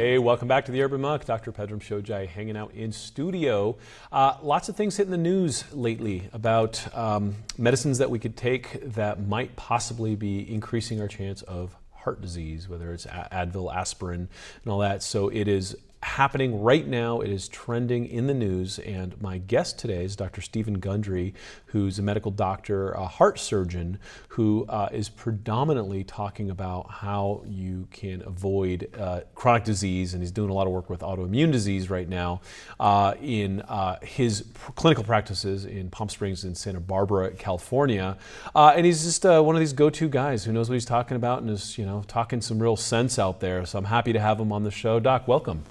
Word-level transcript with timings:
Hey, 0.00 0.16
welcome 0.16 0.48
back 0.48 0.64
to 0.64 0.72
the 0.72 0.80
Urban 0.80 1.02
Monk. 1.02 1.26
Dr. 1.26 1.52
Pedram 1.52 1.78
Shojai 1.78 2.26
hanging 2.26 2.56
out 2.56 2.72
in 2.72 2.90
studio. 2.90 3.76
Uh, 4.10 4.38
lots 4.40 4.70
of 4.70 4.74
things 4.74 4.96
hitting 4.96 5.10
the 5.10 5.18
news 5.18 5.62
lately 5.74 6.30
about 6.32 6.82
um, 6.96 7.34
medicines 7.58 7.98
that 7.98 8.08
we 8.08 8.18
could 8.18 8.34
take 8.34 8.94
that 8.94 9.20
might 9.20 9.56
possibly 9.56 10.16
be 10.16 10.50
increasing 10.50 11.02
our 11.02 11.06
chance 11.06 11.42
of 11.42 11.76
heart 11.92 12.22
disease, 12.22 12.66
whether 12.66 12.94
it's 12.94 13.04
Advil, 13.04 13.76
aspirin, 13.76 14.30
and 14.64 14.72
all 14.72 14.78
that. 14.78 15.02
So 15.02 15.28
it 15.28 15.46
is 15.46 15.76
happening 16.02 16.62
right 16.62 16.86
now. 16.86 17.20
It 17.20 17.30
is 17.30 17.48
trending 17.48 18.06
in 18.06 18.26
the 18.26 18.34
news. 18.34 18.78
And 18.78 19.20
my 19.20 19.38
guest 19.38 19.78
today 19.78 20.04
is 20.04 20.16
Dr. 20.16 20.40
Steven 20.40 20.78
Gundry, 20.78 21.34
who's 21.66 21.98
a 21.98 22.02
medical 22.02 22.30
doctor, 22.30 22.92
a 22.92 23.06
heart 23.06 23.38
surgeon, 23.38 23.98
who 24.28 24.64
uh, 24.68 24.88
is 24.92 25.08
predominantly 25.08 26.04
talking 26.04 26.50
about 26.50 26.90
how 26.90 27.42
you 27.46 27.86
can 27.90 28.22
avoid 28.26 28.88
uh, 28.98 29.20
chronic 29.34 29.64
disease. 29.64 30.14
And 30.14 30.22
he's 30.22 30.32
doing 30.32 30.50
a 30.50 30.54
lot 30.54 30.66
of 30.66 30.72
work 30.72 30.88
with 30.88 31.00
autoimmune 31.00 31.52
disease 31.52 31.90
right 31.90 32.08
now 32.08 32.40
uh, 32.78 33.14
in 33.20 33.60
uh, 33.62 33.98
his 34.02 34.42
pr- 34.42 34.72
clinical 34.72 35.04
practices 35.04 35.66
in 35.66 35.90
Palm 35.90 36.08
Springs 36.08 36.44
and 36.44 36.56
Santa 36.56 36.80
Barbara, 36.80 37.30
California. 37.32 38.16
Uh, 38.54 38.72
and 38.74 38.86
he's 38.86 39.04
just 39.04 39.26
uh, 39.26 39.42
one 39.42 39.54
of 39.54 39.60
these 39.60 39.74
go-to 39.74 40.08
guys 40.08 40.44
who 40.44 40.52
knows 40.52 40.70
what 40.70 40.74
he's 40.74 40.84
talking 40.86 41.16
about 41.16 41.42
and 41.42 41.50
is, 41.50 41.76
you 41.76 41.84
know, 41.84 42.04
talking 42.08 42.40
some 42.40 42.58
real 42.58 42.76
sense 42.76 43.18
out 43.18 43.40
there. 43.40 43.66
So 43.66 43.78
I'm 43.78 43.84
happy 43.84 44.14
to 44.14 44.20
have 44.20 44.40
him 44.40 44.50
on 44.50 44.64
the 44.64 44.70
show. 44.70 44.98
Doc, 44.98 45.28
welcome. 45.28 45.62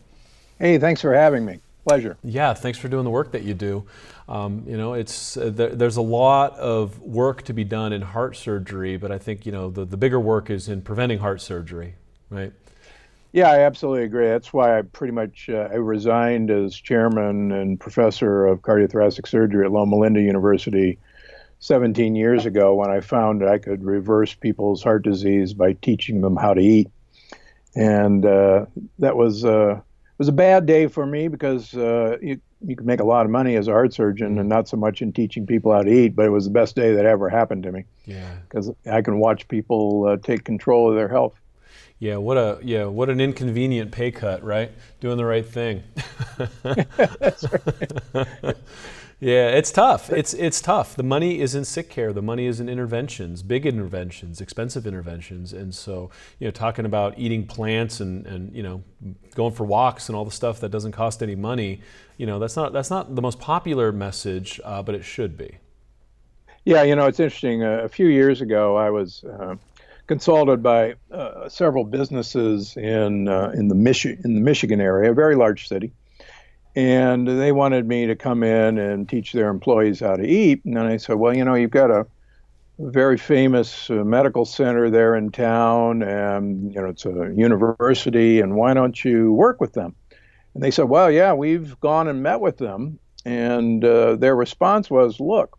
Hey, 0.60 0.78
thanks 0.78 1.00
for 1.00 1.14
having 1.14 1.46
me. 1.46 1.62
Pleasure. 1.86 2.18
Yeah, 2.22 2.54
thanks 2.54 2.78
for 2.78 2.90
doing 2.90 3.06
the 3.06 3.10
work 3.10 3.32
that 3.32 3.44
you 3.44 3.54
do. 3.54 3.86
Um, 4.28 4.64
you 4.68 4.76
know, 4.76 4.94
it's 4.94 5.38
uh, 5.38 5.50
there, 5.50 5.70
there's 5.70 5.96
a 5.96 6.02
lot 6.02 6.54
of 6.58 7.00
work 7.00 7.44
to 7.44 7.54
be 7.54 7.64
done 7.64 7.94
in 7.94 8.02
heart 8.02 8.36
surgery, 8.36 8.98
but 8.98 9.10
I 9.10 9.18
think 9.18 9.46
you 9.46 9.54
know 9.54 9.70
the, 9.70 9.86
the 9.86 9.96
bigger 9.96 10.20
work 10.20 10.50
is 10.50 10.68
in 10.68 10.82
preventing 10.82 11.20
heart 11.20 11.42
surgery, 11.42 11.96
right? 12.30 12.52
Yeah, 13.32 13.50
I 13.50 13.62
absolutely 13.62 14.04
agree. 14.04 14.28
That's 14.28 14.52
why 14.52 14.78
I 14.78 14.82
pretty 14.82 15.14
much 15.14 15.50
uh, 15.50 15.70
I 15.72 15.76
resigned 15.76 16.52
as 16.52 16.76
chairman 16.76 17.54
and 17.54 17.80
professor 17.80 18.46
of 18.46 18.62
cardiothoracic 18.62 19.28
surgery 19.28 19.66
at 19.66 19.72
Loma 19.72 19.96
Linda 19.96 20.22
University 20.22 21.00
17 21.60 22.16
years 22.16 22.46
ago 22.46 22.76
when 22.76 22.90
I 22.90 23.00
found 23.00 23.48
I 23.48 23.60
could 23.60 23.84
reverse 23.84 24.34
people's 24.34 24.84
heart 24.84 25.04
disease 25.04 25.54
by 25.54 25.74
teaching 25.74 26.22
them 26.22 26.36
how 26.36 26.54
to 26.54 26.62
eat, 26.62 26.90
and 27.76 28.26
uh, 28.26 28.66
that 29.00 29.16
was 29.16 29.46
uh, 29.46 29.80
was 30.20 30.28
a 30.28 30.34
bad 30.34 30.66
day 30.66 30.86
for 30.86 31.06
me 31.06 31.30
because 31.30 31.74
uh, 31.74 32.18
you 32.22 32.40
you 32.62 32.76
could 32.76 32.86
make 32.86 33.00
a 33.00 33.06
lot 33.06 33.26
of 33.26 33.32
money 33.32 33.56
as 33.56 33.70
a 33.70 33.72
heart 33.72 33.94
surgeon 33.94 34.38
and 34.38 34.50
not 34.50 34.68
so 34.68 34.76
much 34.76 35.02
in 35.02 35.14
teaching 35.14 35.48
people 35.48 35.72
how 35.72 35.82
to 35.82 35.90
eat, 35.90 36.14
but 36.14 36.26
it 36.26 36.30
was 36.30 36.44
the 36.44 36.52
best 36.52 36.76
day 36.76 36.94
that 36.94 37.06
ever 37.06 37.30
happened 37.30 37.64
to 37.64 37.72
me. 37.72 37.86
Yeah. 38.06 38.36
Because 38.44 38.70
I 38.86 39.02
can 39.02 39.20
watch 39.20 39.48
people 39.48 40.06
uh, 40.06 40.18
take 40.18 40.44
control 40.44 40.90
of 40.90 40.96
their 40.96 41.08
health. 41.08 41.40
Yeah, 42.00 42.18
what 42.18 42.38
a 42.38 42.60
yeah, 42.62 42.86
what 42.86 43.10
an 43.10 43.20
inconvenient 43.20 43.92
pay 43.92 44.12
cut, 44.12 44.44
right? 44.44 44.72
Doing 45.00 45.18
the 45.18 45.26
right 45.26 45.46
thing. 45.46 45.84
Yeah, 49.20 49.50
it's 49.50 49.72
tough. 49.72 50.10
It's 50.12 50.34
it's 50.34 50.62
tough. 50.62 50.96
The 50.96 51.04
money 51.04 51.42
is 51.42 51.54
in 51.54 51.66
sick 51.66 51.90
care. 51.90 52.14
The 52.14 52.22
money 52.22 52.46
is 52.46 52.62
in 52.62 52.70
interventions, 52.70 53.44
big 53.44 53.66
interventions, 53.66 54.40
expensive 54.40 54.88
interventions. 54.88 55.52
And 55.52 55.76
so, 55.76 56.10
you 56.40 56.48
know, 56.48 56.52
talking 56.52 56.86
about 56.86 57.20
eating 57.20 57.46
plants 57.46 58.00
and, 58.00 58.26
and 58.26 58.56
you 58.56 58.64
know, 58.64 58.82
going 59.36 59.54
for 59.54 59.66
walks 59.66 60.08
and 60.08 60.16
all 60.16 60.24
the 60.24 60.32
stuff 60.32 60.62
that 60.62 60.70
doesn't 60.70 60.94
cost 60.94 61.22
any 61.22 61.36
money, 61.36 61.82
you 62.16 62.26
know, 62.26 62.40
that's 62.40 62.56
not 62.56 62.72
that's 62.72 62.90
not 62.90 63.14
the 63.14 63.22
most 63.22 63.42
popular 63.42 63.92
message, 63.92 64.62
uh, 64.64 64.82
but 64.82 64.96
it 64.96 65.04
should 65.04 65.38
be. 65.38 65.58
Yeah, 66.64 66.84
you 66.84 66.96
know, 66.96 67.08
it's 67.08 67.20
interesting. 67.20 67.62
Uh, 67.62 67.80
a 67.84 67.90
few 67.90 68.08
years 68.08 68.40
ago, 68.40 68.78
I 68.78 68.90
was 68.90 69.26
uh, 69.26 69.56
consulted 70.08 70.64
by 70.64 70.96
uh, 71.12 71.50
several 71.50 71.84
businesses 71.84 72.78
in 72.78 73.28
uh, 73.28 73.52
in 73.54 73.68
the 73.68 73.76
Michi- 73.76 74.24
in 74.24 74.36
the 74.36 74.42
Michigan 74.42 74.80
area, 74.80 75.12
a 75.12 75.14
very 75.14 75.36
large 75.36 75.68
city 75.68 75.92
and 76.76 77.28
they 77.28 77.52
wanted 77.52 77.88
me 77.88 78.08
to 78.08 78.16
come 78.16 78.44
in 78.44 78.78
and 78.78 79.10
teach 79.10 79.34
their 79.34 79.50
employees 79.50 80.00
how 80.00 80.16
to 80.16 80.26
eat. 80.26 80.64
And 80.66 80.78
I 80.78 80.98
said, 80.98 81.16
well, 81.16 81.36
you 81.36 81.44
know, 81.44 81.56
you've 81.56 81.72
got 81.72 81.92
a 81.92 82.06
very 82.80 83.18
famous 83.18 83.90
uh, 83.90 83.96
medical 83.96 84.46
center 84.46 84.90
there 84.90 85.16
in 85.16 85.32
town, 85.32 86.02
and 86.02 86.74
you 86.74 86.82
know, 86.82 86.88
it's 86.88 87.06
a 87.06 87.34
university, 87.36 88.40
and 88.40 88.56
why 88.56 88.74
don't 88.74 89.04
you 89.04 89.34
work 89.34 89.60
with 89.60 89.74
them? 89.74 89.96
And 90.54 90.64
they 90.64 90.72
said, 90.72 90.86
well, 90.86 91.12
yeah, 91.12 91.34
we've 91.34 91.80
gone 91.82 92.08
and 92.08 92.24
met 92.24 92.40
with 92.40 92.58
them, 92.58 93.00
and 93.26 93.84
uh, 93.84 94.16
their 94.16 94.36
response 94.36 94.90
was, 94.90 95.20
look, 95.20 95.58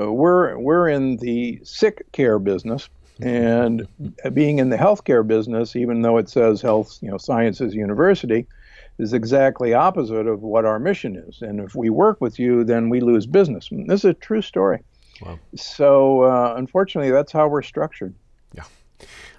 uh, 0.00 0.10
we're 0.10 0.58
we're 0.58 0.88
in 0.88 1.18
the 1.18 1.60
sick 1.64 2.10
care 2.12 2.38
business. 2.38 2.88
And 3.20 3.86
being 4.32 4.58
in 4.58 4.70
the 4.70 4.76
healthcare 4.76 5.26
business, 5.26 5.76
even 5.76 6.02
though 6.02 6.16
it 6.16 6.28
says 6.28 6.62
health, 6.62 6.98
you 7.00 7.10
know, 7.10 7.18
sciences 7.18 7.74
university, 7.74 8.46
is 8.98 9.12
exactly 9.12 9.74
opposite 9.74 10.26
of 10.26 10.42
what 10.42 10.64
our 10.64 10.78
mission 10.78 11.16
is. 11.16 11.42
And 11.42 11.60
if 11.60 11.74
we 11.74 11.90
work 11.90 12.20
with 12.20 12.38
you, 12.38 12.64
then 12.64 12.88
we 12.88 13.00
lose 13.00 13.26
business. 13.26 13.70
And 13.70 13.88
this 13.88 14.00
is 14.00 14.10
a 14.10 14.14
true 14.14 14.42
story. 14.42 14.80
Wow. 15.20 15.38
So 15.54 16.22
uh, 16.22 16.54
unfortunately, 16.56 17.10
that's 17.10 17.32
how 17.32 17.48
we're 17.48 17.62
structured. 17.62 18.14
Yeah, 18.54 18.64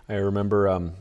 I 0.09 0.15
remember 0.15 0.67
um, 0.67 0.93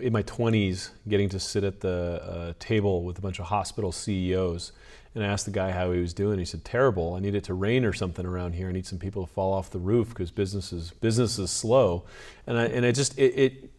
in 0.00 0.12
my 0.12 0.22
20s 0.22 0.90
getting 1.08 1.28
to 1.30 1.40
sit 1.40 1.64
at 1.64 1.80
the 1.80 2.22
uh, 2.22 2.52
table 2.58 3.04
with 3.04 3.18
a 3.18 3.20
bunch 3.20 3.38
of 3.38 3.46
hospital 3.46 3.92
CEOs. 3.92 4.72
And 5.14 5.22
I 5.22 5.26
asked 5.26 5.44
the 5.44 5.52
guy 5.52 5.70
how 5.72 5.92
he 5.92 6.00
was 6.00 6.14
doing. 6.14 6.38
He 6.38 6.44
said, 6.46 6.64
"Terrible. 6.64 7.14
I 7.14 7.20
need 7.20 7.34
it 7.34 7.44
to 7.44 7.54
rain 7.54 7.84
or 7.84 7.92
something 7.92 8.24
around 8.24 8.54
here. 8.54 8.68
I 8.68 8.72
need 8.72 8.86
some 8.86 8.98
people 8.98 9.26
to 9.26 9.30
fall 9.30 9.52
off 9.52 9.68
the 9.68 9.78
roof 9.78 10.08
because 10.08 10.30
business 10.30 10.72
is 10.72 10.90
business 10.90 11.38
is 11.38 11.50
slow." 11.50 12.04
And 12.46 12.56
I 12.56 12.64
and 12.64 12.86
I 12.86 12.92
just 12.92 13.18
it, 13.18 13.34
it 13.36 13.70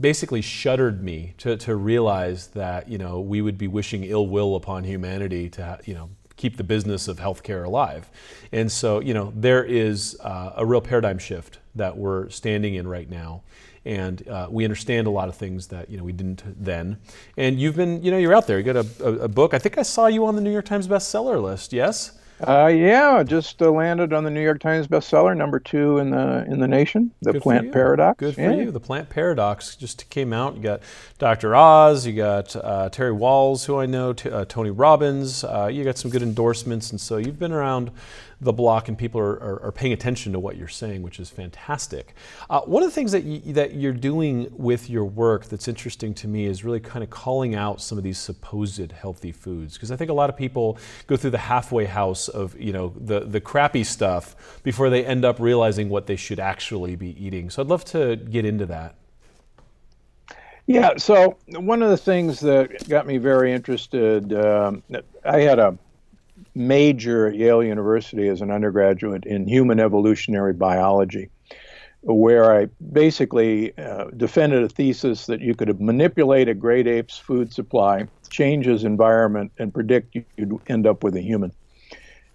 basically 0.00 0.40
shuddered 0.40 1.02
me 1.02 1.34
to, 1.38 1.56
to 1.56 1.76
realize 1.76 2.48
that 2.48 2.88
you 2.88 2.98
know 2.98 3.20
we 3.20 3.40
would 3.40 3.58
be 3.58 3.68
wishing 3.68 4.04
ill 4.04 4.26
will 4.26 4.56
upon 4.56 4.84
humanity 4.84 5.48
to 5.50 5.78
you 5.84 5.94
know 5.94 6.10
keep 6.36 6.56
the 6.56 6.64
business 6.64 7.06
of 7.06 7.18
healthcare 7.18 7.64
alive. 7.64 8.10
And 8.52 8.70
so 8.72 9.00
you 9.00 9.14
know 9.14 9.32
there 9.36 9.64
is 9.64 10.18
uh, 10.22 10.52
a 10.56 10.64
real 10.64 10.80
paradigm 10.80 11.18
shift 11.18 11.58
that 11.74 11.96
we're 11.96 12.28
standing 12.30 12.74
in 12.74 12.88
right 12.88 13.08
now. 13.08 13.42
And 13.86 14.28
uh, 14.28 14.46
we 14.50 14.64
understand 14.64 15.06
a 15.06 15.10
lot 15.10 15.30
of 15.30 15.36
things 15.36 15.68
that 15.68 15.88
you 15.88 15.96
know 15.96 16.04
we 16.04 16.12
didn't 16.12 16.42
then. 16.62 16.98
And 17.36 17.58
you've 17.58 17.76
been, 17.76 18.02
you 18.02 18.10
know, 18.10 18.18
you're 18.18 18.34
out 18.34 18.46
there. 18.46 18.58
You 18.58 18.64
got 18.64 18.76
a, 18.76 18.86
a, 19.02 19.12
a 19.20 19.28
book. 19.28 19.54
I 19.54 19.58
think 19.58 19.78
I 19.78 19.82
saw 19.82 20.06
you 20.06 20.26
on 20.26 20.34
the 20.34 20.42
New 20.42 20.52
York 20.52 20.66
Times 20.66 20.86
bestseller 20.86 21.42
list. 21.42 21.72
Yes. 21.72 22.18
Uh, 22.46 22.66
yeah, 22.68 23.22
just 23.22 23.60
uh, 23.60 23.70
landed 23.70 24.12
on 24.12 24.24
the 24.24 24.30
New 24.30 24.42
York 24.42 24.60
Times 24.60 24.88
bestseller, 24.88 25.36
number 25.36 25.60
two 25.60 25.98
in 25.98 26.10
the 26.10 26.44
in 26.46 26.58
the 26.58 26.68
nation. 26.68 27.10
The 27.20 27.34
Good 27.34 27.42
Plant 27.42 27.72
Paradox. 27.72 28.18
Good 28.18 28.34
for 28.34 28.40
yeah. 28.40 28.52
you. 28.54 28.70
The 28.70 28.80
Plant 28.80 29.10
Paradox 29.10 29.76
just 29.76 30.08
came 30.08 30.32
out. 30.32 30.56
You 30.56 30.62
got 30.62 30.80
Dr. 31.18 31.54
Oz. 31.54 32.06
You 32.06 32.14
got 32.14 32.56
uh, 32.56 32.88
Terry 32.88 33.12
Wahls, 33.12 33.66
who 33.66 33.78
I 33.78 33.86
know. 33.86 34.12
T- 34.14 34.30
uh, 34.30 34.46
Tony 34.46 34.70
Robbins. 34.70 35.44
Uh, 35.44 35.68
you 35.70 35.84
got 35.84 35.98
some 35.98 36.10
good 36.10 36.22
endorsements, 36.22 36.90
and 36.90 37.00
so 37.00 37.18
you've 37.18 37.38
been 37.38 37.52
around 37.52 37.90
the 38.40 38.52
block 38.52 38.88
and 38.88 38.96
people 38.96 39.20
are, 39.20 39.34
are, 39.34 39.62
are, 39.64 39.72
paying 39.72 39.92
attention 39.92 40.32
to 40.32 40.38
what 40.38 40.56
you're 40.56 40.68
saying, 40.68 41.02
which 41.02 41.20
is 41.20 41.28
fantastic. 41.28 42.14
Uh, 42.48 42.60
one 42.62 42.82
of 42.82 42.88
the 42.88 42.94
things 42.94 43.12
that, 43.12 43.24
you, 43.24 43.52
that 43.52 43.74
you're 43.74 43.92
doing 43.92 44.50
with 44.56 44.88
your 44.88 45.04
work 45.04 45.44
that's 45.46 45.68
interesting 45.68 46.14
to 46.14 46.28
me 46.28 46.46
is 46.46 46.64
really 46.64 46.80
kind 46.80 47.02
of 47.02 47.10
calling 47.10 47.54
out 47.54 47.80
some 47.80 47.98
of 47.98 48.04
these 48.04 48.18
supposed 48.18 48.92
healthy 48.92 49.32
foods. 49.32 49.74
Because 49.74 49.92
I 49.92 49.96
think 49.96 50.10
a 50.10 50.14
lot 50.14 50.30
of 50.30 50.36
people 50.36 50.78
go 51.06 51.16
through 51.16 51.30
the 51.30 51.38
halfway 51.38 51.84
house 51.84 52.28
of, 52.28 52.58
you 52.58 52.72
know, 52.72 52.94
the, 52.96 53.20
the 53.20 53.40
crappy 53.40 53.84
stuff 53.84 54.60
before 54.62 54.88
they 54.88 55.04
end 55.04 55.24
up 55.24 55.38
realizing 55.38 55.88
what 55.88 56.06
they 56.06 56.16
should 56.16 56.40
actually 56.40 56.96
be 56.96 57.22
eating. 57.22 57.50
So 57.50 57.62
I'd 57.62 57.68
love 57.68 57.84
to 57.86 58.16
get 58.16 58.44
into 58.44 58.66
that. 58.66 58.94
Yeah, 60.66 60.96
so 60.98 61.36
one 61.48 61.82
of 61.82 61.90
the 61.90 61.96
things 61.96 62.38
that 62.40 62.88
got 62.88 63.04
me 63.04 63.18
very 63.18 63.52
interested, 63.52 64.32
um, 64.32 64.84
I 65.24 65.40
had 65.40 65.58
a 65.58 65.76
major 66.54 67.28
at 67.28 67.36
Yale 67.36 67.62
University 67.62 68.28
as 68.28 68.40
an 68.40 68.50
undergraduate 68.50 69.24
in 69.24 69.46
human 69.46 69.80
evolutionary 69.80 70.52
biology, 70.52 71.28
where 72.02 72.54
I 72.58 72.66
basically 72.92 73.76
uh, 73.78 74.04
defended 74.16 74.62
a 74.62 74.68
thesis 74.68 75.26
that 75.26 75.40
you 75.40 75.54
could 75.54 75.80
manipulate 75.80 76.48
a 76.48 76.54
great 76.54 76.86
ape's 76.86 77.18
food 77.18 77.52
supply, 77.52 78.06
change 78.30 78.66
his 78.66 78.84
environment, 78.84 79.52
and 79.58 79.72
predict 79.72 80.16
you'd 80.36 80.60
end 80.68 80.86
up 80.86 81.04
with 81.04 81.14
a 81.16 81.20
human. 81.20 81.52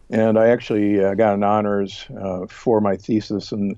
And 0.09 0.37
I 0.37 0.49
actually 0.49 1.03
uh, 1.03 1.15
got 1.15 1.33
an 1.33 1.43
honors 1.43 2.05
uh, 2.21 2.45
for 2.47 2.79
my 2.79 2.95
thesis. 2.95 3.51
And 3.51 3.77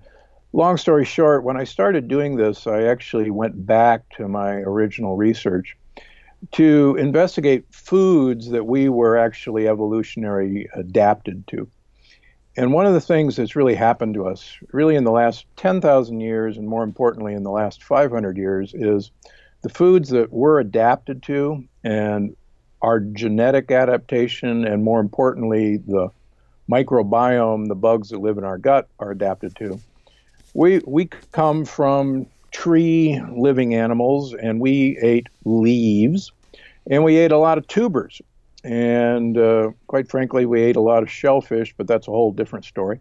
long 0.52 0.78
story 0.78 1.06
short, 1.06 1.44
when 1.44 1.58
I 1.58 1.64
started 1.64 2.08
doing 2.08 2.36
this, 2.36 2.68
I 2.68 2.84
actually 2.84 3.32
went 3.32 3.66
back 3.66 4.10
to 4.18 4.28
my 4.28 4.56
original 4.56 5.16
research 5.16 5.78
to 6.54 6.96
investigate 7.00 7.66
foods 7.72 8.50
that 8.50 8.66
we 8.66 8.90
were 8.90 9.18
actually 9.18 9.68
evolutionary 9.68 10.70
adapted 10.74 11.46
to. 11.48 11.68
And 12.56 12.74
one 12.74 12.88
of 12.88 12.94
the 12.94 13.02
things 13.02 13.36
that's 13.36 13.56
really 13.56 13.76
happened 13.76 14.16
to 14.16 14.28
us, 14.28 14.58
really 14.72 14.96
in 14.96 15.04
the 15.04 15.12
last 15.12 15.46
10,000 15.58 16.20
years, 16.22 16.58
and 16.58 16.68
more 16.68 16.84
importantly 16.84 17.34
in 17.34 17.44
the 17.44 17.52
last 17.52 17.84
500 17.84 18.36
years, 18.36 18.74
is 18.74 19.12
the 19.62 19.70
foods 19.70 20.10
that 20.10 20.32
we're 20.32 20.60
adapted 20.60 21.22
to 21.24 21.64
and 21.84 22.36
our 22.82 23.00
genetic 23.00 23.72
adaptation, 23.72 24.66
and 24.66 24.84
more 24.84 25.00
importantly, 25.00 25.78
the 25.78 26.10
microbiome, 26.70 27.68
the 27.68 27.76
bugs 27.76 28.10
that 28.10 28.20
live 28.20 28.38
in 28.38 28.44
our 28.44 28.58
gut, 28.58 28.88
are 29.00 29.12
adapted 29.12 29.56
to. 29.56 29.80
We, 30.54 30.80
we 30.86 31.06
come 31.32 31.66
from 31.66 32.28
tree 32.58 33.22
living 33.32 33.76
animals, 33.76 34.34
and 34.34 34.60
we 34.60 34.98
ate 35.00 35.28
leaves. 35.46 36.32
And 36.90 37.04
we 37.04 37.18
ate 37.18 37.32
a 37.32 37.38
lot 37.38 37.60
of 37.60 37.68
tubers. 37.68 38.20
And 38.64 39.38
uh, 39.38 39.72
quite 39.86 40.10
frankly, 40.10 40.48
we 40.48 40.62
ate 40.62 40.76
a 40.76 40.82
lot 40.82 41.04
of 41.04 41.12
shellfish, 41.12 41.76
but 41.78 41.86
that's 41.86 42.08
a 42.08 42.12
whole 42.12 42.32
different 42.32 42.66
story. 42.66 43.00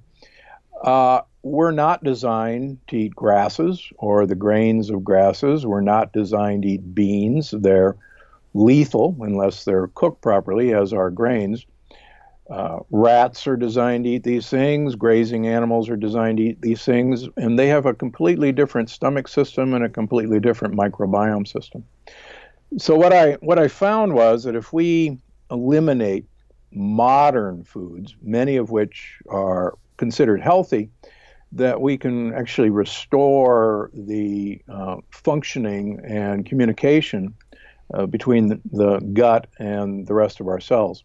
Uh, 0.83 1.23
we're 1.43 1.71
not 1.71 2.05
designed 2.05 2.79
to 2.89 2.99
eat 2.99 3.17
grasses 3.17 3.91
or 3.97 4.27
the 4.27 4.35
grains 4.35 4.91
of 4.91 5.03
grasses. 5.03 5.65
We're 5.65 5.81
not 5.81 6.13
designed 6.13 6.65
to 6.65 6.69
eat 6.69 6.95
beans. 6.95 7.55
They're 7.57 7.97
lethal 8.53 9.17
unless 9.21 9.65
they're 9.65 9.89
cooked 9.95 10.21
properly, 10.21 10.75
as 10.75 10.93
are 10.93 11.11
grains. 11.11 11.65
Uh, 12.49 12.79
rats 12.91 13.47
are 13.47 13.57
designed 13.57 14.05
to 14.05 14.11
eat 14.11 14.23
these 14.23 14.49
things. 14.49 14.95
Grazing 14.95 15.49
animals 15.49 15.89
are 15.89 15.97
designed 15.97 16.39
to 16.39 16.45
eat 16.45 16.61
these 16.61 16.85
things, 16.85 17.29
and 17.37 17.59
they 17.59 17.67
have 17.67 17.87
a 17.87 17.95
completely 17.95 18.53
different 18.53 18.89
stomach 18.89 19.27
system 19.27 19.75
and 19.75 19.85
a 19.85 19.89
completely 19.89 20.39
different 20.39 20.75
microbiome 20.75 21.47
system. 21.47 21.85
So 22.79 22.95
what 22.95 23.13
I 23.13 23.33
what 23.35 23.59
I 23.59 23.69
found 23.69 24.15
was 24.15 24.45
that 24.45 24.55
if 24.55 24.73
we 24.73 25.19
eliminate 25.51 26.27
modern 26.73 27.65
foods, 27.65 28.15
many 28.23 28.57
of 28.57 28.71
which 28.71 29.19
are 29.29 29.77
considered 29.97 30.41
healthy, 30.41 30.91
that 31.53 31.81
we 31.81 31.97
can 31.97 32.35
actually 32.35 32.71
restore 32.71 33.91
the 33.95 34.61
uh, 34.69 34.97
functioning 35.11 36.01
and 36.05 36.45
communication 36.45 37.35
uh, 37.95 38.07
between 38.07 38.49
the, 38.49 38.61
the, 38.73 38.99
gut 39.13 39.47
and 39.59 40.07
the 40.07 40.15
rest 40.15 40.41
of 40.41 40.49
our 40.49 40.61
cells. 40.61 41.05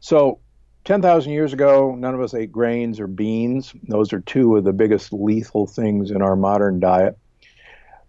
So, 0.00 0.40
10,000 0.84 1.32
years 1.32 1.52
ago, 1.52 1.94
none 1.96 2.14
of 2.14 2.20
us 2.20 2.34
ate 2.34 2.50
grains 2.50 3.00
or 3.00 3.06
beans. 3.06 3.74
Those 3.88 4.12
are 4.12 4.20
two 4.20 4.56
of 4.56 4.64
the 4.64 4.72
biggest 4.72 5.12
lethal 5.12 5.66
things 5.66 6.10
in 6.10 6.22
our 6.22 6.36
modern 6.36 6.80
diet. 6.80 7.18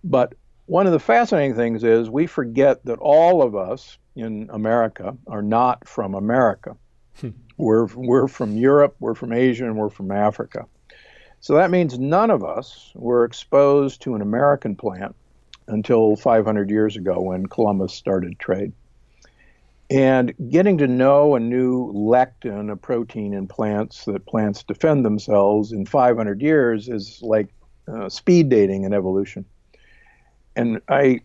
But 0.03 0.33
one 0.65 0.85
of 0.85 0.94
the 0.94 1.00
fascinating 1.00 1.56
things 1.56 1.83
is 1.83 2.09
we 2.09 2.27
forget 2.27 2.83
that 2.85 3.00
all 3.00 3.41
of 3.41 3.56
us 3.56 3.97
in 4.15 4.50
America 4.51 5.18
are 5.27 5.41
not 5.41 5.88
from 5.88 6.15
America. 6.15 6.77
Hmm. 7.19 7.29
We're, 7.57 7.88
we're 7.94 8.27
from 8.27 8.56
Europe, 8.56 8.95
we're 9.00 9.15
from 9.15 9.33
Asia, 9.33 9.65
and 9.65 9.77
we're 9.77 9.89
from 9.89 10.12
Africa. 10.12 10.65
So 11.41 11.56
that 11.56 11.71
means 11.71 12.00
none 12.00 12.29
of 12.29 12.44
us 12.44 12.91
were 12.95 13.25
exposed 13.25 14.01
to 14.03 14.15
an 14.15 14.21
American 14.21 14.75
plant 14.75 15.15
until 15.67 16.15
500 16.15 16.69
years 16.69 16.95
ago 16.95 17.19
when 17.19 17.45
Columbus 17.47 17.94
started 17.94 18.39
trade. 18.39 18.74
And 19.91 20.33
getting 20.49 20.77
to 20.77 20.88
know 20.88 21.35
a 21.35 21.39
new 21.41 21.91
lectin, 21.91 22.71
a 22.71 22.77
protein 22.77 23.33
in 23.33 23.45
plants 23.45 24.05
that 24.05 24.25
plants 24.25 24.63
defend 24.63 25.03
themselves 25.03 25.73
in 25.73 25.85
500 25.85 26.41
years, 26.41 26.88
is 26.88 27.19
like 27.21 27.49
uh, 27.93 28.07
speed 28.07 28.47
dating 28.47 28.85
in 28.85 28.93
evolution. 28.93 29.43
And 30.55 30.79
I 30.88 31.19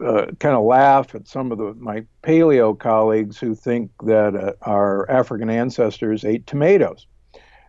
uh, 0.00 0.26
kind 0.38 0.54
of 0.54 0.62
laugh 0.62 1.16
at 1.16 1.26
some 1.26 1.50
of 1.50 1.58
the, 1.58 1.74
my 1.74 2.04
paleo 2.22 2.78
colleagues 2.78 3.38
who 3.38 3.56
think 3.56 3.90
that 4.04 4.36
uh, 4.36 4.52
our 4.62 5.10
African 5.10 5.50
ancestors 5.50 6.24
ate 6.24 6.46
tomatoes. 6.46 7.08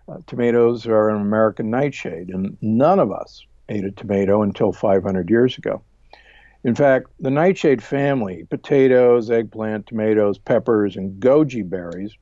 Uh, 0.07 0.17
tomatoes 0.27 0.85
are 0.85 1.09
an 1.09 1.19
American 1.19 1.71
nightshade, 1.71 2.29
and 2.29 2.57
none 2.61 2.99
of 2.99 3.11
us 3.11 3.43
ate 3.69 3.85
a 3.85 3.91
tomato 3.91 4.43
until 4.43 4.71
500 4.71 5.31
years 5.31 5.57
ago. 5.57 5.81
In 6.63 6.75
fact, 6.75 7.07
the 7.19 7.29
nightshade 7.29 7.83
family, 7.83 8.45
potatoes, 8.49 9.29
eggplant, 9.29 9.87
tomatoes, 9.87 10.37
peppers, 10.37 10.95
and 10.95 11.21
goji 11.21 11.67
berries, 11.67 12.15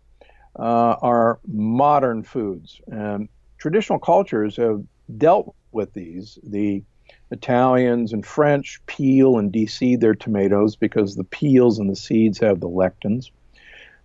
uh, 0.58 0.96
are 1.02 1.40
modern 1.48 2.24
foods. 2.24 2.82
And 2.88 3.30
traditional 3.60 4.00
cultures 4.00 4.56
have 4.58 4.84
dealt 5.18 5.56
with 5.72 5.94
these. 5.94 6.40
The 6.44 6.84
Italians 7.30 8.14
and 8.14 8.26
French 8.26 8.82
peel 8.88 9.38
and 9.38 9.54
deseed 9.54 10.00
their 10.00 10.16
tomatoes 10.16 10.76
because 10.76 11.16
the 11.16 11.24
peels 11.24 11.78
and 11.80 11.90
the 11.90 11.96
seeds 11.96 12.40
have 12.40 12.60
the 12.60 12.70
lectins. 12.70 13.30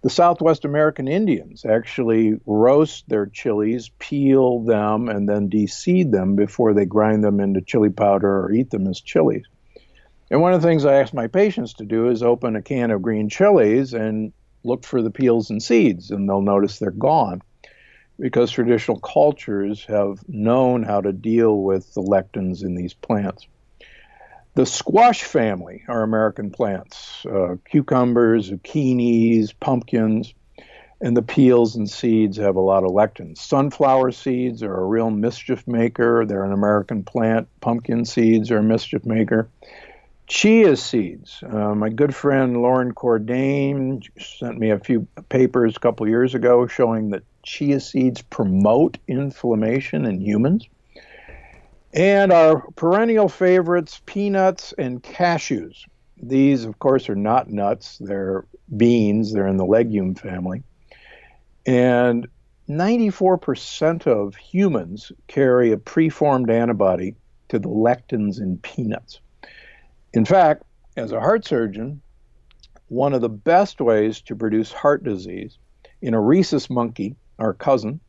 The 0.02 0.10
Southwest 0.10 0.64
American 0.64 1.08
Indians 1.08 1.64
actually 1.64 2.38
roast 2.44 3.08
their 3.08 3.26
chilies, 3.26 3.90
peel 3.98 4.60
them, 4.60 5.08
and 5.08 5.28
then 5.28 5.48
deseed 5.48 6.12
them 6.12 6.36
before 6.36 6.74
they 6.74 6.84
grind 6.84 7.24
them 7.24 7.40
into 7.40 7.62
chili 7.62 7.90
powder 7.90 8.44
or 8.44 8.52
eat 8.52 8.70
them 8.70 8.86
as 8.86 9.00
chilies. 9.00 9.46
And 10.30 10.40
one 10.40 10.52
of 10.52 10.60
the 10.60 10.66
things 10.66 10.84
I 10.84 11.00
ask 11.00 11.14
my 11.14 11.28
patients 11.28 11.74
to 11.74 11.84
do 11.84 12.08
is 12.08 12.22
open 12.22 12.56
a 12.56 12.62
can 12.62 12.90
of 12.90 13.02
green 13.02 13.28
chilies 13.28 13.94
and 13.94 14.32
look 14.64 14.84
for 14.84 15.00
the 15.00 15.10
peels 15.10 15.50
and 15.50 15.62
seeds, 15.62 16.10
and 16.10 16.28
they'll 16.28 16.40
notice 16.40 16.78
they're 16.78 16.90
gone 16.90 17.42
because 18.18 18.50
traditional 18.50 18.98
cultures 18.98 19.84
have 19.84 20.18
known 20.26 20.82
how 20.82 21.00
to 21.00 21.12
deal 21.12 21.62
with 21.62 21.92
the 21.94 22.00
lectins 22.00 22.64
in 22.64 22.74
these 22.74 22.94
plants. 22.94 23.46
The 24.54 24.66
squash 24.66 25.22
family 25.22 25.84
are 25.86 26.02
American 26.02 26.50
plants 26.50 27.26
uh, 27.26 27.56
cucumbers, 27.70 28.50
zucchinis, 28.50 29.52
pumpkins, 29.60 30.32
and 31.00 31.14
the 31.14 31.22
peels 31.22 31.76
and 31.76 31.88
seeds 31.88 32.38
have 32.38 32.56
a 32.56 32.60
lot 32.60 32.82
of 32.82 32.90
lectins. 32.90 33.36
Sunflower 33.36 34.12
seeds 34.12 34.62
are 34.62 34.74
a 34.74 34.84
real 34.84 35.10
mischief 35.10 35.68
maker. 35.68 36.24
They're 36.24 36.44
an 36.44 36.54
American 36.54 37.04
plant. 37.04 37.48
Pumpkin 37.60 38.06
seeds 38.06 38.50
are 38.50 38.58
a 38.58 38.62
mischief 38.62 39.04
maker. 39.04 39.50
Chia 40.26 40.76
seeds. 40.76 41.42
Uh, 41.42 41.74
my 41.74 41.88
good 41.88 42.14
friend 42.14 42.60
Loren 42.60 42.92
Cordain 42.92 44.02
sent 44.18 44.58
me 44.58 44.70
a 44.70 44.78
few 44.78 45.06
papers 45.28 45.76
a 45.76 45.80
couple 45.80 46.08
years 46.08 46.34
ago 46.34 46.66
showing 46.66 47.10
that 47.10 47.22
chia 47.44 47.78
seeds 47.78 48.22
promote 48.22 48.98
inflammation 49.06 50.04
in 50.04 50.20
humans. 50.20 50.68
And 51.94 52.32
our 52.32 52.68
perennial 52.72 53.28
favorites, 53.28 54.02
peanuts 54.04 54.74
and 54.76 55.02
cashews. 55.02 55.84
These, 56.20 56.64
of 56.64 56.78
course, 56.78 57.08
are 57.08 57.14
not 57.14 57.48
nuts, 57.48 57.98
they're 58.00 58.46
beans, 58.76 59.32
they're 59.32 59.46
in 59.46 59.58
the 59.58 59.64
legume 59.64 60.14
family. 60.14 60.64
And 61.64 62.26
94% 62.68 64.06
of 64.06 64.34
humans 64.34 65.12
carry 65.28 65.72
a 65.72 65.76
preformed 65.76 66.50
antibody 66.50 67.14
to 67.48 67.58
the 67.60 67.68
lectins 67.68 68.40
in 68.40 68.58
peanuts. 68.58 69.20
In 70.16 70.24
fact, 70.24 70.62
as 70.96 71.12
a 71.12 71.20
heart 71.20 71.44
surgeon, 71.44 72.00
one 72.88 73.12
of 73.12 73.20
the 73.20 73.28
best 73.28 73.82
ways 73.82 74.22
to 74.22 74.34
produce 74.34 74.72
heart 74.72 75.04
disease 75.04 75.58
in 76.00 76.14
a 76.14 76.20
rhesus 76.20 76.70
monkey, 76.70 77.16
our 77.38 77.52
cousin, 77.52 78.00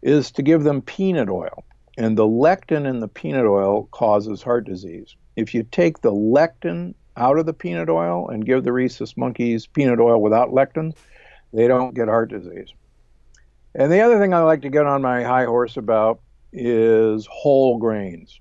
is 0.00 0.30
to 0.30 0.42
give 0.42 0.62
them 0.62 0.80
peanut 0.80 1.28
oil. 1.28 1.64
And 1.98 2.16
the 2.16 2.28
lectin 2.28 2.88
in 2.88 3.00
the 3.00 3.08
peanut 3.08 3.46
oil 3.46 3.88
causes 3.90 4.44
heart 4.44 4.64
disease. 4.64 5.16
If 5.34 5.52
you 5.52 5.64
take 5.64 6.02
the 6.02 6.12
lectin 6.12 6.94
out 7.16 7.36
of 7.36 7.46
the 7.46 7.52
peanut 7.52 7.90
oil 7.90 8.28
and 8.28 8.46
give 8.46 8.62
the 8.62 8.72
rhesus 8.72 9.16
monkeys 9.16 9.66
peanut 9.66 9.98
oil 9.98 10.22
without 10.22 10.50
lectin, 10.50 10.94
they 11.52 11.66
don't 11.66 11.96
get 11.96 12.06
heart 12.06 12.30
disease. 12.30 12.72
And 13.74 13.90
the 13.90 14.02
other 14.02 14.20
thing 14.20 14.34
I 14.34 14.42
like 14.42 14.62
to 14.62 14.70
get 14.70 14.86
on 14.86 15.02
my 15.02 15.24
high 15.24 15.46
horse 15.46 15.76
about 15.76 16.20
is 16.52 17.26
whole 17.28 17.78
grains. 17.78 18.38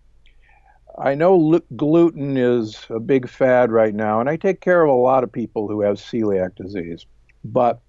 I 0.99 1.15
know 1.15 1.59
gluten 1.77 2.35
is 2.35 2.85
a 2.89 2.99
big 2.99 3.29
fad 3.29 3.71
right 3.71 3.95
now, 3.95 4.19
and 4.19 4.29
I 4.29 4.35
take 4.35 4.59
care 4.59 4.83
of 4.83 4.89
a 4.89 4.93
lot 4.93 5.23
of 5.23 5.31
people 5.31 5.67
who 5.67 5.81
have 5.81 5.95
celiac 5.95 6.55
disease. 6.55 7.05
But 7.45 7.79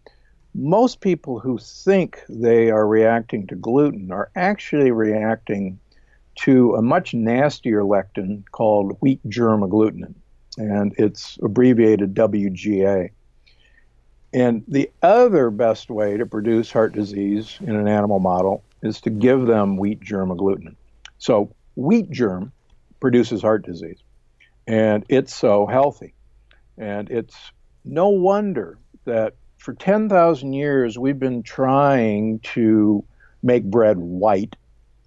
most 0.54 1.00
people 1.00 1.40
who 1.40 1.58
think 1.58 2.22
they 2.28 2.70
are 2.70 2.86
reacting 2.86 3.48
to 3.48 3.56
gluten 3.56 4.12
are 4.12 4.30
actually 4.36 4.92
reacting 4.92 5.78
to 6.36 6.74
a 6.76 6.82
much 6.82 7.12
nastier 7.12 7.82
lectin 7.82 8.44
called 8.52 8.96
wheat 9.00 9.20
germ 9.28 9.62
agglutinin, 9.62 10.14
and 10.56 10.94
it's 10.96 11.36
abbreviated 11.42 12.14
WGA. 12.14 13.10
And 14.32 14.62
the 14.68 14.88
other 15.02 15.50
best 15.50 15.90
way 15.90 16.16
to 16.16 16.26
produce 16.26 16.70
heart 16.70 16.92
disease 16.92 17.58
in 17.60 17.74
an 17.74 17.88
animal 17.88 18.20
model 18.20 18.62
is 18.82 19.00
to 19.00 19.10
give 19.10 19.46
them 19.46 19.76
wheat 19.76 20.00
germ 20.00 20.30
agglutinin. 20.30 20.76
So, 21.18 21.52
wheat 21.74 22.08
germ 22.10 22.52
produces 23.00 23.42
heart 23.42 23.64
disease, 23.64 24.02
and 24.66 25.04
it's 25.08 25.34
so 25.34 25.66
healthy. 25.66 26.14
And 26.78 27.10
it's 27.10 27.36
no 27.84 28.08
wonder 28.08 28.78
that 29.04 29.34
for 29.58 29.74
10,000 29.74 30.52
years, 30.52 30.98
we've 30.98 31.18
been 31.18 31.42
trying 31.42 32.40
to 32.54 33.04
make 33.42 33.64
bread 33.64 33.98
white, 33.98 34.56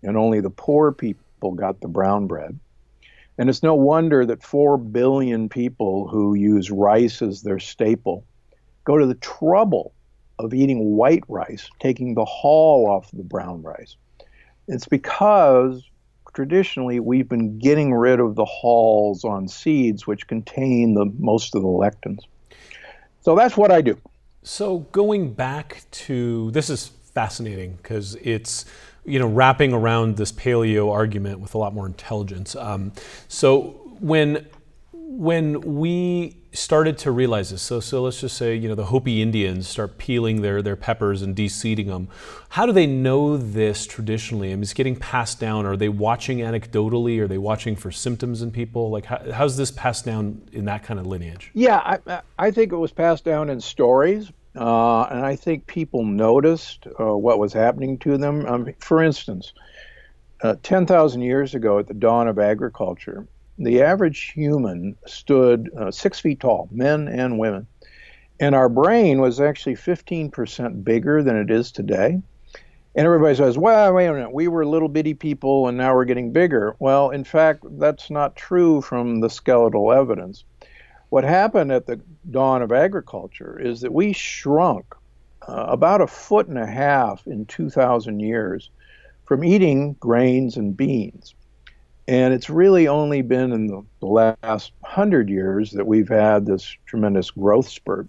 and 0.03 0.17
only 0.17 0.41
the 0.41 0.49
poor 0.49 0.91
people 0.91 1.51
got 1.53 1.81
the 1.81 1.87
brown 1.87 2.27
bread. 2.27 2.59
And 3.37 3.49
it's 3.49 3.63
no 3.63 3.73
wonder 3.73 4.25
that 4.25 4.43
4 4.43 4.77
billion 4.77 5.49
people 5.49 6.07
who 6.07 6.35
use 6.35 6.69
rice 6.69 7.21
as 7.21 7.41
their 7.41 7.59
staple 7.59 8.25
go 8.83 8.97
to 8.97 9.07
the 9.07 9.15
trouble 9.15 9.93
of 10.37 10.53
eating 10.53 10.95
white 10.95 11.23
rice, 11.27 11.69
taking 11.79 12.13
the 12.13 12.25
hull 12.25 12.85
off 12.87 13.09
the 13.11 13.23
brown 13.23 13.63
rice. 13.63 13.95
It's 14.67 14.87
because 14.87 15.83
traditionally 16.33 16.99
we've 16.99 17.29
been 17.29 17.59
getting 17.59 17.93
rid 17.93 18.19
of 18.19 18.35
the 18.35 18.45
hulls 18.45 19.23
on 19.23 19.47
seeds, 19.47 20.07
which 20.07 20.27
contain 20.27 20.93
the 20.93 21.05
most 21.19 21.55
of 21.55 21.61
the 21.61 21.67
lectins. 21.67 22.19
So 23.21 23.35
that's 23.35 23.55
what 23.55 23.71
I 23.71 23.81
do. 23.81 23.97
So 24.43 24.79
going 24.91 25.33
back 25.33 25.83
to 25.91 26.51
this 26.51 26.69
is 26.69 26.87
fascinating 26.87 27.75
because 27.75 28.15
it's 28.15 28.65
you 29.05 29.19
know 29.19 29.27
wrapping 29.27 29.73
around 29.73 30.17
this 30.17 30.31
paleo 30.31 30.91
argument 30.91 31.39
with 31.39 31.53
a 31.53 31.57
lot 31.57 31.73
more 31.73 31.85
intelligence. 31.85 32.55
Um, 32.55 32.91
so 33.27 33.79
when 33.99 34.47
when 35.05 35.59
we 35.61 36.37
started 36.53 36.97
to 36.99 37.11
realize 37.11 37.49
this, 37.49 37.61
so 37.61 37.79
so 37.79 38.03
let's 38.03 38.21
just 38.21 38.37
say 38.37 38.55
you 38.55 38.69
know 38.69 38.75
the 38.75 38.85
Hopi 38.85 39.21
Indians 39.21 39.67
start 39.67 39.97
peeling 39.97 40.41
their 40.41 40.61
their 40.61 40.75
peppers 40.75 41.21
and 41.21 41.35
deseeding 41.35 41.87
them. 41.87 42.07
How 42.49 42.65
do 42.65 42.71
they 42.71 42.87
know 42.87 43.35
this 43.35 43.85
traditionally? 43.85 44.51
I 44.51 44.55
mean, 44.55 44.63
it's 44.63 44.73
getting 44.73 44.95
passed 44.95 45.39
down. 45.39 45.65
Are 45.65 45.75
they 45.75 45.89
watching 45.89 46.37
anecdotally? 46.37 47.19
Are 47.19 47.27
they 47.27 47.37
watching 47.37 47.75
for 47.75 47.91
symptoms 47.91 48.41
in 48.41 48.51
people? 48.51 48.91
Like, 48.91 49.05
how, 49.05 49.19
how's 49.31 49.57
this 49.57 49.71
passed 49.71 50.05
down 50.05 50.41
in 50.53 50.65
that 50.65 50.83
kind 50.83 50.99
of 50.99 51.05
lineage? 51.05 51.51
Yeah, 51.53 51.99
I, 52.07 52.21
I 52.39 52.51
think 52.51 52.71
it 52.71 52.77
was 52.77 52.91
passed 52.91 53.25
down 53.25 53.49
in 53.49 53.59
stories, 53.59 54.31
uh, 54.55 55.03
and 55.03 55.25
I 55.25 55.35
think 55.35 55.67
people 55.67 56.05
noticed 56.05 56.87
uh, 56.99 57.17
what 57.17 57.39
was 57.39 57.51
happening 57.51 57.97
to 57.99 58.17
them. 58.17 58.45
Um, 58.45 58.73
for 58.79 59.03
instance, 59.03 59.53
uh, 60.41 60.55
ten 60.63 60.85
thousand 60.85 61.23
years 61.23 61.55
ago, 61.55 61.79
at 61.79 61.87
the 61.87 61.93
dawn 61.93 62.29
of 62.29 62.39
agriculture, 62.39 63.27
the 63.57 63.81
average 63.81 64.31
human 64.31 64.95
stood 65.05 65.69
uh, 65.77 65.91
six 65.91 66.19
feet 66.19 66.39
tall, 66.39 66.67
men 66.71 67.07
and 67.07 67.37
women. 67.37 67.67
And 68.39 68.55
our 68.55 68.69
brain 68.69 69.21
was 69.21 69.39
actually 69.39 69.75
15% 69.75 70.83
bigger 70.83 71.21
than 71.23 71.35
it 71.35 71.51
is 71.51 71.71
today. 71.71 72.21
And 72.95 73.05
everybody 73.05 73.35
says, 73.35 73.57
well, 73.57 73.93
wait 73.93 74.07
a 74.07 74.13
minute, 74.13 74.33
we 74.33 74.47
were 74.47 74.65
little 74.65 74.89
bitty 74.89 75.13
people 75.15 75.67
and 75.67 75.77
now 75.77 75.95
we're 75.95 76.05
getting 76.05 76.31
bigger. 76.31 76.75
Well, 76.79 77.09
in 77.09 77.23
fact, 77.23 77.63
that's 77.79 78.09
not 78.09 78.35
true 78.35 78.81
from 78.81 79.19
the 79.19 79.29
skeletal 79.29 79.91
evidence. 79.91 80.43
What 81.09 81.23
happened 81.23 81.71
at 81.71 81.85
the 81.85 82.01
dawn 82.29 82.61
of 82.61 82.71
agriculture 82.71 83.59
is 83.59 83.81
that 83.81 83.93
we 83.93 84.13
shrunk 84.13 84.95
uh, 85.47 85.65
about 85.67 86.01
a 86.01 86.07
foot 86.07 86.47
and 86.47 86.57
a 86.57 86.67
half 86.67 87.25
in 87.27 87.45
2,000 87.45 88.19
years 88.19 88.69
from 89.25 89.43
eating 89.43 89.93
grains 89.99 90.57
and 90.57 90.75
beans. 90.75 91.35
And 92.07 92.33
it's 92.33 92.49
really 92.49 92.87
only 92.87 93.21
been 93.21 93.51
in 93.53 93.67
the, 93.67 93.85
the 93.99 94.07
last 94.07 94.73
hundred 94.83 95.29
years 95.29 95.71
that 95.71 95.87
we've 95.87 96.09
had 96.09 96.45
this 96.45 96.75
tremendous 96.85 97.31
growth 97.31 97.69
spurt. 97.69 98.07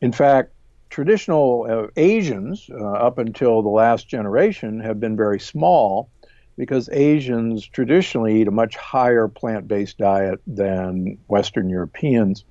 In 0.00 0.12
fact, 0.12 0.52
traditional 0.90 1.66
uh, 1.68 1.86
Asians, 1.96 2.70
uh, 2.70 2.84
up 2.84 3.18
until 3.18 3.62
the 3.62 3.68
last 3.68 4.08
generation, 4.08 4.80
have 4.80 5.00
been 5.00 5.16
very 5.16 5.40
small 5.40 6.10
because 6.56 6.88
Asians 6.90 7.66
traditionally 7.66 8.40
eat 8.40 8.48
a 8.48 8.52
much 8.52 8.76
higher 8.76 9.28
plant 9.28 9.68
based 9.68 9.98
diet 9.98 10.40
than 10.46 11.18
Western 11.28 11.68
Europeans. 11.70 12.44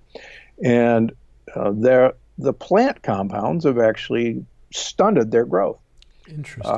And 0.64 1.14
uh, 1.56 1.72
the 2.38 2.54
plant 2.54 3.04
compounds 3.04 3.66
have 3.66 3.80
actually 3.80 4.46
stunted 4.74 5.32
their 5.32 5.46
growth. 5.46 5.80
Interesting. 6.28 6.74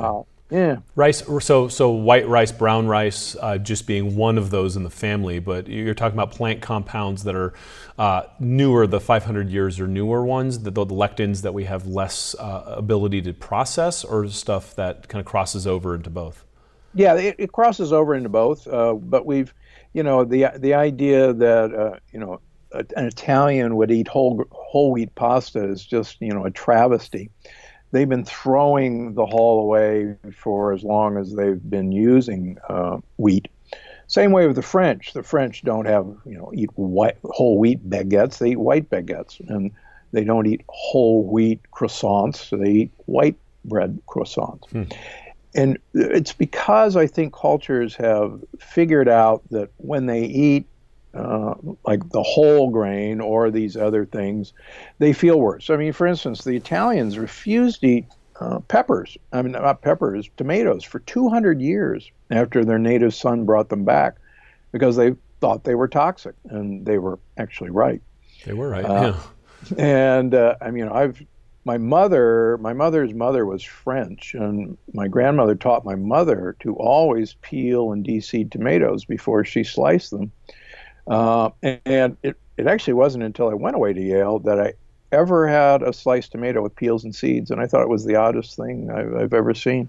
Yeah. 0.50 0.78
Rice. 0.96 1.22
So 1.40 1.68
so 1.68 1.90
white 1.90 2.26
rice, 2.26 2.50
brown 2.50 2.88
rice, 2.88 3.36
uh, 3.40 3.58
just 3.58 3.86
being 3.86 4.16
one 4.16 4.36
of 4.36 4.50
those 4.50 4.76
in 4.76 4.82
the 4.82 4.90
family. 4.90 5.38
But 5.38 5.68
you're 5.68 5.94
talking 5.94 6.18
about 6.18 6.32
plant 6.32 6.60
compounds 6.60 7.24
that 7.24 7.36
are 7.36 7.54
uh, 7.98 8.22
newer, 8.40 8.86
the 8.86 9.00
500 9.00 9.50
years 9.50 9.78
or 9.78 9.86
newer 9.86 10.24
ones, 10.24 10.60
the, 10.60 10.70
the 10.70 10.86
lectins 10.86 11.42
that 11.42 11.54
we 11.54 11.64
have 11.64 11.86
less 11.86 12.34
uh, 12.38 12.64
ability 12.66 13.22
to 13.22 13.32
process, 13.32 14.04
or 14.04 14.26
stuff 14.28 14.74
that 14.74 15.08
kind 15.08 15.20
of 15.20 15.26
crosses 15.26 15.66
over 15.66 15.94
into 15.94 16.10
both. 16.10 16.44
Yeah, 16.94 17.14
it, 17.14 17.36
it 17.38 17.52
crosses 17.52 17.92
over 17.92 18.14
into 18.14 18.28
both. 18.28 18.66
Uh, 18.66 18.94
but 18.94 19.26
we've, 19.26 19.54
you 19.92 20.02
know, 20.02 20.24
the 20.24 20.48
the 20.56 20.74
idea 20.74 21.32
that 21.32 21.74
uh, 21.74 21.98
you 22.12 22.18
know 22.18 22.40
an 22.72 23.06
Italian 23.06 23.76
would 23.76 23.90
eat 23.90 24.08
whole 24.08 24.44
whole 24.50 24.92
wheat 24.92 25.14
pasta 25.14 25.64
is 25.64 25.84
just 25.84 26.20
you 26.20 26.32
know 26.32 26.44
a 26.44 26.50
travesty 26.50 27.30
they've 27.92 28.08
been 28.08 28.24
throwing 28.24 29.14
the 29.14 29.26
hull 29.26 29.60
away 29.60 30.16
for 30.36 30.72
as 30.72 30.82
long 30.82 31.16
as 31.16 31.34
they've 31.34 31.70
been 31.70 31.92
using 31.92 32.58
uh, 32.68 32.98
wheat. 33.16 33.48
Same 34.06 34.32
way 34.32 34.46
with 34.46 34.56
the 34.56 34.62
French. 34.62 35.12
The 35.12 35.22
French 35.22 35.62
don't 35.62 35.86
have, 35.86 36.06
you 36.26 36.36
know, 36.36 36.50
eat 36.54 36.70
white, 36.74 37.16
whole 37.24 37.58
wheat 37.58 37.88
baguettes. 37.88 38.38
They 38.38 38.50
eat 38.50 38.58
white 38.58 38.90
baguettes, 38.90 39.38
and 39.48 39.70
they 40.12 40.24
don't 40.24 40.46
eat 40.46 40.62
whole 40.68 41.24
wheat 41.24 41.60
croissants. 41.72 42.36
So 42.36 42.56
they 42.56 42.70
eat 42.70 42.92
white 43.06 43.36
bread 43.64 44.00
croissants. 44.08 44.68
Hmm. 44.70 44.82
And 45.54 45.78
it's 45.94 46.32
because 46.32 46.96
I 46.96 47.06
think 47.06 47.32
cultures 47.32 47.94
have 47.96 48.40
figured 48.58 49.08
out 49.08 49.42
that 49.50 49.70
when 49.78 50.06
they 50.06 50.22
eat 50.24 50.66
uh, 51.14 51.54
like 51.84 52.08
the 52.10 52.22
whole 52.22 52.70
grain 52.70 53.20
or 53.20 53.50
these 53.50 53.76
other 53.76 54.06
things, 54.06 54.52
they 54.98 55.12
feel 55.12 55.40
worse. 55.40 55.70
I 55.70 55.76
mean, 55.76 55.92
for 55.92 56.06
instance, 56.06 56.44
the 56.44 56.56
Italians 56.56 57.18
refused 57.18 57.80
to 57.80 57.86
eat 57.86 58.06
uh, 58.40 58.60
peppers. 58.60 59.16
I 59.32 59.42
mean, 59.42 59.52
not 59.52 59.82
peppers, 59.82 60.30
tomatoes 60.36 60.84
for 60.84 61.00
200 61.00 61.60
years 61.60 62.10
after 62.30 62.64
their 62.64 62.78
native 62.78 63.14
son 63.14 63.44
brought 63.44 63.68
them 63.68 63.84
back 63.84 64.16
because 64.72 64.96
they 64.96 65.14
thought 65.40 65.64
they 65.64 65.74
were 65.74 65.88
toxic, 65.88 66.34
and 66.48 66.86
they 66.86 66.98
were 66.98 67.18
actually 67.38 67.70
right. 67.70 68.00
They 68.44 68.52
were 68.52 68.68
right. 68.68 68.84
Uh, 68.84 69.16
yeah. 69.76 69.76
And 69.76 70.34
uh, 70.34 70.54
I 70.60 70.70
mean, 70.70 70.88
I've 70.88 71.22
my 71.64 71.76
mother, 71.76 72.56
my 72.58 72.72
mother's 72.72 73.12
mother 73.12 73.44
was 73.44 73.62
French, 73.62 74.34
and 74.34 74.78
my 74.94 75.08
grandmother 75.08 75.54
taught 75.54 75.84
my 75.84 75.94
mother 75.94 76.56
to 76.60 76.74
always 76.76 77.34
peel 77.42 77.92
and 77.92 78.04
deseed 78.04 78.50
tomatoes 78.50 79.04
before 79.04 79.44
she 79.44 79.62
sliced 79.62 80.10
them 80.10 80.32
uh, 81.06 81.50
and 81.62 82.16
it, 82.22 82.36
it 82.56 82.66
actually 82.66 82.94
wasn't 82.94 83.24
until 83.24 83.48
I 83.48 83.54
went 83.54 83.76
away 83.76 83.92
to 83.92 84.00
Yale 84.00 84.38
that 84.40 84.60
I 84.60 84.74
ever 85.12 85.48
had 85.48 85.82
a 85.82 85.92
sliced 85.92 86.32
tomato 86.32 86.62
with 86.62 86.74
peels 86.76 87.04
and 87.04 87.14
seeds, 87.14 87.50
and 87.50 87.60
I 87.60 87.66
thought 87.66 87.82
it 87.82 87.88
was 87.88 88.04
the 88.04 88.16
oddest 88.16 88.56
thing 88.56 88.90
I've, 88.90 89.14
I've 89.14 89.34
ever 89.34 89.54
seen. 89.54 89.88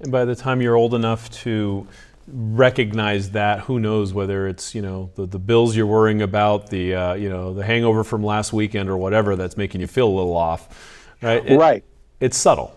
And 0.00 0.12
by 0.12 0.24
the 0.24 0.36
time 0.36 0.60
you're 0.60 0.76
old 0.76 0.94
enough 0.94 1.30
to 1.42 1.86
recognize 2.26 3.30
that, 3.30 3.60
who 3.60 3.80
knows 3.80 4.12
whether 4.12 4.46
it's 4.46 4.74
you 4.74 4.82
know 4.82 5.10
the, 5.14 5.26
the 5.26 5.38
bills 5.38 5.74
you're 5.74 5.86
worrying 5.86 6.22
about, 6.22 6.70
the 6.70 6.94
uh, 6.94 7.14
you 7.14 7.28
know 7.28 7.54
the 7.54 7.64
hangover 7.64 8.04
from 8.04 8.22
last 8.22 8.52
weekend 8.52 8.88
or 8.88 8.96
whatever 8.96 9.36
that's 9.36 9.56
making 9.56 9.80
you 9.80 9.86
feel 9.86 10.08
a 10.08 10.14
little 10.16 10.36
off, 10.36 11.14
right? 11.22 11.44
It, 11.46 11.56
right. 11.56 11.84
It's 12.20 12.36
subtle. 12.36 12.74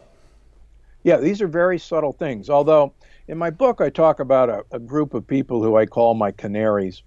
Yeah, 1.04 1.18
these 1.18 1.42
are 1.42 1.48
very 1.48 1.80
subtle 1.80 2.14
things. 2.14 2.50
Although 2.50 2.94
in 3.28 3.38
my 3.38 3.50
book 3.50 3.82
I 3.82 3.90
talk 3.90 4.20
about 4.20 4.50
a, 4.50 4.64
a 4.72 4.80
group 4.80 5.14
of 5.14 5.26
people 5.26 5.64
who 5.64 5.76
I 5.76 5.86
call 5.86 6.14
my 6.14 6.32
canaries 6.32 7.02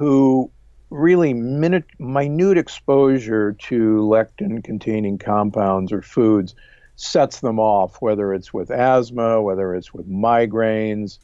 who 0.00 0.50
really 0.88 1.34
minute, 1.34 1.84
minute 1.98 2.56
exposure 2.56 3.52
to 3.52 3.98
lectin 3.98 4.64
containing 4.64 5.18
compounds 5.18 5.92
or 5.92 6.00
foods 6.00 6.54
sets 6.96 7.40
them 7.40 7.60
off, 7.60 8.00
whether 8.00 8.32
it's 8.32 8.50
with 8.50 8.70
asthma, 8.70 9.42
whether 9.42 9.74
it's 9.74 9.92
with 9.92 10.08
migraines. 10.08 11.18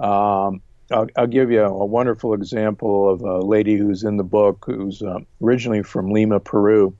Um, 0.00 0.62
I'll, 0.90 1.06
I'll, 1.18 1.26
give 1.26 1.50
you 1.50 1.64
a, 1.64 1.84
wonderful 1.84 2.32
example 2.32 3.10
of 3.10 3.20
a 3.20 3.40
lady 3.40 3.76
who's 3.76 4.04
in 4.04 4.16
the 4.16 4.24
book 4.24 4.64
who's 4.64 5.02
uh, 5.02 5.18
originally 5.42 5.82
from 5.82 6.10
Lima, 6.10 6.40
Peru. 6.40 6.96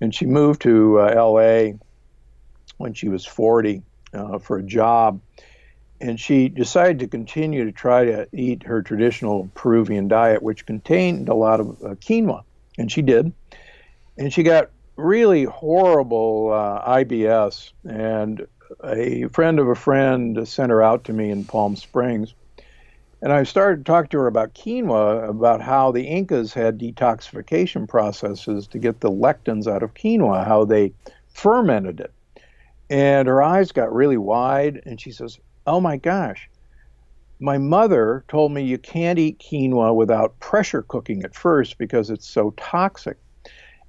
And 0.00 0.14
she 0.14 0.24
moved 0.24 0.62
to 0.62 1.00
uh, 1.00 1.22
LA 1.22 1.72
when 2.78 2.94
she 2.94 3.10
was 3.10 3.26
40 3.26 3.82
uh, 4.14 4.38
for 4.38 4.56
a 4.56 4.62
job 4.62 5.20
and 6.00 6.20
she 6.20 6.48
decided 6.48 6.98
to 6.98 7.06
continue 7.06 7.64
to 7.64 7.72
try 7.72 8.04
to 8.04 8.28
eat 8.32 8.62
her 8.64 8.82
traditional 8.82 9.50
Peruvian 9.54 10.08
diet, 10.08 10.42
which 10.42 10.66
contained 10.66 11.28
a 11.28 11.34
lot 11.34 11.60
of 11.60 11.70
uh, 11.82 11.94
quinoa, 11.96 12.42
and 12.78 12.90
she 12.90 13.02
did. 13.02 13.32
And 14.18 14.32
she 14.32 14.42
got 14.42 14.70
really 14.96 15.44
horrible 15.44 16.52
uh, 16.52 16.98
IBS, 16.98 17.72
and 17.84 18.46
a 18.82 19.28
friend 19.28 19.58
of 19.58 19.68
a 19.68 19.74
friend 19.74 20.46
sent 20.46 20.70
her 20.70 20.82
out 20.82 21.04
to 21.04 21.12
me 21.12 21.30
in 21.30 21.44
Palm 21.44 21.76
Springs. 21.76 22.34
And 23.22 23.32
I 23.32 23.44
started 23.44 23.78
to 23.78 23.84
talk 23.84 24.10
to 24.10 24.18
her 24.18 24.26
about 24.26 24.54
quinoa, 24.54 25.28
about 25.28 25.62
how 25.62 25.90
the 25.90 26.06
Incas 26.06 26.52
had 26.52 26.78
detoxification 26.78 27.88
processes 27.88 28.66
to 28.68 28.78
get 28.78 29.00
the 29.00 29.10
lectins 29.10 29.66
out 29.66 29.82
of 29.82 29.94
quinoa, 29.94 30.46
how 30.46 30.64
they 30.64 30.92
fermented 31.28 32.00
it. 32.00 32.12
And 32.88 33.26
her 33.26 33.42
eyes 33.42 33.72
got 33.72 33.92
really 33.92 34.18
wide, 34.18 34.82
and 34.84 35.00
she 35.00 35.10
says, 35.10 35.38
oh 35.66 35.80
my 35.80 35.96
gosh, 35.96 36.48
my 37.40 37.58
mother 37.58 38.24
told 38.28 38.52
me 38.52 38.62
you 38.62 38.78
can't 38.78 39.18
eat 39.18 39.40
quinoa 39.40 39.94
without 39.94 40.38
pressure 40.40 40.82
cooking 40.82 41.22
it 41.22 41.34
first 41.34 41.78
because 41.78 42.10
it's 42.10 42.28
so 42.28 42.54
toxic. 42.56 43.18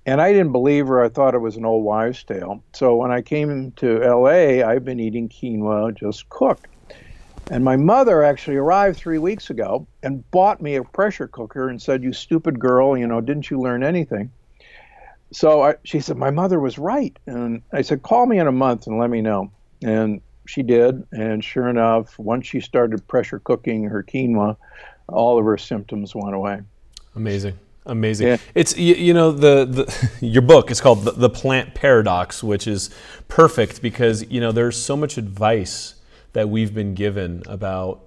And 0.05 0.22
I 0.22 0.31
didn't 0.31 0.53
believe 0.53 0.88
her. 0.88 1.03
I 1.03 1.10
thought 1.10 1.36
it 1.36 1.39
was 1.39 1.57
an 1.57 1.65
old 1.65 1.84
wives' 1.84 2.24
tale. 2.24 2.63
So 2.74 2.96
when 2.96 3.12
I 3.12 3.22
came 3.22 3.74
to 3.74 4.00
LA, 4.00 4.65
I've 4.65 4.86
been 4.86 5.00
eating 5.00 5.29
quinoa 5.29 5.98
just 5.98 6.29
cooked. 6.29 6.67
And 7.50 7.63
my 7.63 7.77
mother 7.77 8.24
actually 8.24 8.57
arrived 8.57 8.98
three 8.98 9.19
weeks 9.19 9.50
ago 9.50 9.88
and 10.03 10.29
bought 10.31 10.62
me 10.62 10.75
a 10.75 10.84
pressure 10.84 11.27
cooker 11.27 11.69
and 11.69 11.81
said, 11.81 12.03
You 12.03 12.13
stupid 12.13 12.60
girl, 12.60 12.98
you 12.98 13.07
know, 13.07 13.22
didn't 13.22 13.50
you 13.50 13.60
learn 13.62 13.84
anything? 13.84 14.31
So 15.31 15.62
I, 15.63 15.75
she 15.84 16.00
said, 16.00 16.17
My 16.17 16.31
mother 16.31 16.60
was 16.60 16.77
right. 16.77 17.17
And 17.25 17.62
I 17.74 17.81
said, 17.81 18.01
Call 18.01 18.25
me 18.25 18.39
in 18.39 18.48
a 18.48 18.51
month 18.51 18.88
and 18.88 19.00
let 19.00 19.10
me 19.10 19.22
know. 19.22 19.51
And 19.81 20.22
she 20.48 20.63
did, 20.63 21.06
and 21.12 21.44
sure 21.44 21.68
enough, 21.68 22.18
once 22.18 22.48
she 22.48 22.60
started 22.60 23.08
pressure 23.08 23.39
cooking 23.39 23.84
her 23.84 24.04
quinoa, 24.04 24.58
all 25.08 25.38
of 25.38 25.46
her 25.46 25.58
symptoms 25.58 26.16
went 26.16 26.36
away. 26.36 26.62
Amazing. 27.16 27.58
Amazing. 27.86 28.27
Yeah. 28.27 28.38
It's 28.54 28.77
you, 28.77 28.96
you, 28.96 29.13
know 29.13 29.32
the, 29.32 29.66
the 29.66 30.25
your 30.25 30.42
book 30.42 30.72
is 30.72 30.82
called 30.82 31.06
the, 31.06 31.12
the, 31.12 31.30
Plant 31.30 31.74
Paradox, 31.74 32.44
which 32.44 32.68
is 32.68 32.89
perfect 33.30 33.82
because 33.82 34.30
you 34.30 34.42
know 34.42 34.51
there's 34.51 34.82
so 34.82 34.98
much 34.98 35.18
advice 35.18 35.96
that 36.34 36.50
we've 36.50 36.74
been 36.74 36.94
given 36.94 37.44
about 37.48 38.01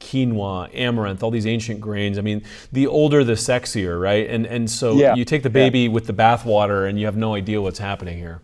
quinoa, 0.00 0.74
amaranth, 0.74 1.22
all 1.22 1.30
these 1.30 1.46
ancient 1.46 1.80
grains. 1.80 2.18
I 2.18 2.22
mean, 2.22 2.42
the 2.72 2.88
older 2.88 3.22
the 3.22 3.34
sexier, 3.34 4.00
right? 4.00 4.28
And 4.28 4.46
and 4.46 4.68
so 4.68 4.94
yeah. 4.94 5.14
you 5.14 5.24
take 5.24 5.44
the 5.44 5.50
baby 5.50 5.80
yeah. 5.80 5.90
with 5.90 6.06
the 6.06 6.14
bathwater, 6.14 6.88
and 6.88 6.98
you 6.98 7.06
have 7.06 7.16
no 7.16 7.34
idea 7.34 7.62
what's 7.62 7.78
happening 7.78 8.18
here. 8.18 8.40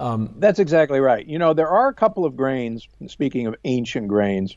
Um, 0.00 0.34
That's 0.38 0.58
exactly 0.58 0.98
right. 0.98 1.26
You 1.26 1.38
know, 1.38 1.52
there 1.52 1.68
are 1.68 1.88
a 1.88 1.94
couple 1.94 2.24
of 2.24 2.34
grains. 2.34 2.88
Speaking 3.06 3.46
of 3.46 3.54
ancient 3.64 4.08
grains, 4.08 4.56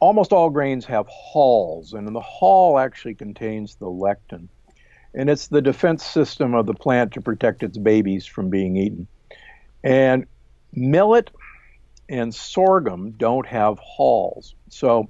almost 0.00 0.32
all 0.32 0.50
grains 0.50 0.84
have 0.86 1.06
hulls, 1.08 1.92
and 1.92 2.08
the 2.08 2.20
hull 2.20 2.76
actually 2.76 3.14
contains 3.14 3.76
the 3.76 3.86
lectin, 3.86 4.48
and 5.14 5.30
it's 5.30 5.46
the 5.46 5.62
defense 5.62 6.04
system 6.04 6.54
of 6.54 6.66
the 6.66 6.74
plant 6.74 7.12
to 7.12 7.20
protect 7.20 7.62
its 7.62 7.78
babies 7.78 8.26
from 8.26 8.50
being 8.50 8.76
eaten. 8.76 9.06
And 9.84 10.26
millet 10.72 11.30
and 12.08 12.34
sorghum 12.34 13.12
don't 13.12 13.46
have 13.46 13.78
hulls. 13.78 14.56
So, 14.70 15.08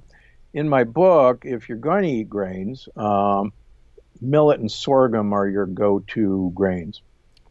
in 0.53 0.69
my 0.69 0.83
book, 0.83 1.43
if 1.43 1.69
you're 1.69 1.79
going 1.79 2.03
to 2.03 2.09
eat 2.09 2.29
grains, 2.29 2.87
um, 2.95 3.51
millet 4.21 4.59
and 4.59 4.71
sorghum 4.71 5.33
are 5.33 5.47
your 5.47 5.65
go-to 5.65 6.51
grains. 6.53 7.01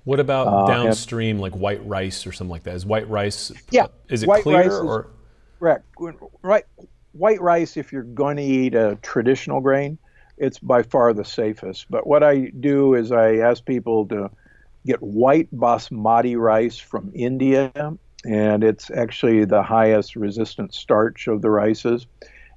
What 0.05 0.21
about 0.21 0.49
uh, 0.49 0.67
downstream, 0.67 1.39
like 1.39 1.53
white 1.53 1.85
rice 1.87 2.27
or 2.27 2.33
something 2.33 2.51
like 2.51 2.65
that? 2.65 2.75
Is 2.75 2.85
white 2.85 3.09
rice? 3.09 3.53
Yeah. 3.71 3.87
Is 4.09 4.23
it 4.23 4.29
white 4.29 4.43
clear 4.43 4.63
rice 4.63 4.73
or? 4.73 5.01
Is, 5.01 5.07
correct. 5.59 5.85
Right. 6.43 6.65
White 7.13 7.41
rice, 7.41 7.77
if 7.77 7.93
you're 7.93 8.03
going 8.03 8.37
to 8.37 8.43
eat 8.43 8.75
a 8.75 8.99
traditional 9.03 9.61
grain, 9.61 9.99
it's 10.39 10.59
by 10.59 10.83
far 10.83 11.13
the 11.13 11.25
safest. 11.25 11.87
But 11.91 12.07
what 12.07 12.23
I 12.23 12.51
do 12.59 12.95
is 12.95 13.13
I 13.13 13.37
ask 13.37 13.65
people 13.65 14.07
to 14.09 14.31
get 14.87 15.01
white 15.01 15.49
basmati 15.55 16.37
rice 16.37 16.79
from 16.79 17.13
India, 17.15 17.71
and 18.25 18.65
it's 18.65 18.91
actually 18.91 19.45
the 19.45 19.63
highest 19.63 20.17
resistant 20.17 20.75
starch 20.75 21.29
of 21.29 21.43
the 21.43 21.51
rices, 21.51 22.07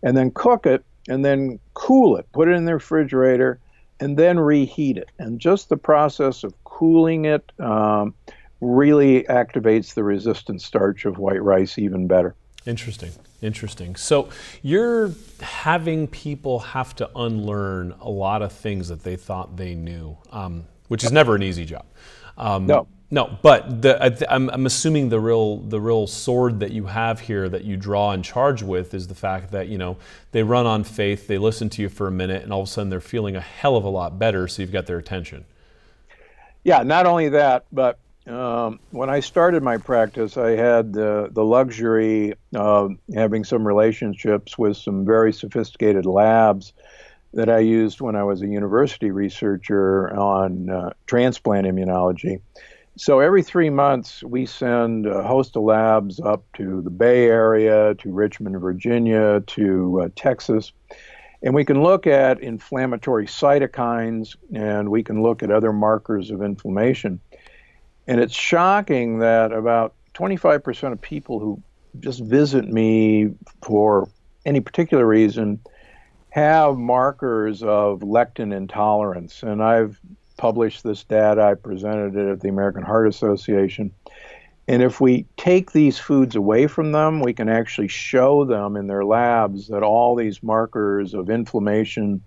and 0.01 0.17
then 0.17 0.31
cook 0.31 0.65
it 0.65 0.83
and 1.07 1.23
then 1.23 1.59
cool 1.75 2.17
it, 2.17 2.25
put 2.31 2.47
it 2.47 2.53
in 2.53 2.65
the 2.65 2.73
refrigerator, 2.73 3.59
and 3.99 4.17
then 4.17 4.39
reheat 4.39 4.97
it. 4.97 5.09
And 5.19 5.39
just 5.39 5.69
the 5.69 5.77
process 5.77 6.43
of 6.43 6.53
cooling 6.63 7.25
it 7.25 7.51
um, 7.59 8.13
really 8.61 9.23
activates 9.23 9.93
the 9.93 10.03
resistant 10.03 10.61
starch 10.61 11.05
of 11.05 11.17
white 11.17 11.41
rice 11.41 11.77
even 11.77 12.07
better. 12.07 12.35
Interesting. 12.65 13.11
Interesting. 13.41 13.95
So 13.95 14.29
you're 14.63 15.11
having 15.39 16.07
people 16.07 16.59
have 16.59 16.95
to 16.95 17.09
unlearn 17.15 17.93
a 18.01 18.09
lot 18.09 18.41
of 18.41 18.51
things 18.51 18.87
that 18.87 19.03
they 19.03 19.15
thought 19.15 19.57
they 19.57 19.75
knew, 19.75 20.17
um, 20.31 20.65
which 20.87 21.03
is 21.03 21.11
never 21.11 21.35
an 21.35 21.43
easy 21.43 21.65
job. 21.65 21.85
Um, 22.37 22.65
no. 22.67 22.87
No, 23.11 23.37
but 23.43 23.83
the, 23.83 24.03
I'm, 24.33 24.49
I'm, 24.49 24.65
assuming 24.65 25.09
the 25.09 25.19
real 25.19 25.57
the 25.57 25.79
real 25.79 26.07
sword 26.07 26.59
that 26.61 26.71
you 26.71 26.87
have 26.87 27.19
here 27.19 27.47
that 27.47 27.63
you 27.63 27.77
draw 27.77 28.11
and 28.11 28.25
charge 28.25 28.63
with 28.63 28.95
is 28.95 29.07
the 29.07 29.15
fact 29.15 29.51
that 29.51 29.67
you 29.67 29.77
know 29.77 29.97
they 30.31 30.41
run 30.41 30.65
on 30.65 30.83
faith, 30.83 31.27
they 31.27 31.37
listen 31.37 31.69
to 31.69 31.83
you 31.83 31.87
for 31.87 32.07
a 32.07 32.11
minute, 32.11 32.41
and 32.41 32.51
all 32.51 32.61
of 32.61 32.67
a 32.67 32.71
sudden 32.71 32.89
they're 32.89 32.99
feeling 32.99 33.35
a 33.35 33.41
hell 33.41 33.77
of 33.77 33.83
a 33.83 33.89
lot 33.89 34.17
better. 34.17 34.47
So 34.47 34.63
you've 34.63 34.71
got 34.71 34.87
their 34.87 34.97
attention. 34.97 35.45
Yeah, 36.63 36.81
not 36.81 37.05
only 37.05 37.29
that, 37.29 37.65
but 37.71 37.99
um, 38.27 38.79
when 38.89 39.09
I 39.09 39.19
started 39.19 39.61
my 39.61 39.77
practice, 39.77 40.35
I 40.35 40.51
had 40.51 40.93
the, 40.93 41.29
the 41.31 41.45
luxury 41.45 42.33
of 42.55 42.95
having 43.13 43.43
some 43.43 43.67
relationships 43.67 44.57
with 44.57 44.77
some 44.77 45.05
very 45.05 45.31
sophisticated 45.31 46.07
labs 46.07 46.73
that 47.35 47.49
I 47.49 47.59
used 47.59 48.01
when 48.01 48.15
I 48.15 48.23
was 48.23 48.41
a 48.41 48.47
university 48.47 49.11
researcher 49.11 50.15
on 50.15 50.69
uh, 50.69 50.93
transplant 51.05 51.67
immunology. 51.67 52.41
So 52.97 53.19
every 53.19 53.43
three 53.43 53.69
months, 53.69 54.23
we 54.23 54.45
send 54.45 55.05
a 55.05 55.21
host 55.21 55.57
of 55.57 55.63
labs 55.63 56.21
up 56.21 56.45
to 56.53 56.81
the 56.81 56.89
Bay 56.89 57.25
Area, 57.25 57.93
to 57.95 58.11
Richmond, 58.11 58.57
Virginia, 58.61 59.41
to 59.47 60.01
uh, 60.01 60.09
Texas. 60.15 60.71
And 61.43 61.53
we 61.53 61.65
can 61.65 61.83
look 61.83 62.07
at 62.07 62.41
inflammatory 62.41 63.27
cytokines 63.27 64.37
and 64.53 64.89
we 64.89 65.03
can 65.03 65.21
look 65.21 65.43
at 65.43 65.51
other 65.51 65.73
markers 65.73 66.31
of 66.31 66.41
inflammation. 66.41 67.19
And 68.07 68.21
it's 68.21 68.33
shocking 68.33 69.19
that 69.19 69.51
about 69.51 69.93
25% 70.13 70.93
of 70.93 71.01
people 71.01 71.39
who 71.39 71.61
just 71.99 72.23
visit 72.23 72.65
me 72.65 73.31
for 73.61 74.07
any 74.45 74.61
particular 74.61 75.05
reason 75.05 75.59
have 76.35 76.75
markers 76.75 77.63
of 77.63 78.01
lectin 78.01 78.53
intolerance. 78.53 79.41
And 79.41 79.63
I've 79.63 79.97
published 80.35 80.83
this 80.83 81.01
data, 81.05 81.41
I 81.41 81.53
presented 81.53 82.17
it 82.17 82.29
at 82.29 82.41
the 82.41 82.49
American 82.49 82.83
Heart 82.83 83.07
Association. 83.07 83.93
And 84.67 84.83
if 84.83 84.99
we 84.99 85.25
take 85.37 85.71
these 85.71 85.97
foods 85.97 86.35
away 86.35 86.67
from 86.67 86.91
them, 86.91 87.21
we 87.21 87.31
can 87.31 87.47
actually 87.47 87.87
show 87.87 88.43
them 88.43 88.75
in 88.75 88.87
their 88.87 89.05
labs 89.05 89.69
that 89.69 89.81
all 89.81 90.13
these 90.13 90.43
markers 90.43 91.13
of 91.13 91.29
inflammation 91.29 92.21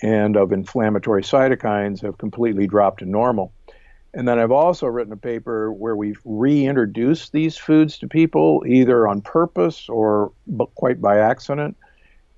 and 0.00 0.36
of 0.36 0.52
inflammatory 0.52 1.22
cytokines 1.22 2.00
have 2.02 2.18
completely 2.18 2.68
dropped 2.68 3.00
to 3.00 3.04
normal. 3.04 3.52
And 4.14 4.28
then 4.28 4.38
I've 4.38 4.52
also 4.52 4.86
written 4.86 5.12
a 5.12 5.16
paper 5.16 5.72
where 5.72 5.96
we've 5.96 6.20
reintroduced 6.24 7.32
these 7.32 7.56
foods 7.56 7.98
to 7.98 8.06
people 8.06 8.62
either 8.64 9.08
on 9.08 9.22
purpose 9.22 9.88
or 9.88 10.30
quite 10.76 11.00
by 11.00 11.18
accident, 11.18 11.76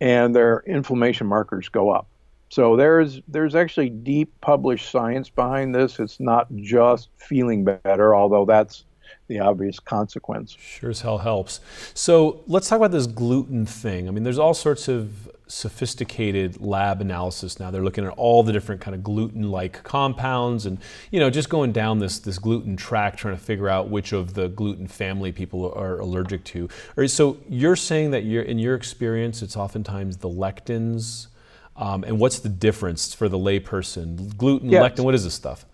and 0.02 0.34
their 0.34 0.64
inflammation 0.66 1.28
markers 1.28 1.68
go 1.68 1.90
up. 1.90 2.08
So 2.48 2.74
there's 2.76 3.20
there's 3.28 3.54
actually 3.54 3.88
deep 3.88 4.32
published 4.40 4.90
science 4.90 5.30
behind 5.30 5.72
this. 5.72 6.00
It's 6.00 6.18
not 6.18 6.48
just 6.56 7.08
feeling 7.16 7.64
better, 7.64 8.12
although 8.14 8.44
that's 8.44 8.84
the 9.28 9.38
obvious 9.38 9.78
consequence. 9.78 10.56
Sure 10.58 10.90
as 10.90 11.02
hell 11.02 11.18
helps. 11.18 11.60
So 11.94 12.42
let's 12.48 12.68
talk 12.68 12.78
about 12.78 12.90
this 12.90 13.06
gluten 13.06 13.64
thing. 13.64 14.08
I 14.08 14.10
mean, 14.10 14.24
there's 14.24 14.40
all 14.40 14.54
sorts 14.54 14.88
of 14.88 15.30
sophisticated 15.52 16.60
lab 16.60 17.00
analysis 17.00 17.60
now. 17.60 17.70
They're 17.70 17.84
looking 17.84 18.06
at 18.06 18.14
all 18.16 18.42
the 18.42 18.52
different 18.52 18.80
kind 18.80 18.94
of 18.94 19.02
gluten-like 19.04 19.82
compounds, 19.82 20.66
and 20.66 20.78
you 21.10 21.20
know, 21.20 21.30
just 21.30 21.48
going 21.48 21.72
down 21.72 21.98
this 21.98 22.18
this 22.18 22.38
gluten 22.38 22.76
track, 22.76 23.16
trying 23.16 23.36
to 23.36 23.42
figure 23.42 23.68
out 23.68 23.90
which 23.90 24.12
of 24.12 24.34
the 24.34 24.48
gluten 24.48 24.86
family 24.86 25.30
people 25.30 25.72
are 25.74 25.98
allergic 25.98 26.42
to. 26.44 26.68
So 27.06 27.36
you're 27.48 27.76
saying 27.76 28.12
that 28.12 28.24
you're 28.24 28.42
in 28.42 28.58
your 28.58 28.74
experience, 28.74 29.42
it's 29.42 29.56
oftentimes 29.56 30.18
the 30.18 30.30
lectins. 30.30 31.28
Um, 31.74 32.04
and 32.04 32.18
what's 32.18 32.38
the 32.38 32.50
difference 32.50 33.14
for 33.14 33.28
the 33.30 33.38
layperson? 33.38 34.36
Gluten, 34.36 34.68
yes. 34.68 34.82
lectin, 34.82 35.04
what 35.04 35.14
is 35.14 35.24
this 35.24 35.32
stuff? 35.34 35.64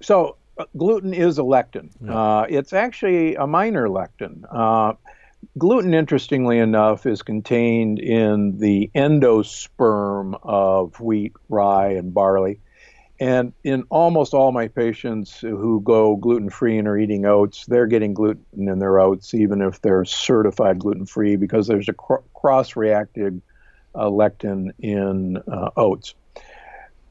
So 0.00 0.36
uh, 0.56 0.64
gluten 0.76 1.12
is 1.12 1.38
a 1.38 1.42
lectin. 1.42 1.90
Yeah. 2.02 2.18
Uh, 2.18 2.46
it's 2.48 2.72
actually 2.72 3.34
a 3.36 3.46
minor 3.46 3.88
lectin. 3.88 4.44
Uh, 4.50 4.94
gluten, 5.58 5.94
interestingly 5.94 6.58
enough, 6.58 7.06
is 7.06 7.22
contained 7.22 7.98
in 7.98 8.58
the 8.58 8.90
endosperm 8.94 10.38
of 10.42 11.00
wheat, 11.00 11.32
rye, 11.48 11.92
and 11.92 12.14
barley. 12.14 12.60
And 13.20 13.52
in 13.62 13.84
almost 13.88 14.34
all 14.34 14.50
my 14.50 14.66
patients 14.66 15.38
who 15.38 15.80
go 15.82 16.16
gluten 16.16 16.50
free 16.50 16.78
and 16.78 16.88
are 16.88 16.98
eating 16.98 17.24
oats, 17.24 17.64
they're 17.66 17.86
getting 17.86 18.14
gluten 18.14 18.68
in 18.68 18.78
their 18.80 18.98
oats, 18.98 19.32
even 19.32 19.62
if 19.62 19.80
they're 19.80 20.04
certified 20.04 20.80
gluten 20.80 21.06
free, 21.06 21.36
because 21.36 21.68
there's 21.68 21.88
a 21.88 21.92
cr- 21.92 22.16
cross 22.34 22.74
reactive 22.74 23.40
uh, 23.94 24.06
lectin 24.06 24.70
in 24.80 25.36
uh, 25.36 25.70
oats. 25.76 26.14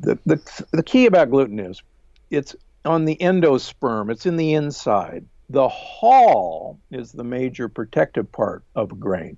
The, 0.01 0.19
the, 0.25 0.65
the 0.71 0.83
key 0.83 1.05
about 1.05 1.29
gluten 1.29 1.59
is 1.59 1.81
it's 2.29 2.55
on 2.83 3.05
the 3.05 3.15
endosperm, 3.17 4.11
it's 4.11 4.25
in 4.25 4.35
the 4.35 4.53
inside. 4.53 5.25
The 5.51 5.67
hull 5.67 6.79
is 6.91 7.11
the 7.11 7.25
major 7.25 7.67
protective 7.67 8.31
part 8.31 8.63
of 8.75 8.93
a 8.93 8.95
grain. 8.95 9.35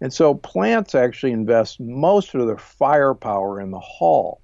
And 0.00 0.12
so 0.12 0.34
plants 0.34 0.94
actually 0.94 1.32
invest 1.32 1.80
most 1.80 2.32
of 2.34 2.46
their 2.46 2.58
firepower 2.58 3.60
in 3.60 3.72
the 3.72 3.80
hull. 3.80 4.40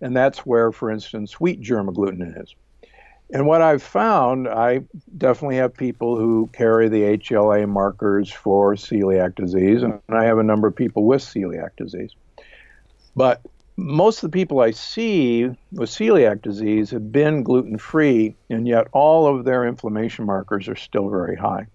And 0.00 0.16
that's 0.16 0.40
where, 0.40 0.72
for 0.72 0.90
instance, 0.90 1.38
wheat 1.38 1.60
germ 1.60 1.86
agglutinin 1.86 2.42
is. 2.42 2.54
And 3.32 3.46
what 3.46 3.62
I've 3.62 3.82
found, 3.82 4.48
I 4.48 4.80
definitely 5.16 5.56
have 5.56 5.72
people 5.72 6.16
who 6.16 6.50
carry 6.52 6.88
the 6.88 7.16
HLA 7.16 7.68
markers 7.68 8.30
for 8.30 8.74
celiac 8.74 9.36
disease, 9.36 9.84
and 9.84 10.00
I 10.08 10.24
have 10.24 10.38
a 10.38 10.44
number 10.44 10.66
of 10.66 10.74
people 10.74 11.04
with 11.04 11.22
celiac 11.22 11.76
disease. 11.76 12.10
But 13.14 13.40
most 13.76 14.22
of 14.22 14.30
the 14.30 14.38
people 14.38 14.60
I 14.60 14.70
see 14.70 15.44
with 15.72 15.90
celiac 15.90 16.40
disease 16.42 16.90
have 16.90 17.12
been 17.12 17.42
gluten 17.42 17.76
free, 17.78 18.34
and 18.48 18.66
yet 18.66 18.88
all 18.92 19.26
of 19.26 19.44
their 19.44 19.66
inflammation 19.66 20.24
markers 20.24 20.68
are 20.68 20.76
still 20.76 21.10
very 21.10 21.36
high. 21.36 21.66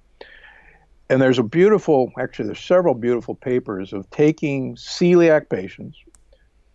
And 1.10 1.22
there's 1.22 1.40
a 1.40 1.44
beautiful, 1.44 2.12
actually, 2.18 2.46
there's 2.48 2.60
several 2.60 2.96
beautiful 2.96 3.36
papers 3.36 3.94
of 3.94 4.10
taking 4.10 4.76
celiac 4.76 5.50
patients, 5.50 5.98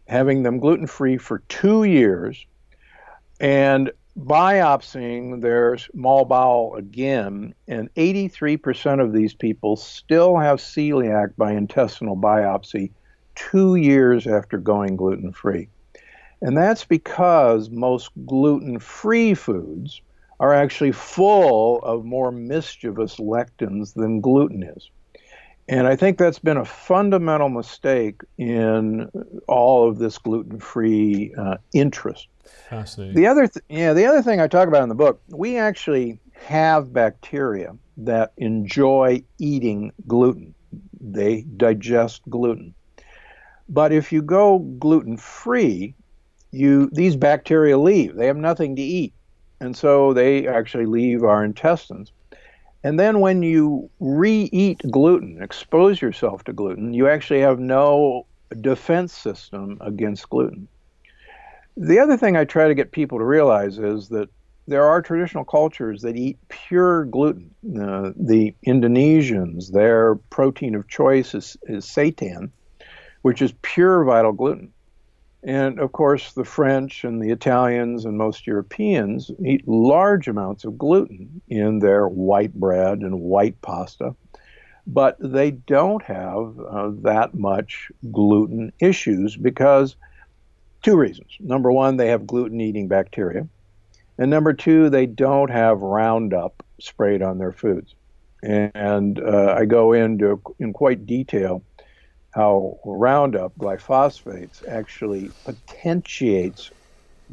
having 0.06 0.42
them 0.42 0.60
gluten 0.60 0.86
free 0.86 1.16
for 1.16 1.40
two 1.48 1.84
years, 1.84 2.46
and 3.40 3.90
biopsying 4.18 5.42
their 5.42 5.76
small 5.76 6.24
bowel 6.24 6.74
again, 6.76 7.54
and 7.66 7.92
83% 7.94 9.00
of 9.02 9.12
these 9.12 9.34
people 9.34 9.76
still 9.76 10.38
have 10.38 10.58
celiac 10.58 11.34
by 11.36 11.52
intestinal 11.52 12.16
biopsy 12.16 12.92
two 13.36 13.76
years 13.76 14.26
after 14.26 14.58
going 14.58 14.96
gluten 14.96 15.32
free. 15.32 15.68
And 16.42 16.56
that's 16.56 16.84
because 16.84 17.70
most 17.70 18.10
gluten 18.26 18.78
free 18.78 19.34
foods 19.34 20.02
are 20.38 20.52
actually 20.52 20.92
full 20.92 21.80
of 21.82 22.04
more 22.04 22.30
mischievous 22.30 23.16
lectins 23.16 23.94
than 23.94 24.20
gluten 24.20 24.62
is. 24.62 24.90
And 25.68 25.88
I 25.88 25.96
think 25.96 26.18
that's 26.18 26.38
been 26.38 26.58
a 26.58 26.64
fundamental 26.64 27.48
mistake 27.48 28.20
in 28.38 29.10
all 29.48 29.88
of 29.88 29.98
this 29.98 30.18
gluten-free 30.18 31.34
uh, 31.36 31.56
interest. 31.72 32.28
Fascinating. 32.68 33.16
The 33.16 33.26
other, 33.26 33.48
th- 33.48 33.64
yeah, 33.68 33.92
the 33.92 34.06
other 34.06 34.22
thing 34.22 34.40
I 34.40 34.46
talk 34.46 34.68
about 34.68 34.84
in 34.84 34.88
the 34.88 34.94
book, 34.94 35.20
we 35.28 35.56
actually 35.56 36.20
have 36.34 36.92
bacteria 36.92 37.76
that 37.96 38.32
enjoy 38.36 39.24
eating 39.38 39.90
gluten. 40.06 40.54
They 41.00 41.42
digest 41.56 42.22
gluten. 42.28 42.75
But 43.68 43.92
if 43.92 44.12
you 44.12 44.22
go 44.22 44.58
gluten-free, 44.58 45.94
you 46.52 46.88
these 46.92 47.16
bacteria 47.16 47.76
leave. 47.76 48.14
They 48.14 48.26
have 48.26 48.36
nothing 48.36 48.76
to 48.76 48.82
eat, 48.82 49.12
and 49.60 49.76
so 49.76 50.12
they 50.12 50.46
actually 50.46 50.86
leave 50.86 51.24
our 51.24 51.44
intestines. 51.44 52.12
And 52.84 53.00
then 53.00 53.20
when 53.20 53.42
you 53.42 53.90
re-eat 53.98 54.80
gluten, 54.90 55.42
expose 55.42 56.00
yourself 56.00 56.44
to 56.44 56.52
gluten, 56.52 56.94
you 56.94 57.08
actually 57.08 57.40
have 57.40 57.58
no 57.58 58.26
defense 58.60 59.12
system 59.12 59.78
against 59.80 60.30
gluten. 60.30 60.68
The 61.76 61.98
other 61.98 62.16
thing 62.16 62.36
I 62.36 62.44
try 62.44 62.68
to 62.68 62.74
get 62.74 62.92
people 62.92 63.18
to 63.18 63.24
realize 63.24 63.78
is 63.78 64.08
that 64.10 64.28
there 64.68 64.84
are 64.84 65.02
traditional 65.02 65.44
cultures 65.44 66.02
that 66.02 66.16
eat 66.16 66.38
pure 66.48 67.04
gluten. 67.06 67.54
Uh, 67.64 68.12
the 68.16 68.54
Indonesians, 68.66 69.72
their 69.72 70.14
protein 70.30 70.74
of 70.74 70.88
choice 70.88 71.34
is, 71.34 71.56
is 71.64 71.84
seitan, 71.84 72.50
which 73.26 73.42
is 73.42 73.52
pure 73.62 74.04
vital 74.04 74.30
gluten. 74.30 74.72
And 75.42 75.80
of 75.80 75.90
course, 75.90 76.34
the 76.34 76.44
French 76.44 77.02
and 77.02 77.20
the 77.20 77.32
Italians 77.32 78.04
and 78.04 78.16
most 78.16 78.46
Europeans 78.46 79.32
eat 79.44 79.66
large 79.66 80.28
amounts 80.28 80.64
of 80.64 80.78
gluten 80.78 81.40
in 81.48 81.80
their 81.80 82.06
white 82.06 82.54
bread 82.54 83.00
and 83.00 83.18
white 83.18 83.60
pasta, 83.62 84.14
but 84.86 85.16
they 85.18 85.50
don't 85.50 86.04
have 86.04 86.56
uh, 86.70 86.90
that 87.02 87.34
much 87.34 87.90
gluten 88.12 88.72
issues 88.78 89.34
because 89.34 89.96
two 90.84 90.96
reasons. 90.96 91.32
Number 91.40 91.72
one, 91.72 91.96
they 91.96 92.10
have 92.10 92.28
gluten 92.28 92.60
eating 92.60 92.86
bacteria. 92.86 93.48
And 94.18 94.30
number 94.30 94.52
two, 94.52 94.88
they 94.88 95.06
don't 95.06 95.50
have 95.50 95.82
Roundup 95.82 96.64
sprayed 96.78 97.22
on 97.22 97.38
their 97.38 97.50
foods. 97.50 97.92
And 98.44 99.18
uh, 99.18 99.56
I 99.58 99.64
go 99.64 99.94
into 99.94 100.40
in 100.60 100.72
quite 100.72 101.06
detail 101.06 101.64
how 102.36 102.78
Roundup 102.84 103.56
glyphosates 103.58 104.62
actually 104.68 105.30
potentiates 105.46 106.70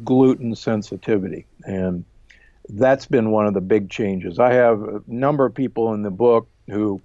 gluten 0.02 0.54
sensitivity. 0.56 1.44
And 1.64 2.06
that's 2.70 3.04
been 3.04 3.30
one 3.30 3.46
of 3.46 3.52
the 3.52 3.60
big 3.60 3.90
changes. 3.90 4.38
I 4.38 4.54
have 4.54 4.82
a 4.82 5.02
number 5.06 5.44
of 5.44 5.54
people 5.54 5.92
in 5.92 6.02
the 6.02 6.10
book 6.10 6.48
who 6.68 7.02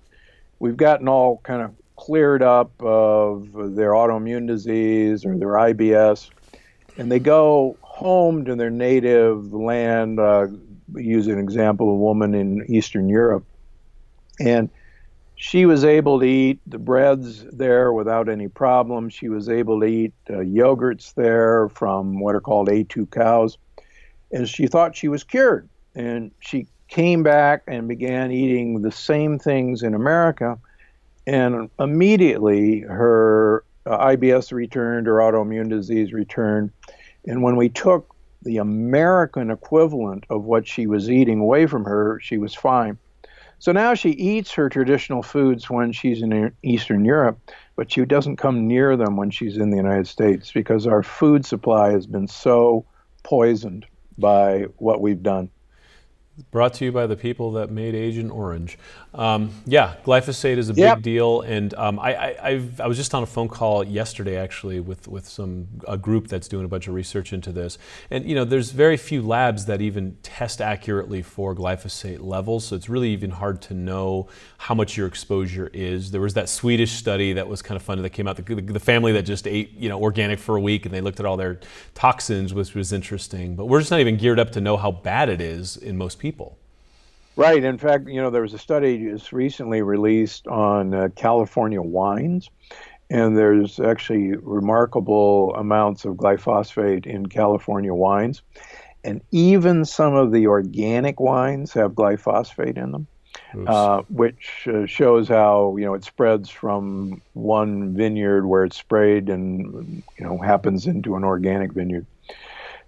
we've 0.60 0.78
gotten 0.78 1.10
all 1.10 1.42
kind 1.44 1.62
of 1.62 1.76
cleared 1.98 2.42
up 2.42 2.72
of 2.82 3.52
their 3.76 3.92
autoimmune 3.92 4.48
disease 4.48 5.26
or 5.26 5.38
their 5.38 5.50
IBS, 5.50 6.30
and 6.98 7.12
they 7.12 7.20
go 7.20 7.76
home 7.82 8.46
to 8.46 8.56
their 8.56 8.70
native 8.70 9.52
land. 9.52 10.20
Uh, 10.20 10.48
use 10.96 11.28
an 11.28 11.38
example: 11.38 11.90
of 11.90 11.96
a 11.96 11.98
woman 11.98 12.34
in 12.34 12.66
Eastern 12.70 13.10
Europe, 13.10 13.44
and 14.40 14.70
she 15.42 15.66
was 15.66 15.86
able 15.86 16.20
to 16.20 16.26
eat 16.26 16.60
the 16.68 16.78
breads 16.78 17.46
there 17.46 17.94
without 17.94 18.28
any 18.28 18.50
problem. 18.50 19.08
She 19.08 19.30
was 19.30 19.48
able 19.48 19.80
to 19.80 19.86
eat 19.86 20.14
uh, 20.30 20.34
yogurts 20.40 21.14
there 21.14 21.70
from 21.70 22.20
what 22.20 22.36
are 22.36 22.42
called 22.42 22.68
A2 22.68 23.10
cows. 23.10 23.58
And 24.34 24.50
she 24.50 24.68
thought 24.68 24.98
she 24.98 25.08
was 25.08 25.24
cured. 25.24 25.70
And 25.96 26.32
she 26.42 26.68
came 26.90 27.24
back 27.24 27.64
and 27.68 27.88
began 27.88 28.34
eating 28.34 28.82
the 28.82 28.92
same 28.92 29.40
things 29.40 29.82
in 29.82 29.94
America. 29.94 30.60
And 31.26 31.70
immediately 31.80 32.82
her 32.82 33.64
uh, 33.86 33.98
IBS 34.08 34.52
returned, 34.52 35.08
her 35.08 35.20
autoimmune 35.20 35.70
disease 35.70 36.12
returned. 36.12 36.70
And 37.26 37.42
when 37.42 37.56
we 37.56 37.70
took 37.70 38.14
the 38.42 38.58
American 38.58 39.52
equivalent 39.52 40.26
of 40.30 40.44
what 40.44 40.68
she 40.68 40.86
was 40.86 41.10
eating 41.10 41.40
away 41.40 41.66
from 41.66 41.86
her, 41.86 42.20
she 42.22 42.38
was 42.38 42.54
fine. 42.54 42.98
So 43.60 43.74
now 43.74 43.94
she 43.94 44.12
eats 44.12 44.54
her 44.54 44.70
traditional 44.70 45.22
foods 45.22 45.70
when 45.70 45.92
she's 45.92 46.22
in 46.22 46.54
Eastern 46.64 47.04
Europe, 47.04 47.40
but 47.76 47.92
she 47.92 48.06
doesn't 48.06 48.38
come 48.38 48.68
near 48.68 48.96
them 48.96 49.18
when 49.18 49.32
she's 49.32 49.58
in 49.58 49.70
the 49.70 49.78
United 49.78 50.08
States 50.08 50.52
because 50.52 50.88
our 50.88 51.04
food 51.04 51.46
supply 51.46 51.92
has 51.92 52.08
been 52.08 52.28
so 52.28 52.86
poisoned 53.24 53.86
by 54.18 54.64
what 54.78 55.02
we've 55.02 55.22
done. 55.22 55.50
Brought 56.52 56.74
to 56.76 56.86
you 56.86 56.92
by 56.92 57.08
the 57.08 57.16
people 57.16 57.52
that 57.54 57.70
made 57.72 57.96
Agent 57.96 58.32
Orange. 58.32 58.78
Um, 59.14 59.52
yeah, 59.66 59.96
glyphosate 60.06 60.58
is 60.58 60.70
a 60.70 60.74
Yep. 60.74 60.98
big 60.98 61.04
deal, 61.04 61.42
and 61.42 61.74
um, 61.76 62.00
I, 62.00 62.16
I, 62.16 62.48
I've, 62.50 62.82
I 62.82 62.88
was 62.88 62.98
just 62.98 63.14
on 63.14 63.24
a 63.24 63.26
phone 63.26 63.48
call 63.50 63.84
yesterday, 63.84 64.38
actually, 64.38 64.80
with 64.80 65.08
with 65.08 65.28
some 65.28 65.68
a 65.88 65.98
group 65.98 66.28
that's 66.28 66.48
doing 66.48 66.66
a 66.66 66.68
bunch 66.68 66.88
of 66.88 66.94
research 66.94 67.34
into 67.34 67.52
this. 67.52 67.78
And 68.12 68.26
you 68.26 68.36
know, 68.36 68.46
there's 68.46 68.72
very 68.72 68.98
few 68.98 69.22
labs 69.22 69.66
that 69.66 69.82
even 69.82 70.18
test 70.24 70.62
accurately 70.62 71.22
for 71.22 71.56
glyphosate 71.56 72.22
levels, 72.22 72.66
so 72.66 72.76
it's 72.76 72.90
really 72.90 73.10
even 73.12 73.32
hard 73.32 73.62
to 73.64 73.74
know 73.74 74.28
how 74.58 74.76
much 74.76 74.98
your 74.98 75.08
exposure 75.08 75.70
is. 75.74 76.12
There 76.12 76.22
was 76.22 76.36
that 76.36 76.50
Swedish 76.50 76.92
study 76.94 77.34
that 77.34 77.48
was 77.48 77.62
kind 77.62 77.76
of 77.76 77.84
fun 77.84 78.02
that 78.02 78.10
came 78.12 78.28
out. 78.28 78.38
The, 78.38 78.56
the 78.62 78.80
family 78.80 79.12
that 79.14 79.24
just 79.24 79.48
ate 79.48 79.74
you 79.74 79.90
know 79.90 80.02
organic 80.02 80.40
for 80.40 80.56
a 80.56 80.62
week, 80.62 80.86
and 80.86 80.94
they 80.94 81.02
looked 81.02 81.20
at 81.20 81.26
all 81.26 81.38
their 81.38 81.60
toxins, 81.96 82.54
which 82.54 82.76
was 82.76 82.94
interesting. 82.94 83.56
But 83.56 83.66
we're 83.66 83.80
just 83.80 83.92
not 83.92 84.00
even 84.00 84.18
geared 84.18 84.40
up 84.40 84.52
to 84.52 84.62
know 84.62 84.78
how 84.78 84.92
bad 84.92 85.30
it 85.30 85.42
is 85.42 85.78
in 85.78 85.98
most 85.98 86.20
people. 86.30 86.58
Right. 87.36 87.64
In 87.64 87.78
fact, 87.78 88.08
you 88.08 88.22
know, 88.22 88.30
there 88.30 88.42
was 88.42 88.54
a 88.54 88.60
study 88.60 88.98
just 89.10 89.32
recently 89.32 89.82
released 89.82 90.48
on 90.48 90.94
uh, 90.94 91.08
California 91.16 91.82
wines, 91.82 92.50
and 93.10 93.36
there's 93.36 93.80
actually 93.80 94.36
remarkable 94.36 95.56
amounts 95.56 96.06
of 96.06 96.16
glyphosate 96.16 97.06
in 97.08 97.26
California 97.28 97.94
wines. 97.94 98.44
And 99.04 99.22
even 99.32 99.86
some 99.86 100.14
of 100.14 100.32
the 100.32 100.48
organic 100.48 101.20
wines 101.20 101.74
have 101.74 101.94
glyphosate 101.94 102.78
in 102.78 102.92
them, 102.92 103.08
uh, 103.66 104.02
which 104.10 104.68
uh, 104.68 104.86
shows 104.86 105.30
how, 105.30 105.78
you 105.78 105.86
know, 105.86 105.96
it 105.96 106.04
spreads 106.04 106.50
from 106.50 107.22
one 107.34 107.96
vineyard 107.96 108.46
where 108.46 108.66
it's 108.66 108.78
sprayed 108.78 109.30
and, 109.30 110.04
you 110.20 110.26
know, 110.26 110.38
happens 110.38 110.86
into 110.86 111.16
an 111.16 111.24
organic 111.24 111.72
vineyard. 111.72 112.06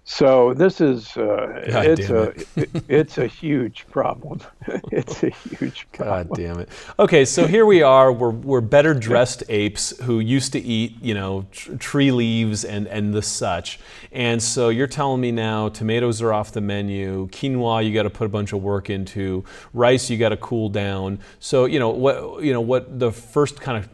So 0.04 0.52
this 0.52 0.80
is 0.80 1.16
uh, 1.16 1.62
it's 1.64 2.10
a 2.10 2.22
it. 2.22 2.48
it- 2.56 2.84
it's 2.88 3.18
a 3.18 3.26
huge 3.26 3.86
problem. 3.88 4.40
it's 4.90 5.22
a 5.22 5.30
huge 5.30 5.86
problem. 5.92 6.28
God 6.28 6.36
damn 6.36 6.58
it. 6.58 6.68
Okay, 6.98 7.24
so 7.24 7.46
here 7.46 7.64
we 7.64 7.82
are. 7.82 8.12
We're, 8.12 8.30
we're 8.30 8.60
better 8.60 8.94
dressed 8.94 9.44
apes 9.48 9.96
who 10.02 10.18
used 10.18 10.52
to 10.54 10.60
eat, 10.60 11.00
you 11.00 11.14
know, 11.14 11.46
tr- 11.52 11.76
tree 11.76 12.10
leaves 12.10 12.64
and, 12.64 12.88
and 12.88 13.14
the 13.14 13.22
such. 13.22 13.78
And 14.10 14.42
so 14.42 14.70
you're 14.70 14.88
telling 14.88 15.20
me 15.20 15.30
now 15.30 15.68
tomatoes 15.68 16.20
are 16.20 16.32
off 16.32 16.50
the 16.52 16.60
menu, 16.60 17.28
quinoa 17.28 17.86
you 17.86 17.94
got 17.94 18.02
to 18.02 18.10
put 18.10 18.24
a 18.26 18.30
bunch 18.30 18.52
of 18.52 18.60
work 18.62 18.90
into, 18.90 19.44
rice 19.72 20.10
you 20.10 20.18
got 20.18 20.30
to 20.30 20.36
cool 20.36 20.68
down. 20.68 21.20
So, 21.38 21.66
you 21.66 21.78
know, 21.78 21.90
what 21.90 22.42
you 22.42 22.52
know, 22.52 22.60
what 22.60 22.98
the 22.98 23.12
first 23.12 23.60
kind 23.60 23.78
of 23.78 23.88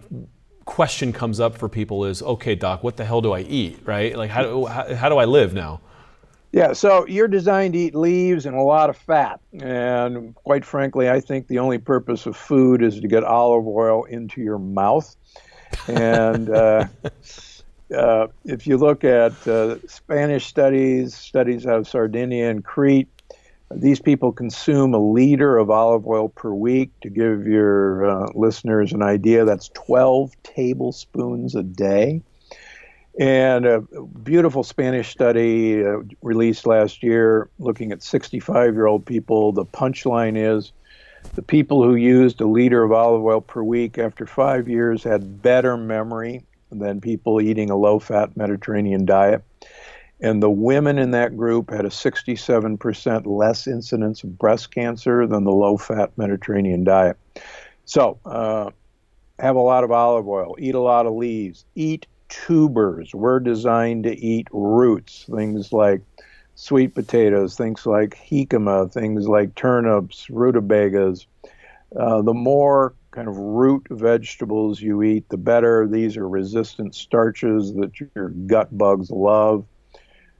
question 0.65 1.13
comes 1.13 1.39
up 1.39 1.57
for 1.57 1.69
people 1.69 2.07
is, 2.07 2.23
okay, 2.23 2.55
doc, 2.55 2.83
what 2.83 2.97
the 2.97 3.05
hell 3.05 3.21
do 3.21 3.33
I 3.33 3.41
eat, 3.41 3.81
right? 3.85 4.17
Like 4.17 4.31
how 4.31 4.43
do, 4.43 4.67
how, 4.67 4.95
how 4.95 5.09
do 5.11 5.19
I 5.19 5.27
live 5.27 5.53
now? 5.53 5.81
Yeah, 6.51 6.73
so 6.73 7.07
you're 7.07 7.29
designed 7.29 7.75
to 7.75 7.79
eat 7.79 7.95
leaves 7.95 8.47
and 8.47 8.57
a 8.57 8.63
lot 8.63 8.89
of 8.89 8.97
fat. 8.97 9.41
And 9.61 10.35
quite 10.35 10.65
frankly, 10.65 11.11
I 11.11 11.21
think 11.21 11.47
the 11.47 11.59
only 11.59 11.79
purpose 11.79 12.25
of 12.25 12.37
food 12.37 12.83
is 12.83 13.01
to 13.01 13.09
get 13.09 13.23
olive 13.23 13.67
oil 13.67 14.05
into 14.05 14.41
your 14.41 14.59
mouth. 14.59 15.15
And 15.87 16.49
uh, 16.49 16.87
uh, 17.97 18.29
if 18.45 18.67
you 18.67 18.79
look 18.79 19.05
at 19.05 19.47
uh, 19.47 19.77
Spanish 19.87 20.47
studies, 20.47 21.15
studies 21.15 21.67
out 21.67 21.81
of 21.81 21.89
Sardinia 21.89 22.49
and 22.49 22.65
Crete, 22.65 23.09
these 23.71 24.01
people 24.01 24.33
consume 24.33 24.95
a 24.95 24.99
liter 24.99 25.59
of 25.59 25.69
olive 25.69 26.07
oil 26.07 26.31
per 26.31 26.51
week. 26.51 26.91
To 27.03 27.11
give 27.11 27.47
your 27.47 28.09
uh, 28.09 28.29
listeners 28.35 28.95
an 28.95 29.03
idea, 29.03 29.45
that's 29.45 29.69
12 29.75 30.33
tablespoons 30.43 31.55
a 31.55 31.63
day. 31.63 32.23
And 33.19 33.67
a 33.67 33.81
beautiful 34.23 34.63
Spanish 34.63 35.11
study 35.11 35.85
uh, 35.85 35.99
released 36.23 36.67
last 36.67 37.03
year 37.03 37.51
looking 37.59 37.91
at 37.91 38.03
65 38.03 38.75
year 38.75 38.87
old 38.87 39.05
people. 39.05 39.51
The 39.51 39.65
punchline 39.65 40.37
is 40.37 40.73
the 41.35 41.43
people 41.43 41.83
who 41.83 41.97
used 41.97 42.41
a 42.41 42.47
liter 42.47 42.85
of 42.85 42.93
olive 42.93 43.23
oil 43.23 43.41
per 43.41 43.63
week 43.63 43.99
after 43.99 44.25
five 44.25 44.69
years 44.69 45.03
had 45.03 45.43
better 45.43 45.77
memory 45.77 46.45
than 46.71 47.01
people 47.01 47.41
eating 47.41 47.71
a 47.71 47.77
low 47.77 47.99
fat 47.99 48.37
Mediterranean 48.37 49.05
diet. 49.05 49.43
And 50.21 50.41
the 50.41 50.51
women 50.51 50.99
in 50.99 51.13
that 51.13 51.37
group 51.37 51.71
had 51.71 51.85
a 51.85 51.91
67% 51.91 53.27
less 53.27 53.67
incidence 53.67 54.23
of 54.23 54.39
breast 54.39 54.73
cancer 54.73 55.27
than 55.27 55.43
the 55.43 55.53
low 55.53 55.77
fat 55.77 56.13
Mediterranean 56.17 56.85
diet. 56.85 57.17
So, 57.85 58.19
uh, 58.25 58.71
have 59.39 59.57
a 59.57 59.61
lot 59.61 59.85
of 59.85 59.93
olive 59.93 60.27
oil, 60.27 60.57
eat 60.59 60.75
a 60.75 60.81
lot 60.81 61.07
of 61.07 61.15
leaves, 61.15 61.65
eat 61.75 62.07
tubers. 62.29 63.15
We're 63.15 63.41
designed 63.41 64.05
to 64.05 64.19
eat 64.19 64.49
roots, 64.53 65.27
things 65.35 65.73
like 65.73 66.03
sweet 66.55 66.95
potatoes, 66.95 67.57
things 67.57 67.87
like 67.87 68.19
jicama, 68.29 68.91
things 68.93 69.29
like 69.29 69.55
turnips, 69.55 70.27
rutabagas. 70.29 71.27
Uh, 71.97 72.23
the 72.23 72.35
more 72.35 72.95
kind 73.13 73.29
of 73.29 73.37
root 73.37 73.87
vegetables 73.91 74.81
you 74.81 75.03
eat, 75.03 75.29
the 75.29 75.37
better. 75.37 75.87
These 75.87 76.17
are 76.17 76.29
resistant 76.29 76.95
starches 76.95 77.75
that 77.75 77.93
your 78.15 78.31
gut 78.31 78.77
bugs 78.77 79.11
love. 79.11 79.65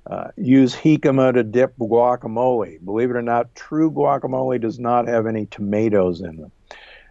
Uh, 0.07 0.29
use 0.37 0.75
jicama 0.75 1.35
to 1.35 1.43
dip 1.43 1.77
guacamole. 1.79 2.83
Believe 2.85 3.11
it 3.11 3.17
or 3.17 3.23
not, 3.23 3.55
true 3.55 3.91
guacamole 3.91 4.61
does 4.61 4.79
not 4.79 5.07
have 5.07 5.27
any 5.27 5.47
tomatoes 5.47 6.21
in 6.21 6.37
them. 6.37 6.53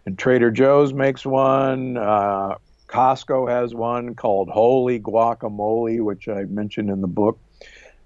And 0.06 0.18
Trader 0.18 0.52
Joe's 0.52 0.94
makes 0.94 1.26
one. 1.26 1.98
Uh, 1.98 2.56
Costco 2.88 3.50
has 3.50 3.76
one 3.76 4.15
called 4.15 4.50
Holy 4.50 5.00
Guacamole, 5.00 6.02
which 6.02 6.28
I 6.28 6.43
mentioned 6.43 6.89
in 6.89 7.02
the 7.02 7.08
book. 7.08 7.39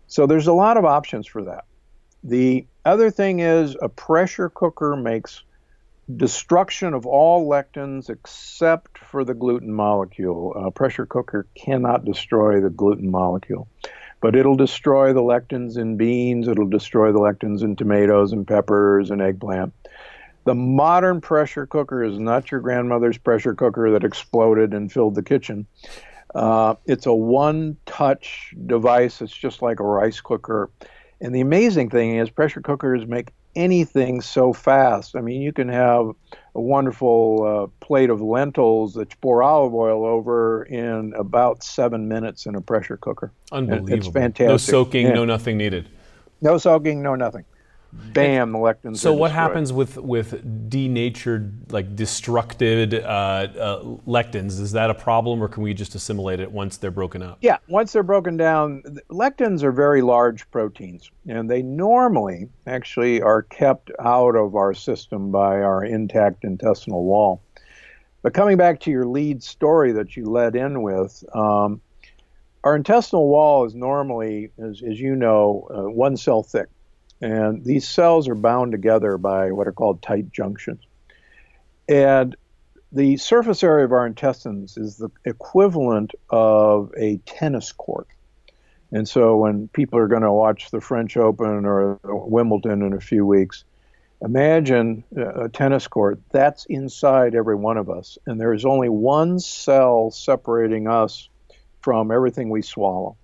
So 0.08 0.26
there's 0.26 0.48
a 0.48 0.54
lot 0.54 0.78
of 0.78 0.86
options 0.86 1.28
for 1.28 1.44
that. 1.44 1.66
The 2.24 2.66
other 2.86 3.10
thing 3.10 3.40
is 3.40 3.76
a 3.82 3.90
pressure 3.90 4.50
cooker 4.50 4.96
makes 4.96 5.44
destruction 6.18 6.94
of 6.94 7.06
all 7.06 7.48
lectins 7.50 8.10
except 8.10 8.98
for 8.98 9.24
the 9.24 9.34
gluten 9.34 9.72
molecule. 9.72 10.54
A 10.56 10.72
pressure 10.72 11.06
cooker 11.06 11.48
cannot 11.56 12.06
destroy 12.06 12.60
the 12.60 12.70
gluten 12.70 13.10
molecule, 13.10 13.68
but 14.20 14.36
it'll 14.36 14.56
destroy 14.56 15.14
the 15.14 15.22
lectins 15.22 15.78
in 15.78 15.98
beans, 15.98 16.48
it'll 16.48 16.68
destroy 16.68 17.12
the 17.12 17.20
lectins 17.20 17.64
in 17.64 17.76
tomatoes 17.76 18.34
and 18.34 18.48
peppers 18.48 19.12
and 19.12 19.22
eggplant. 19.22 19.74
The 20.44 20.56
modern 20.56 21.22
pressure 21.22 21.68
cooker 21.68 22.04
is 22.04 22.18
not 22.18 22.52
your 22.52 22.62
grandmother's 22.62 23.18
pressure 23.18 23.54
cooker 23.54 23.92
that 23.92 24.04
exploded 24.04 24.74
and 24.74 24.92
filled 24.92 25.16
the 25.16 25.24
kitchen. 25.24 25.68
Uh, 26.34 26.76
it's 26.86 27.06
a 27.06 27.14
one 27.14 27.78
touch 27.86 28.54
device. 28.66 29.22
It's 29.22 29.36
just 29.36 29.62
like 29.62 29.80
a 29.80 29.84
rice 29.84 30.20
cooker. 30.22 30.72
And 31.20 31.36
the 31.36 31.42
amazing 31.42 31.90
thing 31.90 32.16
is, 32.16 32.32
pressure 32.32 32.62
cookers 32.62 33.06
make 33.06 33.32
anything 33.56 34.22
so 34.22 34.54
fast. 34.54 35.16
I 35.16 35.22
mean, 35.22 35.42
you 35.42 35.54
can 35.54 35.68
have 35.70 36.12
a 36.56 36.62
wonderful 36.62 37.70
uh, 37.72 37.86
plate 37.86 38.10
of 38.10 38.22
lentils 38.22 38.94
that 38.96 39.12
you 39.12 39.18
pour 39.22 39.44
olive 39.44 39.74
oil 39.76 40.06
over 40.06 40.64
in 40.64 41.14
about 41.16 41.64
seven 41.64 42.08
minutes 42.08 42.46
in 42.48 42.56
a 42.56 42.62
pressure 42.62 42.98
cooker. 42.98 43.32
Unbelievable. 43.52 43.94
It's 43.94 44.08
fantastic. 44.08 44.48
No 44.48 44.58
soaking, 44.58 45.08
yeah. 45.08 45.14
no 45.14 45.26
nothing 45.26 45.58
needed. 45.58 45.90
No 46.42 46.58
soaking, 46.58 47.04
no 47.04 47.14
nothing 47.14 47.46
bam, 47.92 48.52
the 48.52 48.58
lectins. 48.58 48.98
So 48.98 49.14
what 49.14 49.32
happens 49.32 49.72
with 49.74 49.98
with 49.98 50.70
denatured, 50.70 51.72
like 51.72 51.96
destructed 51.96 53.04
uh, 53.04 53.08
uh, 53.08 53.84
lectins? 54.08 54.60
Is 54.60 54.72
that 54.74 54.90
a 54.90 54.94
problem, 54.94 55.44
or 55.44 55.48
can 55.48 55.64
we 55.64 55.74
just 55.74 55.96
assimilate 55.96 56.40
it 56.40 56.52
once 56.52 56.78
they're 56.78 56.92
broken 56.92 57.22
up? 57.22 57.38
Yeah, 57.42 57.58
once 57.68 57.94
they're 57.94 58.04
broken 58.04 58.38
down, 58.38 58.84
lectins 59.10 59.64
are 59.64 59.72
very 59.72 60.02
large 60.02 60.50
proteins, 60.52 61.12
and 61.28 61.50
they 61.50 61.62
normally 61.62 62.50
actually 62.68 63.22
are 63.22 63.44
kept 63.44 63.92
out 64.00 64.36
of 64.36 64.56
our 64.56 64.74
system 64.74 65.32
by 65.32 65.62
our 65.62 65.84
intact 65.84 66.44
intestinal 66.44 67.04
wall. 67.04 67.42
But 68.22 68.34
coming 68.34 68.58
back 68.58 68.80
to 68.82 68.92
your 68.92 69.06
lead 69.06 69.42
story 69.42 69.92
that 69.94 70.16
you 70.16 70.26
led 70.26 70.56
in 70.56 70.82
with. 70.82 71.24
Um, 71.36 71.82
our 72.64 72.76
intestinal 72.76 73.28
wall 73.28 73.66
is 73.66 73.74
normally, 73.74 74.52
as, 74.60 74.84
as 74.84 75.00
you 75.00 75.16
know, 75.16 75.68
uh, 75.74 75.90
one 75.90 76.16
cell 76.16 76.44
thick. 76.44 76.68
And 77.22 77.64
these 77.64 77.88
cells 77.88 78.28
are 78.28 78.36
bound 78.36 78.72
together 78.72 79.18
by 79.18 79.52
what 79.52 79.68
are 79.68 79.72
called 79.72 80.02
tight 80.02 80.32
junctions. 80.32 80.82
And 81.88 82.36
the 82.92 83.18
surface 83.18 83.64
area 83.64 83.86
of 83.86 83.92
our 83.92 84.06
intestines 84.06 84.78
is 84.78 84.98
the 84.98 85.10
equivalent 85.24 86.14
of 86.30 86.92
a 86.98 87.18
tennis 87.26 87.72
court. 87.72 88.08
And 88.92 89.08
so 89.08 89.38
when 89.38 89.70
people 89.70 90.00
are 90.00 90.08
going 90.08 90.24
to 90.24 90.32
watch 90.32 90.72
the 90.72 90.82
French 90.82 91.16
Open 91.16 91.66
or 91.66 92.00
Wimbledon 92.04 92.82
in 92.82 92.94
a 92.94 93.00
few 93.00 93.26
weeks, 93.26 93.64
imagine 94.22 95.04
a 95.16 95.48
tennis 95.48 95.88
court 95.88 96.20
that's 96.32 96.66
inside 96.66 97.34
every 97.34 97.56
one 97.56 97.78
of 97.78 97.90
us. 97.90 98.18
And 98.26 98.40
there 98.40 98.54
is 98.54 98.66
only 98.66 98.90
one 98.90 99.40
cell 99.40 100.12
separating 100.12 100.88
us 100.88 101.30
from 101.82 102.12
everything 102.12 102.50
we 102.50 102.62
swallow. 102.62 103.16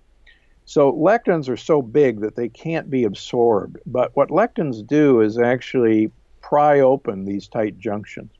So 0.68 0.92
lectins 0.92 1.48
are 1.48 1.56
so 1.56 1.80
big 1.80 2.20
that 2.20 2.36
they 2.36 2.50
can't 2.50 2.90
be 2.90 3.04
absorbed. 3.04 3.78
But 3.86 4.14
what 4.14 4.28
lectins 4.28 4.86
do 4.86 5.22
is 5.22 5.38
actually 5.38 6.10
pry 6.42 6.80
open 6.80 7.24
these 7.24 7.48
tight 7.48 7.78
junctions. 7.78 8.30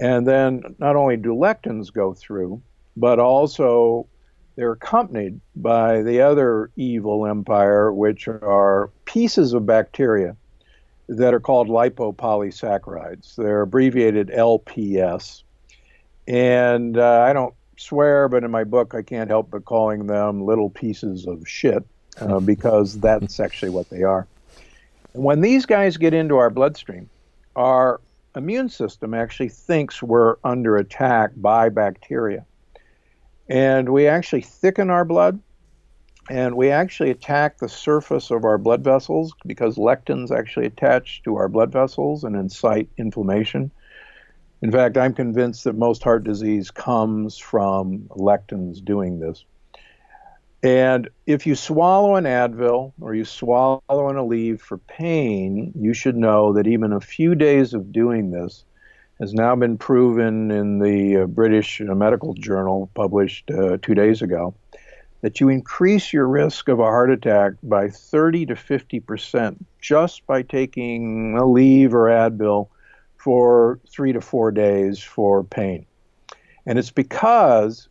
And 0.00 0.26
then 0.26 0.62
not 0.78 0.96
only 0.96 1.18
do 1.18 1.34
lectins 1.34 1.92
go 1.92 2.14
through, 2.14 2.62
but 2.96 3.18
also 3.18 4.06
they're 4.56 4.72
accompanied 4.72 5.42
by 5.54 6.00
the 6.00 6.22
other 6.22 6.70
evil 6.76 7.26
empire, 7.26 7.92
which 7.92 8.28
are 8.28 8.88
pieces 9.04 9.52
of 9.52 9.66
bacteria 9.66 10.34
that 11.06 11.34
are 11.34 11.40
called 11.40 11.68
lipopolysaccharides. 11.68 13.34
They're 13.34 13.60
abbreviated 13.60 14.28
LPS. 14.28 15.42
And 16.26 16.96
uh, 16.96 17.20
I 17.20 17.34
don't 17.34 17.54
swear, 17.82 18.28
but 18.28 18.44
in 18.44 18.50
my 18.50 18.64
book, 18.64 18.94
I 18.94 19.02
can't 19.02 19.30
help 19.30 19.50
but 19.50 19.64
calling 19.64 20.06
them 20.06 20.44
little 20.44 20.70
pieces 20.70 21.26
of 21.26 21.46
shit 21.48 21.84
uh, 22.20 22.40
because 22.52 22.98
that's 23.00 23.40
actually 23.40 23.70
what 23.70 23.90
they 23.90 24.02
are. 24.02 24.26
when 25.12 25.40
these 25.40 25.66
guys 25.66 25.96
get 25.96 26.14
into 26.14 26.36
our 26.36 26.50
bloodstream, 26.50 27.10
our 27.56 28.00
immune 28.34 28.68
system 28.68 29.12
actually 29.14 29.48
thinks 29.48 30.02
we're 30.02 30.36
under 30.44 30.76
attack 30.76 31.32
by 31.36 31.68
bacteria. 31.68 32.46
And 33.48 33.90
we 33.90 34.06
actually 34.06 34.40
thicken 34.42 34.88
our 34.88 35.04
blood 35.04 35.40
and 36.30 36.56
we 36.56 36.70
actually 36.70 37.10
attack 37.10 37.58
the 37.58 37.68
surface 37.68 38.30
of 38.30 38.44
our 38.44 38.56
blood 38.56 38.84
vessels 38.84 39.34
because 39.44 39.76
lectins 39.76 40.30
actually 40.30 40.66
attach 40.66 41.22
to 41.24 41.36
our 41.36 41.48
blood 41.48 41.72
vessels 41.72 42.24
and 42.24 42.36
incite 42.36 42.88
inflammation. 42.96 43.70
In 44.62 44.70
fact, 44.70 44.96
I'm 44.96 45.12
convinced 45.12 45.64
that 45.64 45.76
most 45.76 46.04
heart 46.04 46.22
disease 46.22 46.70
comes 46.70 47.36
from 47.36 48.02
lectins 48.10 48.82
doing 48.82 49.18
this. 49.18 49.44
And 50.62 51.10
if 51.26 51.44
you 51.48 51.56
swallow 51.56 52.14
an 52.14 52.24
Advil 52.24 52.92
or 53.00 53.12
you 53.14 53.24
swallow 53.24 53.82
an 53.88 54.16
Aleve 54.16 54.60
for 54.60 54.78
pain, 54.78 55.72
you 55.74 55.92
should 55.92 56.16
know 56.16 56.52
that 56.52 56.68
even 56.68 56.92
a 56.92 57.00
few 57.00 57.34
days 57.34 57.74
of 57.74 57.90
doing 57.92 58.30
this 58.30 58.64
has 59.18 59.34
now 59.34 59.56
been 59.56 59.76
proven 59.76 60.52
in 60.52 60.78
the 60.78 61.22
uh, 61.22 61.26
British 61.26 61.80
Medical 61.80 62.34
Journal 62.34 62.88
published 62.94 63.50
uh, 63.50 63.78
two 63.82 63.94
days 63.96 64.22
ago 64.22 64.54
that 65.22 65.40
you 65.40 65.48
increase 65.48 66.12
your 66.12 66.28
risk 66.28 66.68
of 66.68 66.78
a 66.78 66.84
heart 66.84 67.10
attack 67.10 67.52
by 67.64 67.88
30 67.88 68.46
to 68.46 68.56
50 68.56 69.00
percent 69.00 69.66
just 69.80 70.24
by 70.26 70.42
taking 70.42 71.34
Aleve 71.34 71.92
or 71.92 72.06
Advil 72.06 72.68
for 73.22 73.78
three 73.88 74.12
to 74.12 74.20
four 74.20 74.50
days 74.50 75.00
for 75.00 75.44
pain. 75.44 75.86
And 76.66 76.76
it's 76.76 76.90
because 76.90 77.86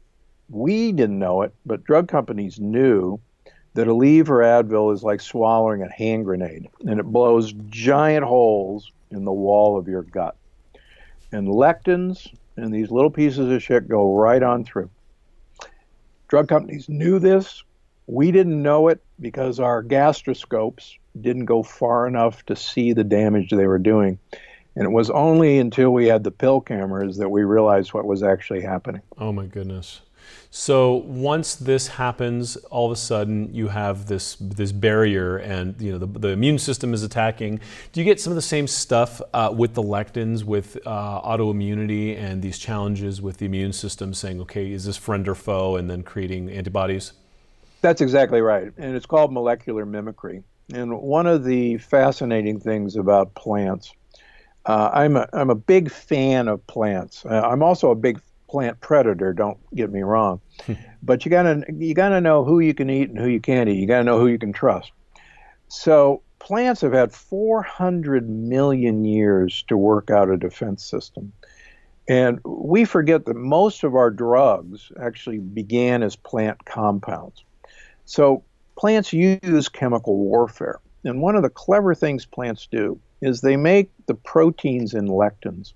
we 0.50 0.92
didn't 0.92 1.20
know 1.20 1.44
it, 1.44 1.54
but 1.66 1.86
drug 1.86 2.10
companies 2.10 2.60
knew 2.60 3.18
that 3.76 3.88
Aleve 3.88 4.28
or 4.28 4.40
Advil 4.40 4.94
is 4.94 5.04
like 5.04 5.22
swallowing 5.22 5.84
a 5.84 5.90
hand 5.90 6.26
grenade, 6.26 6.68
and 6.86 7.00
it 7.00 7.06
blows 7.06 7.54
giant 7.70 8.26
holes 8.26 8.92
in 9.10 9.24
the 9.24 9.32
wall 9.32 9.78
of 9.78 9.88
your 9.88 10.02
gut. 10.02 10.36
And 11.32 11.48
lectins 11.48 12.28
and 12.58 12.74
these 12.74 12.92
little 12.92 13.10
pieces 13.10 13.50
of 13.50 13.64
shit 13.64 13.88
go 13.88 14.14
right 14.14 14.44
on 14.44 14.66
through. 14.66 14.90
Drug 16.28 16.50
companies 16.50 16.90
knew 16.90 17.20
this. 17.20 17.64
We 18.08 18.34
didn't 18.34 18.62
know 18.62 18.90
it 18.90 19.02
because 19.22 19.62
our 19.62 19.82
gastroscopes 19.82 20.98
didn't 21.22 21.46
go 21.46 21.64
far 21.64 22.06
enough 22.06 22.46
to 22.48 22.56
see 22.58 22.92
the 22.92 23.06
damage 23.06 23.52
they 23.52 23.68
were 23.68 23.80
doing. 23.80 24.20
And 24.76 24.86
it 24.86 24.92
was 24.92 25.10
only 25.10 25.60
until 25.60 25.92
we 25.92 26.08
had 26.08 26.24
the 26.24 26.32
pill 26.32 26.62
cameras 26.62 27.18
that 27.18 27.30
we 27.30 27.44
realized 27.44 27.94
what 27.94 28.06
was 28.06 28.24
actually 28.24 28.62
happening. 28.62 29.02
Oh 29.18 29.32
my 29.32 29.46
goodness. 29.46 30.02
So 30.50 30.96
once 30.96 31.56
this 31.56 31.88
happens, 31.88 32.58
all 32.70 32.86
of 32.86 32.92
a 32.92 32.98
sudden 32.98 33.54
you 33.54 33.70
have 33.70 34.08
this 34.08 34.36
this 34.36 34.74
barrier, 34.74 35.38
and 35.38 35.80
you 35.80 35.94
know 35.94 35.98
the, 35.98 36.08
the 36.08 36.28
immune 36.30 36.60
system 36.60 36.94
is 36.94 37.04
attacking. 37.04 37.62
Do 37.94 38.02
you 38.02 38.06
get 38.06 38.20
some 38.20 38.32
of 38.32 38.36
the 38.36 38.42
same 38.42 38.68
stuff 38.68 39.22
uh, 39.34 39.54
with 39.56 39.74
the 39.74 39.82
lectins, 39.82 40.44
with 40.44 40.78
uh, 40.86 41.22
autoimmunity, 41.22 42.18
and 42.18 42.42
these 42.42 42.58
challenges 42.58 43.22
with 43.22 43.38
the 43.38 43.46
immune 43.46 43.72
system, 43.72 44.14
saying, 44.14 44.42
okay, 44.42 44.72
is 44.72 44.84
this 44.86 44.98
friend 44.98 45.28
or 45.28 45.36
foe, 45.36 45.78
and 45.78 45.90
then 45.90 46.04
creating 46.04 46.50
antibodies? 46.50 47.14
That's 47.80 48.02
exactly 48.02 48.42
right, 48.42 48.72
and 48.78 48.96
it's 48.96 49.06
called 49.06 49.32
molecular 49.32 49.86
mimicry. 49.86 50.44
And 50.74 51.00
one 51.00 51.28
of 51.28 51.46
the 51.46 51.78
fascinating 51.78 52.60
things 52.60 52.96
about 52.98 53.34
plants 53.36 53.94
uh, 54.66 54.90
I'm 54.94 55.16
a 55.16 55.28
I'm 55.34 55.50
a 55.50 55.56
big 55.56 55.92
fan 55.92 56.48
of 56.48 56.66
plants. 56.68 57.26
Uh, 57.26 57.42
I'm 57.42 57.64
also 57.64 57.92
a 57.92 57.96
big 57.96 58.22
plant 58.48 58.80
predator. 58.82 59.34
Don't 59.34 59.58
get 59.76 59.92
me 59.92 60.02
wrong, 60.02 60.42
but 61.04 61.26
you 61.26 61.32
gotta 61.32 61.64
you 61.74 61.94
gotta 61.94 62.22
know 62.22 62.44
who 62.44 62.60
you 62.60 62.74
can 62.74 62.90
eat 62.90 63.10
and 63.10 63.18
who 63.18 63.28
you 63.28 63.40
can't 63.40 63.70
eat. 63.70 63.78
You 63.78 63.88
gotta 63.88 64.04
know 64.04 64.20
who 64.20 64.28
you 64.28 64.38
can 64.38 64.54
trust. 64.54 64.92
So 65.70 66.22
plants 66.40 66.82
have 66.82 66.94
had 66.94 67.14
400 67.14 68.30
million 68.30 69.06
years 69.06 69.64
to 69.68 69.78
work 69.78 70.10
out 70.10 70.30
a 70.30 70.38
defense 70.38 70.84
system. 70.84 71.32
And 72.10 72.40
we 72.44 72.84
forget 72.84 73.26
that 73.26 73.36
most 73.36 73.84
of 73.84 73.96
our 73.96 74.10
drugs 74.10 74.92
actually 75.00 75.38
began 75.38 76.04
as 76.04 76.16
plant 76.16 76.66
compounds. 76.66 77.44
So 78.06 78.44
plants 78.76 79.14
use 79.14 79.70
chemical 79.70 80.18
warfare. 80.18 80.80
And 81.06 81.22
one 81.22 81.36
of 81.36 81.44
the 81.44 81.50
clever 81.50 81.96
things 81.96 82.26
plants 82.26 82.68
do 82.70 83.00
is 83.22 83.42
they 83.42 83.58
make 83.58 83.92
the 84.08 84.16
proteins 84.16 84.94
in 84.94 85.08
lectins 85.08 85.74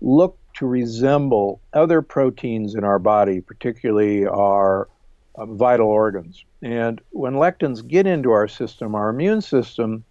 look 0.00 0.38
to 0.54 0.66
resemble 0.66 1.60
other 1.72 2.02
proteins 2.02 2.74
in 2.74 2.84
our 2.84 2.98
body, 2.98 3.40
particularly 3.40 4.26
our 4.26 4.88
uh, 5.36 5.46
vital 5.46 5.88
organs. 5.88 6.44
And 6.62 7.00
when 7.10 7.34
lectins 7.34 7.86
get 7.86 8.06
into 8.06 8.32
our 8.32 8.48
system, 8.48 8.94
our 8.94 9.10
immune 9.10 9.40
system 9.40 10.04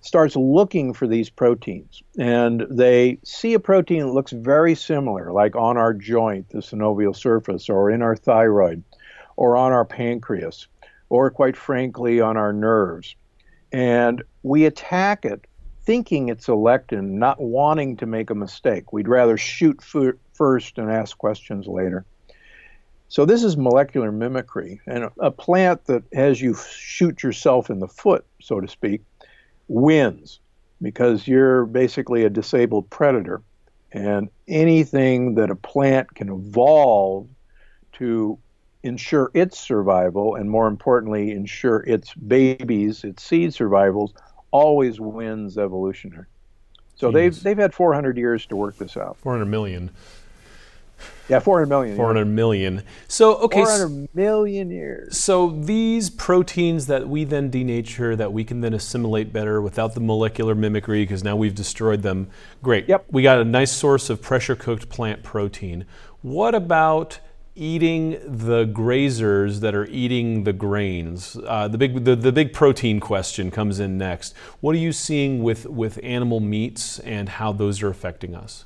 starts 0.00 0.36
looking 0.36 0.92
for 0.92 1.06
these 1.06 1.30
proteins. 1.30 2.02
And 2.18 2.66
they 2.68 3.18
see 3.24 3.54
a 3.54 3.60
protein 3.60 4.00
that 4.00 4.12
looks 4.12 4.32
very 4.32 4.74
similar, 4.74 5.32
like 5.32 5.56
on 5.56 5.76
our 5.76 5.94
joint, 5.94 6.50
the 6.50 6.58
synovial 6.58 7.16
surface, 7.16 7.68
or 7.68 7.90
in 7.90 8.02
our 8.02 8.16
thyroid, 8.16 8.82
or 9.36 9.56
on 9.56 9.72
our 9.72 9.84
pancreas, 9.84 10.66
or 11.08 11.30
quite 11.30 11.56
frankly, 11.56 12.20
on 12.20 12.36
our 12.36 12.52
nerves. 12.52 13.16
And 13.72 14.22
we 14.42 14.66
attack 14.66 15.24
it 15.24 15.46
thinking 15.84 16.28
it's 16.28 16.48
a 16.48 16.52
lectin, 16.52 17.10
not 17.12 17.40
wanting 17.40 17.96
to 17.98 18.06
make 18.06 18.30
a 18.30 18.34
mistake. 18.34 18.92
We'd 18.92 19.08
rather 19.08 19.36
shoot 19.36 19.80
f- 19.80 20.14
first 20.32 20.78
and 20.78 20.90
ask 20.90 21.16
questions 21.18 21.66
later. 21.66 22.04
So 23.08 23.24
this 23.24 23.44
is 23.44 23.56
molecular 23.56 24.10
mimicry, 24.10 24.80
and 24.86 25.08
a 25.20 25.30
plant 25.30 25.84
that 25.84 26.02
has 26.14 26.40
you 26.40 26.54
shoot 26.54 27.22
yourself 27.22 27.70
in 27.70 27.78
the 27.78 27.86
foot, 27.86 28.24
so 28.40 28.60
to 28.60 28.66
speak, 28.66 29.02
wins 29.68 30.40
because 30.82 31.28
you're 31.28 31.64
basically 31.66 32.24
a 32.24 32.30
disabled 32.30 32.90
predator. 32.90 33.42
And 33.92 34.28
anything 34.48 35.36
that 35.36 35.50
a 35.50 35.54
plant 35.54 36.14
can 36.14 36.28
evolve 36.28 37.28
to 37.92 38.38
ensure 38.82 39.30
its 39.32 39.58
survival, 39.58 40.34
and 40.34 40.50
more 40.50 40.66
importantly, 40.66 41.30
ensure 41.30 41.78
its 41.86 42.12
babies, 42.14 43.04
its 43.04 43.22
seed 43.22 43.54
survivals, 43.54 44.12
always 44.54 45.00
wins 45.00 45.58
evolutionary. 45.58 46.26
So 46.94 47.10
Jeez. 47.10 47.12
they've 47.12 47.42
they've 47.42 47.58
had 47.58 47.74
400 47.74 48.16
years 48.16 48.46
to 48.46 48.56
work 48.56 48.78
this 48.78 48.96
out. 48.96 49.18
400 49.18 49.46
million. 49.46 49.90
Yeah, 51.28 51.40
400 51.40 51.66
million. 51.66 51.96
400 51.96 52.20
yeah. 52.20 52.24
million. 52.24 52.82
So, 53.08 53.36
okay. 53.36 53.64
400 53.64 54.14
million 54.14 54.70
years. 54.70 55.18
So, 55.18 55.50
these 55.50 56.08
proteins 56.08 56.86
that 56.86 57.08
we 57.08 57.24
then 57.24 57.50
denature, 57.50 58.16
that 58.16 58.32
we 58.32 58.44
can 58.44 58.60
then 58.60 58.74
assimilate 58.74 59.32
better 59.32 59.60
without 59.60 59.94
the 59.94 60.00
molecular 60.00 60.54
mimicry, 60.54 61.02
because 61.02 61.24
now 61.24 61.34
we've 61.34 61.54
destroyed 61.54 62.02
them. 62.02 62.28
Great. 62.62 62.88
Yep. 62.88 63.06
We 63.10 63.22
got 63.22 63.40
a 63.40 63.44
nice 63.44 63.72
source 63.72 64.08
of 64.08 64.22
pressure 64.22 64.54
cooked 64.54 64.88
plant 64.88 65.22
protein. 65.22 65.86
What 66.20 66.54
about 66.54 67.18
eating 67.56 68.18
the 68.24 68.66
grazers 68.66 69.60
that 69.60 69.74
are 69.74 69.86
eating 69.86 70.44
the 70.44 70.52
grains? 70.52 71.36
Uh, 71.46 71.68
the, 71.68 71.78
big, 71.78 72.04
the, 72.04 72.16
the 72.16 72.32
big 72.32 72.52
protein 72.52 73.00
question 73.00 73.50
comes 73.50 73.80
in 73.80 73.96
next. 73.96 74.34
What 74.60 74.74
are 74.74 74.78
you 74.78 74.92
seeing 74.92 75.42
with, 75.42 75.66
with 75.66 76.00
animal 76.02 76.40
meats 76.40 76.98
and 77.00 77.28
how 77.28 77.52
those 77.52 77.82
are 77.82 77.88
affecting 77.88 78.34
us? 78.34 78.64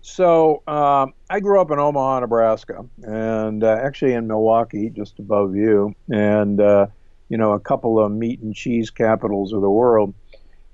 So 0.00 0.62
um, 0.66 1.12
I 1.28 1.40
grew 1.40 1.60
up 1.60 1.70
in 1.70 1.78
Omaha, 1.78 2.20
Nebraska, 2.20 2.86
and 3.02 3.62
uh, 3.62 3.78
actually 3.82 4.14
in 4.14 4.26
Milwaukee, 4.26 4.88
just 4.88 5.18
above 5.18 5.54
you, 5.54 5.94
and 6.08 6.60
uh, 6.60 6.86
you 7.28 7.36
know 7.36 7.52
a 7.52 7.60
couple 7.60 8.02
of 8.02 8.10
meat 8.10 8.40
and 8.40 8.54
cheese 8.54 8.88
capitals 8.88 9.52
of 9.52 9.60
the 9.60 9.70
world. 9.70 10.14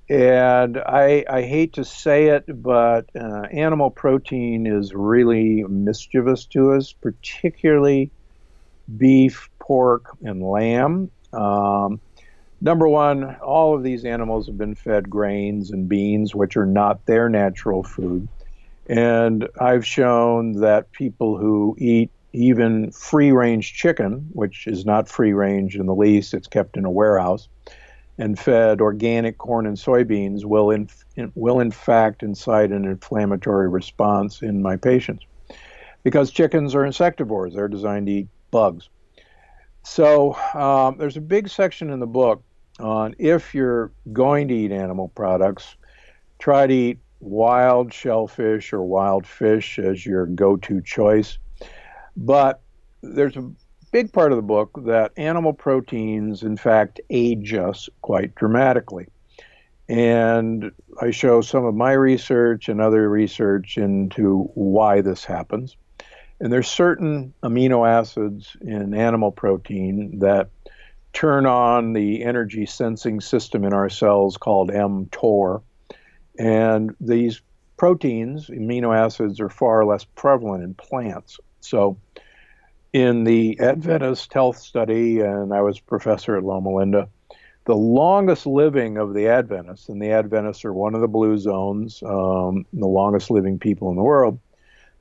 And 0.08 0.76
I, 0.76 1.24
I 1.28 1.42
hate 1.42 1.74
to 1.74 1.84
say 1.84 2.26
it, 2.26 2.44
but 2.62 3.08
uh, 3.18 3.46
animal 3.50 3.90
protein 3.90 4.66
is 4.66 4.92
really 4.94 5.64
mischievous 5.64 6.44
to 6.46 6.72
us, 6.72 6.92
particularly 6.92 8.10
beef, 8.96 9.48
pork, 9.58 10.14
and 10.22 10.42
lamb. 10.42 11.10
Um, 11.32 12.00
number 12.60 12.86
one, 12.86 13.36
all 13.36 13.74
of 13.74 13.82
these 13.82 14.04
animals 14.04 14.46
have 14.46 14.58
been 14.58 14.74
fed 14.74 15.08
grains 15.08 15.70
and 15.70 15.88
beans, 15.88 16.34
which 16.34 16.56
are 16.56 16.66
not 16.66 17.06
their 17.06 17.30
natural 17.30 17.82
food. 17.82 18.28
And 18.86 19.48
I've 19.58 19.86
shown 19.86 20.60
that 20.60 20.92
people 20.92 21.38
who 21.38 21.76
eat 21.78 22.10
even 22.34 22.90
free 22.90 23.32
range 23.32 23.72
chicken, 23.72 24.28
which 24.32 24.66
is 24.66 24.84
not 24.84 25.08
free 25.08 25.32
range 25.32 25.76
in 25.76 25.86
the 25.86 25.94
least, 25.94 26.34
it's 26.34 26.48
kept 26.48 26.76
in 26.76 26.84
a 26.84 26.90
warehouse, 26.90 27.48
and 28.18 28.38
fed 28.38 28.80
organic 28.80 29.38
corn 29.38 29.66
and 29.66 29.76
soybeans 29.76 30.44
will 30.44 30.70
in, 30.70 30.88
will 31.34 31.60
in 31.60 31.70
fact 31.70 32.22
incite 32.22 32.70
an 32.70 32.84
inflammatory 32.84 33.68
response 33.68 34.42
in 34.42 34.62
my 34.62 34.76
patients. 34.76 35.24
Because 36.02 36.30
chickens 36.30 36.74
are 36.74 36.82
insectivores, 36.82 37.54
they're 37.54 37.68
designed 37.68 38.06
to 38.06 38.12
eat 38.12 38.28
bugs. 38.50 38.88
So 39.82 40.34
um, 40.54 40.96
there's 40.98 41.16
a 41.16 41.20
big 41.20 41.48
section 41.48 41.90
in 41.90 42.00
the 42.00 42.06
book 42.06 42.42
on 42.78 43.14
if 43.18 43.54
you're 43.54 43.92
going 44.12 44.48
to 44.48 44.54
eat 44.54 44.72
animal 44.72 45.08
products, 45.08 45.76
try 46.38 46.66
to 46.66 46.74
eat 46.74 46.98
wild 47.20 47.92
shellfish 47.92 48.72
or 48.72 48.82
wild 48.82 49.26
fish 49.26 49.78
as 49.78 50.04
your 50.04 50.26
go 50.26 50.56
to 50.56 50.80
choice. 50.82 51.38
But 52.16 52.60
there's 53.02 53.36
a 53.36 53.50
big 53.94 54.12
part 54.12 54.32
of 54.32 54.36
the 54.36 54.42
book 54.42 54.70
that 54.86 55.12
animal 55.16 55.52
proteins, 55.52 56.42
in 56.42 56.56
fact, 56.56 57.00
age 57.10 57.54
us 57.54 57.88
quite 58.02 58.34
dramatically. 58.34 59.06
And 59.88 60.72
I 61.00 61.12
show 61.12 61.42
some 61.42 61.64
of 61.64 61.76
my 61.76 61.92
research 61.92 62.68
and 62.68 62.80
other 62.80 63.08
research 63.08 63.78
into 63.78 64.50
why 64.54 65.00
this 65.00 65.24
happens. 65.24 65.76
And 66.40 66.52
there's 66.52 66.66
certain 66.66 67.32
amino 67.44 67.88
acids 67.88 68.56
in 68.62 68.94
animal 68.94 69.30
protein 69.30 70.18
that 70.18 70.48
turn 71.12 71.46
on 71.46 71.92
the 71.92 72.24
energy 72.24 72.66
sensing 72.66 73.20
system 73.20 73.62
in 73.62 73.72
our 73.72 73.88
cells 73.88 74.36
called 74.36 74.70
mTOR. 74.70 75.62
And 76.36 76.96
these 77.00 77.42
proteins, 77.76 78.48
amino 78.48 78.92
acids, 78.92 79.38
are 79.38 79.48
far 79.48 79.84
less 79.84 80.02
prevalent 80.02 80.64
in 80.64 80.74
plants. 80.74 81.38
So, 81.60 81.96
in 82.94 83.24
the 83.24 83.58
Adventist 83.58 84.32
health 84.32 84.56
study, 84.56 85.18
and 85.18 85.52
I 85.52 85.60
was 85.62 85.80
professor 85.80 86.36
at 86.36 86.44
Loma 86.44 86.72
Linda, 86.72 87.08
the 87.64 87.74
longest 87.74 88.46
living 88.46 88.98
of 88.98 89.14
the 89.14 89.26
Adventists, 89.26 89.88
and 89.88 90.00
the 90.00 90.12
Adventists 90.12 90.64
are 90.64 90.72
one 90.72 90.94
of 90.94 91.00
the 91.00 91.08
blue 91.08 91.36
zones, 91.36 92.04
um, 92.04 92.64
the 92.72 92.86
longest 92.86 93.32
living 93.32 93.58
people 93.58 93.90
in 93.90 93.96
the 93.96 94.02
world. 94.02 94.38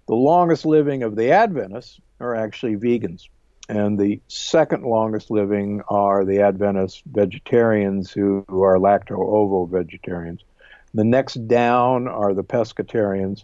The 0.07 0.15
longest 0.15 0.65
living 0.65 1.03
of 1.03 1.15
the 1.15 1.31
Adventists 1.31 2.01
are 2.19 2.35
actually 2.35 2.77
vegans. 2.77 3.29
And 3.69 3.99
the 3.99 4.19
second 4.27 4.83
longest 4.83 5.29
living 5.29 5.83
are 5.87 6.25
the 6.25 6.41
Adventist 6.41 7.03
vegetarians 7.05 8.11
who, 8.11 8.43
who 8.49 8.63
are 8.63 8.79
lacto 8.79 9.19
ovo 9.19 9.65
vegetarians. 9.65 10.43
The 10.95 11.03
next 11.03 11.47
down 11.47 12.07
are 12.07 12.33
the 12.33 12.43
pescatarians. 12.43 13.43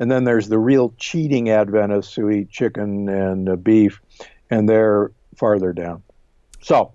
And 0.00 0.10
then 0.10 0.24
there's 0.24 0.48
the 0.48 0.58
real 0.58 0.92
cheating 0.98 1.50
Adventists 1.50 2.14
who 2.14 2.30
eat 2.30 2.50
chicken 2.50 3.08
and 3.08 3.48
uh, 3.48 3.56
beef, 3.56 4.00
and 4.50 4.68
they're 4.68 5.12
farther 5.36 5.72
down. 5.72 6.02
So, 6.62 6.92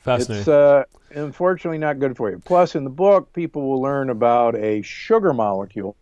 Fascinating. 0.00 0.40
It's 0.40 0.48
uh, 0.48 0.84
unfortunately 1.10 1.78
not 1.78 1.98
good 1.98 2.16
for 2.16 2.30
you. 2.30 2.38
Plus, 2.38 2.74
in 2.74 2.84
the 2.84 2.90
book, 2.90 3.32
people 3.34 3.68
will 3.68 3.82
learn 3.82 4.08
about 4.08 4.56
a 4.56 4.80
sugar 4.82 5.34
molecule 5.34 5.94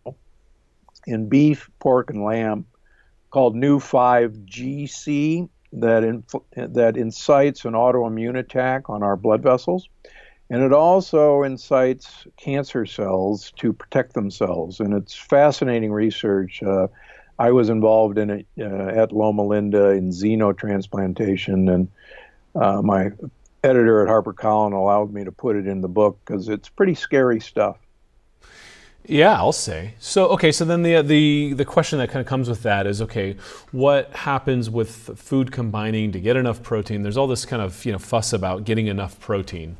in 1.05 1.27
beef, 1.27 1.69
pork, 1.79 2.09
and 2.09 2.23
lamb 2.23 2.65
called 3.29 3.55
Neu5Gc 3.55 5.49
that 5.73 6.03
inf- 6.03 6.33
that 6.55 6.97
incites 6.97 7.65
an 7.65 7.73
autoimmune 7.73 8.37
attack 8.37 8.89
on 8.89 9.03
our 9.03 9.17
blood 9.17 9.43
vessels. 9.43 9.89
And 10.49 10.63
it 10.63 10.73
also 10.73 11.43
incites 11.43 12.25
cancer 12.37 12.85
cells 12.85 13.51
to 13.57 13.71
protect 13.71 14.13
themselves. 14.13 14.79
And 14.79 14.93
it's 14.93 15.13
fascinating 15.13 15.91
research. 15.91 16.63
Uh, 16.63 16.87
I 17.37 17.51
was 17.51 17.69
involved 17.69 18.17
in 18.17 18.29
it 18.29 18.47
uh, 18.59 18.87
at 18.87 19.11
Loma 19.11 19.43
Linda 19.43 19.89
in 19.89 20.09
xenotransplantation, 20.09 21.73
and 21.73 21.87
uh, 22.55 22.81
my 22.81 23.11
editor 23.63 24.03
at 24.03 24.09
HarperCollins 24.09 24.73
allowed 24.73 25.13
me 25.13 25.23
to 25.23 25.31
put 25.31 25.55
it 25.55 25.65
in 25.65 25.81
the 25.81 25.87
book 25.87 26.19
because 26.25 26.49
it's 26.49 26.67
pretty 26.67 26.95
scary 26.95 27.39
stuff. 27.39 27.77
Yeah, 29.05 29.35
I'll 29.37 29.53
say. 29.53 29.95
So 29.99 30.27
okay, 30.29 30.51
so 30.51 30.65
then 30.65 30.83
the 30.83 31.01
the 31.01 31.53
the 31.53 31.65
question 31.65 31.97
that 31.99 32.09
kind 32.09 32.21
of 32.21 32.27
comes 32.27 32.49
with 32.49 32.61
that 32.63 32.85
is 32.85 33.01
okay, 33.01 33.37
what 33.71 34.13
happens 34.13 34.69
with 34.69 35.17
food 35.17 35.51
combining 35.51 36.11
to 36.11 36.19
get 36.19 36.35
enough 36.35 36.61
protein? 36.61 37.03
There's 37.03 37.17
all 37.17 37.25
this 37.25 37.45
kind 37.45 37.61
of 37.61 37.85
you 37.85 37.91
know 37.91 37.97
fuss 37.97 38.33
about 38.33 38.65
getting 38.65 38.87
enough 38.87 39.19
protein. 39.19 39.77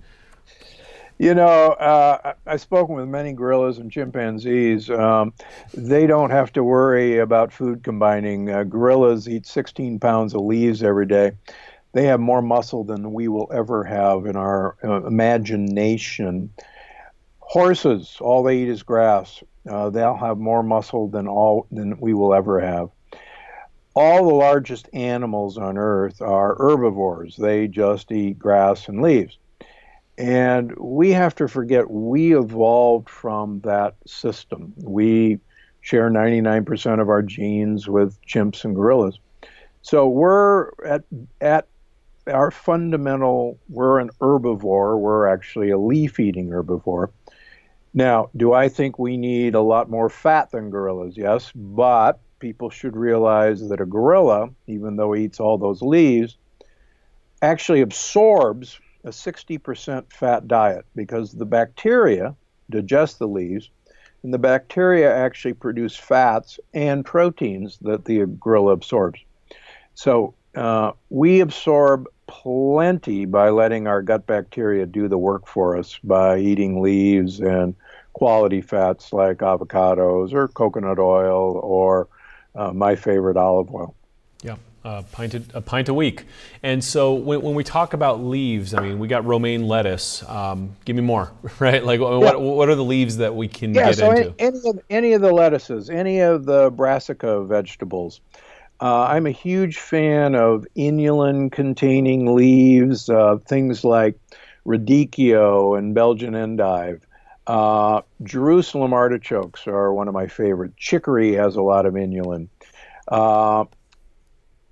You 1.21 1.33
know, 1.33 1.73
uh, 1.73 2.33
I've 2.45 2.61
spoken 2.61 2.95
with 2.95 3.09
many 3.09 3.33
gorillas 3.33 3.77
and 3.77 3.91
chimpanzees. 3.91 4.89
Um, 4.89 5.33
they 5.73 6.07
don't 6.07 6.29
have 6.29 6.53
to 6.53 6.63
worry 6.63 7.17
about 7.17 7.51
food 7.51 7.83
combining. 7.83 8.49
Uh, 8.49 8.63
gorillas 8.63 9.27
eat 9.27 9.45
16 9.45 9.99
pounds 9.99 10.33
of 10.33 10.39
leaves 10.39 10.81
every 10.81 11.05
day. 11.05 11.33
They 11.91 12.05
have 12.05 12.21
more 12.21 12.41
muscle 12.41 12.85
than 12.85 13.11
we 13.11 13.27
will 13.27 13.51
ever 13.53 13.83
have 13.83 14.27
in 14.27 14.37
our 14.37 14.77
uh, 14.81 15.05
imagination. 15.05 16.53
Horses, 17.39 18.15
all 18.21 18.41
they 18.43 18.59
eat 18.59 18.69
is 18.69 18.83
grass. 18.83 19.43
Uh, 19.69 19.89
they'll 19.89 20.15
have 20.15 20.37
more 20.37 20.63
muscle 20.63 21.09
than 21.09 21.27
all 21.27 21.67
than 21.69 21.99
we 21.99 22.13
will 22.13 22.33
ever 22.33 22.61
have. 22.61 22.91
All 23.93 24.25
the 24.25 24.35
largest 24.35 24.87
animals 24.93 25.57
on 25.57 25.77
Earth 25.77 26.21
are 26.21 26.55
herbivores. 26.55 27.35
They 27.35 27.67
just 27.67 28.09
eat 28.09 28.39
grass 28.39 28.87
and 28.87 29.01
leaves. 29.01 29.38
And 30.19 30.77
we 30.77 31.11
have 31.11 31.33
to 31.35 31.47
forget 31.47 31.89
we 31.89 32.37
evolved 32.37 33.09
from 33.09 33.61
that 33.61 33.95
system. 34.05 34.73
We 34.75 35.39
share 35.79 36.09
99% 36.09 37.01
of 37.01 37.07
our 37.07 37.21
genes 37.21 37.87
with 37.87 38.21
chimps 38.27 38.65
and 38.65 38.75
gorillas. 38.75 39.17
So 39.81 40.09
we're 40.09 40.71
at 40.85 41.05
at 41.39 41.67
our 42.27 42.51
fundamental. 42.51 43.57
We're 43.69 43.99
an 43.99 44.09
herbivore. 44.19 44.99
We're 44.99 45.25
actually 45.27 45.69
a 45.69 45.77
leaf-eating 45.77 46.49
herbivore. 46.49 47.11
Now, 47.93 48.29
do 48.35 48.51
I 48.51 48.67
think 48.67 48.99
we 48.99 49.15
need 49.15 49.55
a 49.55 49.61
lot 49.61 49.89
more 49.89 50.09
fat 50.09 50.51
than 50.51 50.69
gorillas? 50.69 51.15
Yes, 51.15 51.49
but 51.55 52.19
people 52.39 52.69
should 52.69 52.97
realize 52.97 53.69
that 53.69 53.79
a 53.79 53.85
gorilla, 53.85 54.49
even 54.67 54.97
though 54.97 55.13
he 55.13 55.23
eats 55.23 55.39
all 55.39 55.57
those 55.57 55.81
leaves, 55.81 56.37
actually 57.41 57.79
absorbs 57.79 58.81
a 59.03 59.09
60% 59.09 60.11
fat 60.11 60.47
diet 60.47 60.85
because 60.95 61.31
the 61.31 61.45
bacteria 61.45 62.35
digest 62.69 63.19
the 63.19 63.27
leaves, 63.27 63.69
and 64.23 64.33
the 64.33 64.39
bacteria 64.39 65.15
actually 65.15 65.53
produce 65.53 65.95
fats 65.95 66.59
and 66.73 67.05
proteins 67.05 67.77
that 67.81 68.05
the 68.05 68.25
gorilla 68.39 68.73
absorbs. 68.73 69.19
So 69.95 70.33
uh, 70.55 70.91
we 71.09 71.39
absorb 71.39 72.07
plenty 72.27 73.25
by 73.25 73.49
letting 73.49 73.87
our 73.87 74.01
gut 74.01 74.27
bacteria 74.27 74.85
do 74.85 75.07
the 75.07 75.17
work 75.17 75.47
for 75.47 75.77
us 75.77 75.97
by 76.03 76.37
eating 76.37 76.81
leaves 76.81 77.39
and 77.39 77.75
quality 78.13 78.61
fats 78.61 79.13
like 79.13 79.37
avocados 79.37 80.33
or 80.33 80.47
coconut 80.49 80.99
oil 80.99 81.59
or 81.63 82.07
uh, 82.55 82.71
my 82.71 82.95
favorite 82.95 83.37
olive 83.37 83.73
oil. 83.73 83.95
A 84.85 85.03
pint, 85.03 85.33
a, 85.33 85.43
a 85.55 85.61
pint 85.61 85.89
a 85.89 85.93
week. 85.93 86.25
And 86.63 86.81
so 86.81 87.13
when, 87.13 87.41
when, 87.41 87.53
we 87.53 87.65
talk 87.65 87.93
about 87.93 88.21
leaves, 88.21 88.73
I 88.73 88.81
mean, 88.81 88.97
we 88.97 89.09
got 89.09 89.25
romaine 89.25 89.67
lettuce. 89.67 90.23
Um, 90.23 90.75
give 90.85 90.95
me 90.95 91.01
more, 91.01 91.31
right? 91.59 91.83
Like, 91.83 91.99
yeah. 91.99 92.15
what, 92.15 92.41
what 92.41 92.69
are 92.69 92.75
the 92.75 92.83
leaves 92.83 93.17
that 93.17 93.35
we 93.35 93.49
can 93.49 93.73
yeah, 93.73 93.87
get 93.87 93.97
so 93.97 94.11
into? 94.11 94.33
Any, 94.39 94.57
any, 94.57 94.69
of, 94.69 94.79
any 94.89 95.13
of 95.13 95.21
the 95.21 95.33
lettuces, 95.33 95.89
any 95.89 96.19
of 96.21 96.45
the 96.45 96.69
brassica 96.69 97.43
vegetables. 97.43 98.21
Uh, 98.81 99.03
I'm 99.03 99.25
a 99.25 99.31
huge 99.31 99.77
fan 99.77 100.35
of 100.35 100.65
inulin 100.77 101.51
containing 101.51 102.33
leaves, 102.33 103.09
uh, 103.09 103.37
things 103.45 103.83
like 103.83 104.17
radicchio 104.65 105.77
and 105.77 105.93
Belgian 105.93 106.35
endive. 106.35 107.05
Uh, 107.47 108.01
Jerusalem 108.23 108.93
artichokes 108.93 109.67
are 109.67 109.93
one 109.93 110.07
of 110.07 110.13
my 110.13 110.27
favorite. 110.27 110.77
Chicory 110.77 111.33
has 111.33 111.55
a 111.55 111.61
lot 111.61 111.85
of 111.85 111.95
inulin. 111.95 112.47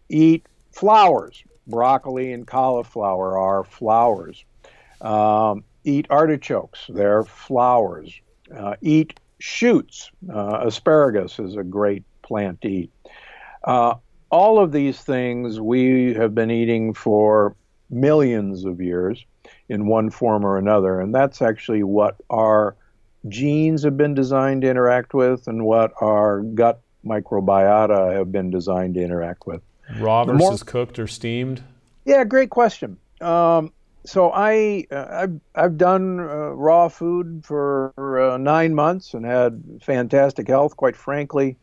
Eat 0.10 0.46
flowers. 0.72 1.44
Broccoli 1.68 2.32
and 2.32 2.48
cauliflower 2.48 3.38
are 3.38 3.64
flowers. 3.64 4.46
Um, 5.02 5.64
eat 5.84 6.08
artichokes, 6.10 6.86
they're 6.90 7.24
flowers. 7.24 8.14
Uh, 8.56 8.76
eat 8.82 9.20
shoots. 9.40 10.12
Uh, 10.34 10.62
asparagus 10.66 11.40
is 11.40 11.56
a 11.56 11.64
great 11.64 12.04
plant 12.22 12.62
to 12.62 12.70
eat. 12.70 12.92
Uh, 13.64 13.96
all 14.30 14.60
of 14.60 14.72
these 14.72 15.02
things 15.02 15.60
we 15.60 16.14
have 16.14 16.34
been 16.36 16.52
eating 16.52 16.94
for 16.94 17.56
millions 17.90 18.66
of 18.66 18.82
years 18.82 19.24
in 19.70 19.88
one 19.88 20.10
form 20.10 20.46
or 20.46 20.58
another. 20.58 21.00
And 21.00 21.14
that's 21.14 21.42
actually 21.42 21.84
what 21.84 22.16
our 22.30 22.76
genes 23.28 23.84
have 23.84 23.98
been 23.98 24.14
designed 24.14 24.62
to 24.62 24.70
interact 24.70 25.14
with 25.14 25.48
and 25.48 25.66
what 25.66 25.94
our 26.02 26.42
gut 26.42 26.82
microbiota 27.06 28.14
have 28.14 28.32
been 28.32 28.50
designed 28.50 28.96
to 28.96 29.02
interact 29.04 29.48
with. 29.48 29.62
Raw 30.00 30.26
versus 30.26 30.40
more, 30.40 30.58
cooked 30.58 31.00
or 31.00 31.08
steamed? 31.08 31.64
Yeah, 32.06 32.24
great 32.24 32.50
question. 32.50 32.98
Um, 33.22 33.72
so 34.06 34.32
I 34.32 34.86
uh, 34.92 35.06
I've, 35.10 35.40
I've 35.56 35.78
done 35.78 36.20
uh, 36.20 36.52
raw 36.52 36.88
food 36.88 37.44
for 37.46 37.94
uh, 37.98 38.38
nine 38.38 38.74
months 38.74 39.14
and 39.14 39.26
had 39.26 39.64
fantastic 39.82 40.48
health. 40.48 40.78
Quite 40.78 40.96
frankly, 40.96 41.58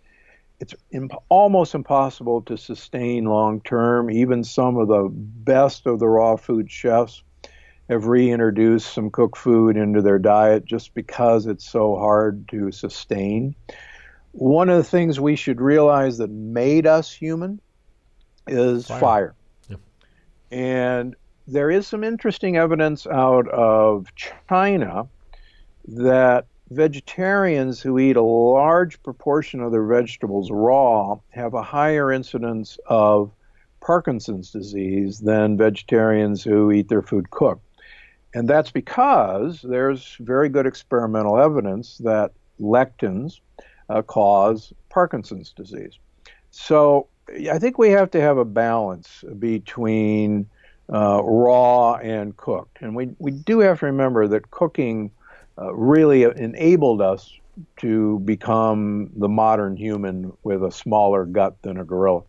it's 0.61 0.75
imp- 0.91 1.14
almost 1.29 1.75
impossible 1.75 2.43
to 2.43 2.57
sustain 2.57 3.25
long 3.25 3.61
term. 3.62 4.11
Even 4.11 4.45
some 4.45 4.77
of 4.77 4.89
the 4.89 5.09
best 5.11 5.87
of 5.87 5.99
the 5.99 6.09
raw 6.09 6.37
food 6.37 6.70
chefs 6.70 7.22
have 7.89 8.07
reintroduced 8.07 8.93
some 8.93 9.11
cooked 9.11 9.39
food 9.39 9.77
into 9.77 10.01
their 10.01 10.18
diet 10.18 10.64
just 10.64 10.95
because 10.95 11.47
it's 11.47 11.68
so 11.68 11.97
hard 11.97 12.49
to 12.49 12.70
sustain. 12.72 13.55
One 14.33 14.68
of 14.68 14.79
the 14.79 14.85
things 14.85 15.20
we 15.20 15.37
should 15.37 15.61
realize 15.61 16.18
that 16.18 16.31
made 16.31 16.87
us 16.87 17.12
human 17.12 17.61
is 18.47 18.86
fire. 18.86 19.01
fire. 19.01 19.34
Yeah. 19.68 19.76
And 20.51 21.16
there 21.47 21.70
is 21.70 21.86
some 21.86 22.05
interesting 22.05 22.57
evidence 22.57 23.07
out 23.07 23.49
of 23.49 24.07
China 24.49 25.07
that 25.86 26.47
vegetarians 26.70 27.80
who 27.80 27.99
eat 27.99 28.16
a 28.16 28.22
large 28.22 29.03
proportion 29.03 29.61
of 29.61 29.70
their 29.70 29.84
vegetables 29.84 30.51
raw 30.51 31.18
have 31.30 31.55
a 31.55 31.62
higher 31.62 32.11
incidence 32.11 32.78
of 32.86 33.30
Parkinson's 33.80 34.51
disease 34.51 35.20
than 35.20 35.59
vegetarians 35.59 36.42
who 36.42 36.72
eat 36.72 36.88
their 36.88 37.03
food 37.03 37.30
cooked. 37.30 37.66
And 38.32 38.49
that's 38.49 38.70
because 38.70 39.61
there's 39.62 40.16
very 40.20 40.49
good 40.49 40.66
experimental 40.66 41.38
evidence 41.38 41.99
that 41.99 42.32
lectins 42.59 43.40
uh, 43.90 44.03
cause 44.03 44.72
Parkinson's 44.88 45.53
disease. 45.53 45.99
So 46.51 47.09
I 47.29 47.59
think 47.59 47.79
we 47.79 47.91
have 47.91 48.11
to 48.12 48.20
have 48.20 48.39
a 48.39 48.45
balance 48.45 49.25
between 49.39 50.47
uh, 50.93 51.22
raw 51.22 51.95
and 51.95 52.37
cooked. 52.37 52.79
And 52.81 52.95
we, 52.95 53.11
we 53.18 53.31
do 53.31 53.61
have 53.61 53.81
to 53.81 53.87
remember 53.87 54.27
that 54.29 54.51
cooking 54.51 55.11
uh, 55.59 55.72
really 55.75 56.25
enabled 56.25 57.01
us 57.01 57.33
to 57.79 58.18
become 58.20 59.11
the 59.16 59.29
modern 59.29 59.77
human 59.77 60.33
with 60.43 60.64
a 60.64 60.72
smaller 60.72 61.25
gut 61.25 61.61
than 61.62 61.79
a 61.79 61.85
gorilla. 61.85 62.22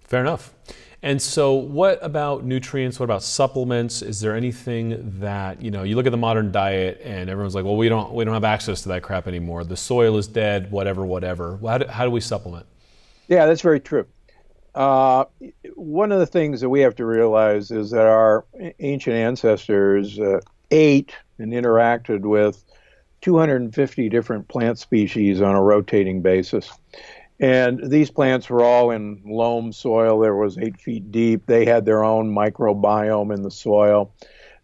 Fair 0.00 0.20
enough. 0.20 0.54
And 1.02 1.20
so, 1.20 1.54
what 1.54 1.98
about 2.02 2.44
nutrients? 2.44 2.98
What 2.98 3.04
about 3.04 3.22
supplements? 3.22 4.02
Is 4.02 4.20
there 4.20 4.34
anything 4.34 5.18
that 5.20 5.60
you 5.60 5.70
know? 5.70 5.82
You 5.82 5.94
look 5.94 6.06
at 6.06 6.10
the 6.10 6.16
modern 6.16 6.50
diet, 6.50 7.00
and 7.04 7.28
everyone's 7.28 7.54
like, 7.54 7.64
"Well, 7.64 7.76
we 7.76 7.88
don't 7.88 8.12
we 8.12 8.24
don't 8.24 8.34
have 8.34 8.44
access 8.44 8.82
to 8.82 8.88
that 8.88 9.02
crap 9.02 9.28
anymore. 9.28 9.62
The 9.62 9.76
soil 9.76 10.16
is 10.16 10.26
dead. 10.26 10.70
Whatever, 10.70 11.04
whatever." 11.04 11.58
How 11.58 11.78
do, 11.78 11.86
how 11.86 12.04
do 12.04 12.10
we 12.10 12.20
supplement? 12.20 12.66
Yeah, 13.28 13.46
that's 13.46 13.62
very 13.62 13.80
true. 13.80 14.06
Uh, 14.74 15.24
one 15.74 16.12
of 16.12 16.18
the 16.18 16.26
things 16.26 16.60
that 16.60 16.68
we 16.68 16.80
have 16.80 16.94
to 16.96 17.06
realize 17.06 17.70
is 17.70 17.90
that 17.90 18.06
our 18.06 18.44
ancient 18.78 19.16
ancestors 19.16 20.18
uh, 20.20 20.40
ate 20.70 21.14
and 21.38 21.52
interacted 21.52 22.20
with 22.20 22.62
250 23.22 24.08
different 24.10 24.48
plant 24.48 24.78
species 24.78 25.40
on 25.40 25.54
a 25.54 25.62
rotating 25.62 26.20
basis. 26.20 26.70
And 27.40 27.90
these 27.90 28.10
plants 28.10 28.48
were 28.48 28.62
all 28.62 28.90
in 28.90 29.22
loam 29.24 29.72
soil. 29.72 30.20
There 30.20 30.36
was 30.36 30.58
eight 30.58 30.80
feet 30.80 31.10
deep. 31.10 31.46
They 31.46 31.64
had 31.64 31.84
their 31.84 32.04
own 32.04 32.34
microbiome 32.34 33.34
in 33.34 33.42
the 33.42 33.50
soil. 33.50 34.14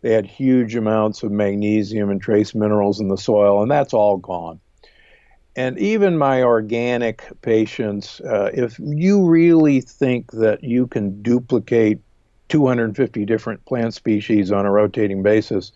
They 0.01 0.13
had 0.13 0.27
huge 0.27 0.75
amounts 0.75 1.23
of 1.23 1.31
magnesium 1.31 2.11
and 2.11 2.21
trace 2.21 2.55
minerals 2.55 3.01
in 3.01 3.09
the 3.09 3.17
soil, 3.17 3.63
and 3.63 3.71
that's 3.71 3.95
all 3.95 4.17
gone. 4.17 4.61
And 5.55 5.79
even 5.79 6.17
my 6.17 6.43
organic 6.43 7.25
patients, 7.43 8.21
uh, 8.21 8.51
if 8.55 8.79
you 8.79 9.27
really 9.27 9.81
think 9.81 10.33
that 10.33 10.65
you 10.65 10.87
can 10.87 11.23
duplicate 11.23 12.01
250 12.49 13.25
different 13.27 13.65
plant 13.67 13.95
species 13.95 14.51
on 14.51 14.65
a 14.65 14.71
rotating 14.71 15.23
basis, 15.23 15.73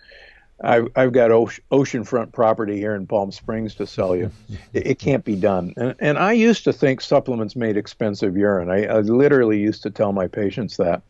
I've, 0.65 0.89
I've 0.97 1.13
got 1.13 1.31
oceanfront 1.31 2.33
property 2.33 2.79
here 2.79 2.95
in 2.95 3.07
Palm 3.07 3.31
Springs 3.31 3.75
to 3.75 3.87
sell 3.87 4.17
you. 4.17 4.31
it, 4.73 4.87
it, 4.87 4.99
can't 4.99 5.25
be 5.25 5.37
done. 5.37 5.75
And, 5.77 5.95
and 5.99 6.19
I 6.19 6.33
used 6.33 6.65
to 6.65 6.73
think 6.73 7.03
supplements 7.03 7.55
made 7.55 7.77
expensive 7.77 8.37
urine. 8.37 8.71
I, 8.71 8.87
I 8.87 9.01
literally 9.01 9.59
used 9.59 9.83
to 9.83 9.91
tell 9.91 10.13
my 10.13 10.27
patients 10.27 10.79
that. 10.79 11.03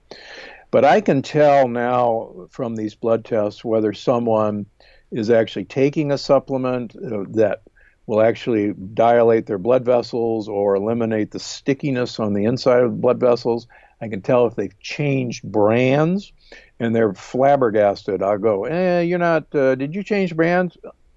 But 0.73 0.85
I 0.85 1.01
can 1.01 1.23
tell 1.23 1.69
now 1.69 2.49
from 2.51 2.75
these 2.75 2.97
blood 2.97 3.25
tests 3.25 3.65
whether 3.65 3.93
someone 3.93 4.67
is 5.13 5.31
actually 5.31 5.67
taking 5.67 6.11
a 6.11 6.19
supplement 6.19 6.97
uh, 6.97 7.25
that 7.29 7.63
will 8.07 8.23
actually 8.23 8.73
dilate 8.95 9.47
their 9.47 9.59
blood 9.59 9.85
vessels 9.85 10.49
or 10.49 10.77
eliminate 10.77 11.33
the 11.33 11.41
stickiness 11.41 12.21
on 12.21 12.35
the 12.35 12.45
inside 12.45 12.83
of 12.83 12.93
the 12.93 12.97
blood 12.97 13.19
vessels. 13.19 13.67
I 14.01 14.09
can 14.09 14.23
tell 14.23 14.47
if 14.47 14.55
they've 14.55 14.79
changed 14.79 15.43
brands 15.43 16.33
and 16.79 16.95
they're 16.95 17.15
flabbergasted. 17.15 18.23
I'll 18.23 18.39
go, 18.39 18.65
eh, 18.65 19.01
you're 19.01 19.19
not, 19.19 19.53
uh, 19.55 19.75
did 19.75 19.95
you 19.95 20.03
change 20.03 20.37
brands? 20.37 20.77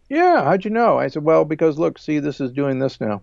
Yeah, 0.09 0.43
how'd 0.43 0.65
you 0.65 0.71
know? 0.71 0.97
I 0.97 1.07
said, 1.07 1.23
well, 1.23 1.45
because 1.45 1.77
look, 1.77 1.99
see, 1.99 2.19
this 2.19 2.41
is 2.41 2.51
doing 2.51 2.79
this 2.79 2.99
now. 2.99 3.21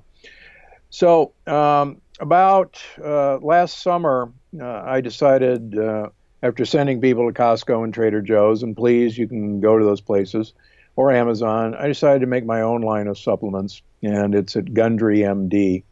So, 0.91 1.33
um, 1.47 2.01
about 2.21 2.81
uh, 3.03 3.39
last 3.39 3.83
summer, 3.83 4.33
uh, 4.59 4.83
I 4.85 5.01
decided, 5.01 5.77
uh, 5.77 6.11
after 6.43 6.65
sending 6.65 7.01
people 7.01 7.27
to 7.27 7.39
Costco 7.39 7.83
and 7.83 7.93
Trader 7.93 8.23
Joe's, 8.23 8.63
and 8.63 8.77
please, 8.77 9.19
you 9.19 9.27
can 9.27 9.61
go 9.61 9.79
to 9.79 9.85
those 9.85 10.01
places, 10.01 10.55
or 10.97 11.13
Amazon, 11.13 11.75
I 11.75 11.87
decided 11.89 12.21
to 12.21 12.27
make 12.27 12.45
my 12.45 12.63
own 12.63 12.81
line 12.81 13.07
of 13.07 13.19
supplements, 13.19 13.83
and 14.03 14.35
it's 14.35 14.57
at 14.57 14.73
Gundry 14.73 15.19
MD. 15.19 15.85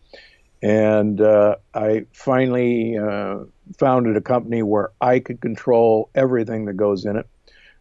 And 0.62 1.20
uh, 1.20 1.56
I 1.74 2.06
finally 2.12 2.96
uh, 2.96 3.40
founded 3.78 4.16
a 4.16 4.22
company 4.22 4.62
where 4.62 4.92
I 5.00 5.20
could 5.20 5.42
control 5.42 6.08
everything 6.14 6.64
that 6.64 6.74
goes 6.74 7.04
in 7.04 7.16
it. 7.18 7.28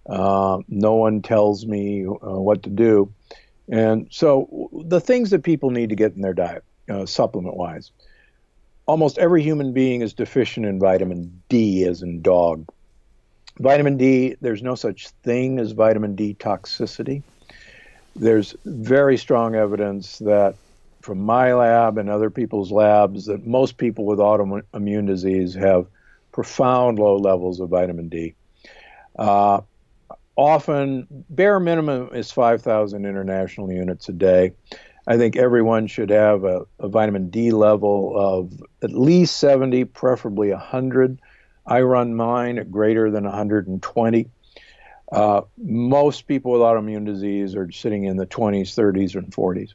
Uh, 0.06 0.60
no 0.68 0.96
one 0.96 1.22
tells 1.22 1.66
me 1.66 2.06
uh, 2.06 2.40
what 2.40 2.64
to 2.64 2.70
do. 2.70 3.14
And 3.70 4.10
so 4.12 4.70
the 4.86 5.00
things 5.00 5.30
that 5.30 5.44
people 5.44 5.70
need 5.70 5.90
to 5.90 5.96
get 5.96 6.14
in 6.14 6.22
their 6.22 6.34
diet, 6.34 6.66
uh, 6.90 7.06
supplement 7.06 7.56
wise, 7.56 7.92
almost 8.86 9.18
every 9.18 9.42
human 9.42 9.72
being 9.72 10.02
is 10.02 10.14
deficient 10.14 10.66
in 10.66 10.78
vitamin 10.78 11.42
D, 11.48 11.86
as 11.86 12.02
in 12.02 12.22
dog. 12.22 12.68
Vitamin 13.60 13.98
D, 13.98 14.36
there's 14.42 14.64
no 14.64 14.76
such 14.76 15.10
thing 15.24 15.60
as 15.60 15.72
vitamin 15.72 16.16
D 16.16 16.36
toxicity. 16.40 17.22
There's 18.16 18.56
very 18.66 19.18
strong 19.18 19.56
evidence 19.56 20.20
that 20.20 20.56
from 21.02 21.20
my 21.20 21.54
lab 21.54 21.98
and 21.98 22.10
other 22.10 22.30
people's 22.30 22.72
labs 22.72 23.26
that 23.26 23.46
most 23.46 23.78
people 23.78 24.06
with 24.06 24.20
autoimmune 24.20 25.06
disease 25.06 25.54
have 25.54 25.88
profound 26.32 26.98
low 26.98 27.18
levels 27.18 27.60
of 27.60 27.70
vitamin 27.70 28.10
D. 28.10 28.34
Uh, 29.20 29.62
often, 30.36 31.08
bare 31.30 31.60
minimum 31.60 32.10
is 32.14 32.32
5,000 32.32 33.06
international 33.06 33.72
units 33.72 34.10
a 34.10 34.14
day. 34.14 34.54
I 35.06 35.18
think 35.18 35.36
everyone 35.36 35.88
should 35.88 36.10
have 36.10 36.46
a, 36.46 36.66
a, 36.80 36.88
vitamin 36.88 37.30
D 37.30 37.52
level 37.52 38.14
of 38.16 38.64
at 38.82 38.92
least 38.92 39.38
70, 39.38 39.84
preferably 39.86 40.52
100. 40.52 41.20
I 41.66 41.82
run 41.82 42.16
mine 42.16 42.58
at 42.58 42.72
greater 42.72 43.10
than 43.10 43.24
120. 43.24 44.30
Uh, 45.12 45.42
most 45.58 46.28
people 46.28 46.52
with 46.52 46.62
autoimmune 46.62 47.06
disease 47.06 47.56
are 47.56 47.72
sitting 47.72 48.06
in 48.06 48.18
the 48.18 48.26
20s, 48.26 48.74
30s, 48.74 49.16
and 49.16 49.32
40s. 49.32 49.74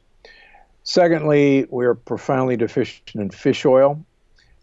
Secondly, 0.83 1.65
we're 1.69 1.95
profoundly 1.95 2.57
deficient 2.57 3.15
in 3.15 3.29
fish 3.29 3.65
oil. 3.65 4.03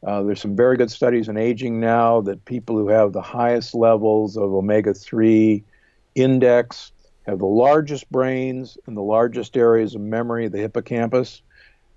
Uh, 0.07 0.23
there's 0.23 0.41
some 0.41 0.55
very 0.55 0.77
good 0.77 0.91
studies 0.91 1.29
in 1.29 1.37
aging 1.37 1.81
now 1.81 2.21
that 2.21 2.45
people 2.45 2.77
who 2.77 2.89
have 2.89 3.13
the 3.13 3.23
highest 3.23 3.75
levels 3.75 4.37
of 4.37 4.53
omega 4.53 4.93
3 4.93 5.65
index 6.15 6.93
have 7.27 7.39
the 7.39 7.47
largest 7.47 8.11
brains 8.11 8.79
and 8.87 8.97
the 8.97 9.03
largest 9.03 9.57
areas 9.57 9.95
of 9.95 10.01
memory, 10.01 10.49
the 10.49 10.59
hippocampus, 10.59 11.43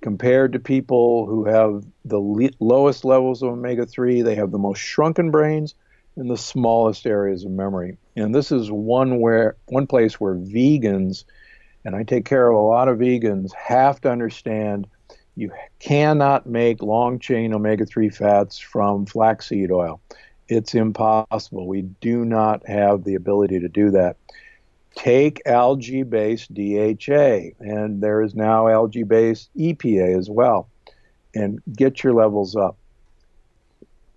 compared 0.01 0.53
to 0.53 0.59
people 0.59 1.25
who 1.25 1.45
have 1.45 1.83
the 2.05 2.19
le- 2.19 2.49
lowest 2.59 3.03
levels 3.03 3.41
of 3.41 3.49
omega 3.49 3.85
3. 3.85 4.21
They 4.21 4.35
have 4.35 4.51
the 4.51 4.57
most 4.57 4.79
shrunken 4.79 5.31
brains 5.31 5.75
and 6.15 6.29
the 6.29 6.37
smallest 6.37 7.05
areas 7.05 7.45
of 7.45 7.51
memory. 7.51 7.97
And 8.15 8.33
this 8.33 8.51
is 8.51 8.71
one 8.71 9.19
where 9.19 9.55
one 9.67 9.87
place 9.87 10.19
where 10.19 10.35
vegans, 10.35 11.23
and 11.85 11.95
I 11.95 12.03
take 12.03 12.25
care 12.25 12.49
of 12.49 12.55
a 12.55 12.61
lot 12.61 12.87
of 12.87 12.99
vegans, 12.99 13.53
have 13.53 14.01
to 14.01 14.11
understand 14.11 14.87
you 15.35 15.51
cannot 15.79 16.45
make 16.45 16.81
long 16.81 17.19
chain 17.19 17.53
omega 17.53 17.85
3 17.85 18.09
fats 18.09 18.57
from 18.59 19.05
flaxseed 19.05 19.71
oil. 19.71 20.01
It's 20.49 20.75
impossible. 20.75 21.67
We 21.67 21.83
do 21.83 22.25
not 22.25 22.67
have 22.67 23.03
the 23.03 23.15
ability 23.15 23.59
to 23.59 23.69
do 23.69 23.91
that. 23.91 24.17
Take 24.95 25.41
algae 25.45 26.03
based 26.03 26.53
DHA, 26.53 27.51
and 27.59 28.01
there 28.01 28.21
is 28.21 28.35
now 28.35 28.67
algae 28.67 29.03
based 29.03 29.49
EPA 29.55 30.17
as 30.17 30.29
well, 30.29 30.69
and 31.33 31.61
get 31.75 32.03
your 32.03 32.13
levels 32.13 32.55
up. 32.55 32.77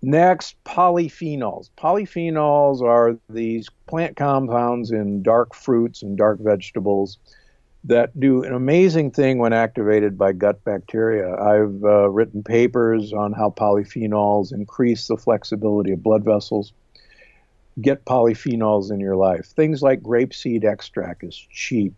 Next, 0.01 0.61
polyphenols. 0.65 1.69
Polyphenols 1.77 2.81
are 2.81 3.17
these 3.29 3.69
plant 3.87 4.17
compounds 4.17 4.91
in 4.91 5.23
dark 5.23 5.55
fruits 5.55 6.01
and 6.01 6.17
dark 6.17 6.39
vegetables 6.41 7.17
that 7.85 8.17
do 8.19 8.43
an 8.43 8.53
amazing 8.53 9.11
thing 9.11 9.37
when 9.37 9.53
activated 9.53 10.17
by 10.17 10.33
gut 10.33 10.63
bacteria. 10.63 11.33
I've 11.35 11.83
uh, 11.83 12.09
written 12.09 12.43
papers 12.43 13.13
on 13.13 13.33
how 13.33 13.51
polyphenols 13.51 14.53
increase 14.53 15.07
the 15.07 15.17
flexibility 15.17 15.91
of 15.91 16.03
blood 16.03 16.23
vessels. 16.25 16.73
Get 17.81 18.05
polyphenols 18.05 18.91
in 18.91 18.99
your 18.99 19.15
life. 19.15 19.45
Things 19.47 19.81
like 19.81 20.01
grapeseed 20.01 20.63
extract 20.63 21.23
is 21.23 21.35
cheap. 21.51 21.93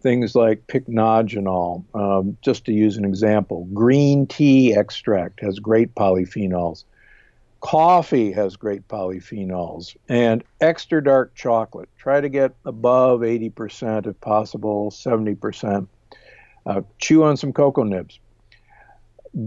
Things 0.00 0.34
like 0.34 0.66
pycnogenol, 0.66 1.82
um, 1.94 2.36
just 2.42 2.66
to 2.66 2.72
use 2.72 2.98
an 2.98 3.06
example. 3.06 3.66
Green 3.72 4.26
tea 4.26 4.74
extract 4.74 5.40
has 5.40 5.58
great 5.58 5.94
polyphenols. 5.94 6.84
Coffee 7.60 8.30
has 8.32 8.56
great 8.56 8.86
polyphenols 8.88 9.96
and 10.10 10.44
extra 10.60 11.02
dark 11.02 11.34
chocolate. 11.34 11.88
Try 11.96 12.20
to 12.20 12.28
get 12.28 12.54
above 12.66 13.20
80% 13.20 14.06
if 14.06 14.20
possible, 14.20 14.90
70%. 14.90 15.86
Uh, 16.66 16.82
chew 16.98 17.24
on 17.24 17.38
some 17.38 17.54
cocoa 17.54 17.84
nibs. 17.84 18.18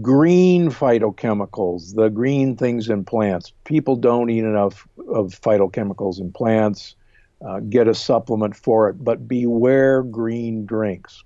Green 0.02 0.70
phytochemicals, 0.70 1.94
the 1.94 2.08
green 2.08 2.56
things 2.56 2.88
in 2.88 3.04
plants. 3.04 3.52
People 3.64 3.96
don't 3.96 4.28
eat 4.28 4.44
enough 4.44 4.86
of 5.08 5.38
phytochemicals 5.40 6.20
in 6.20 6.32
plants. 6.32 6.94
Uh, 7.40 7.60
get 7.60 7.86
a 7.86 7.94
supplement 7.94 8.56
for 8.56 8.88
it, 8.88 9.02
but 9.02 9.28
beware 9.28 10.02
green 10.02 10.66
drinks. 10.66 11.22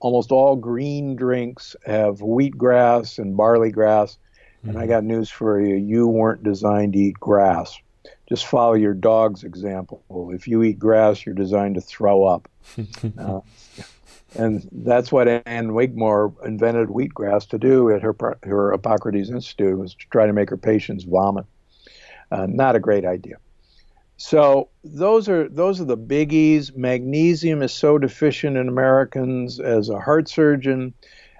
Almost 0.00 0.30
all 0.30 0.56
green 0.56 1.16
drinks 1.16 1.74
have 1.86 2.18
wheatgrass 2.18 3.18
and 3.18 3.36
barley 3.36 3.70
grass 3.72 4.18
and 4.62 4.76
I 4.76 4.82
mm-hmm. 4.82 4.90
got 4.90 5.04
news 5.04 5.30
for 5.30 5.60
you. 5.60 5.76
You 5.76 6.08
weren't 6.08 6.42
designed 6.42 6.94
to 6.94 6.98
eat 6.98 7.14
grass. 7.14 7.78
Just 8.28 8.46
follow 8.46 8.74
your 8.74 8.94
dog's 8.94 9.44
example. 9.44 10.02
If 10.32 10.48
you 10.48 10.62
eat 10.62 10.78
grass, 10.78 11.24
you're 11.24 11.34
designed 11.34 11.76
to 11.76 11.80
throw 11.80 12.24
up. 12.24 12.48
uh, 13.18 13.40
and 14.34 14.68
that's 14.72 15.10
what 15.10 15.28
Ann 15.46 15.68
Wigmore 15.68 16.34
invented 16.44 16.88
wheatgrass 16.88 17.48
to 17.48 17.58
do 17.58 17.90
at 17.90 18.02
her, 18.02 18.14
her 18.42 18.72
Hippocrates 18.72 19.30
Institute 19.30 19.78
was 19.78 19.94
to 19.94 20.06
try 20.10 20.26
to 20.26 20.32
make 20.32 20.50
her 20.50 20.56
patients 20.56 21.04
vomit. 21.04 21.46
Uh, 22.30 22.46
not 22.46 22.76
a 22.76 22.80
great 22.80 23.06
idea. 23.06 23.36
So 24.18 24.68
those 24.82 25.28
are 25.28 25.48
those 25.48 25.80
are 25.80 25.84
the 25.84 25.96
biggies. 25.96 26.76
Magnesium 26.76 27.62
is 27.62 27.72
so 27.72 27.98
deficient 27.98 28.56
in 28.56 28.68
Americans. 28.68 29.60
As 29.60 29.88
a 29.88 30.00
heart 30.00 30.28
surgeon, 30.28 30.92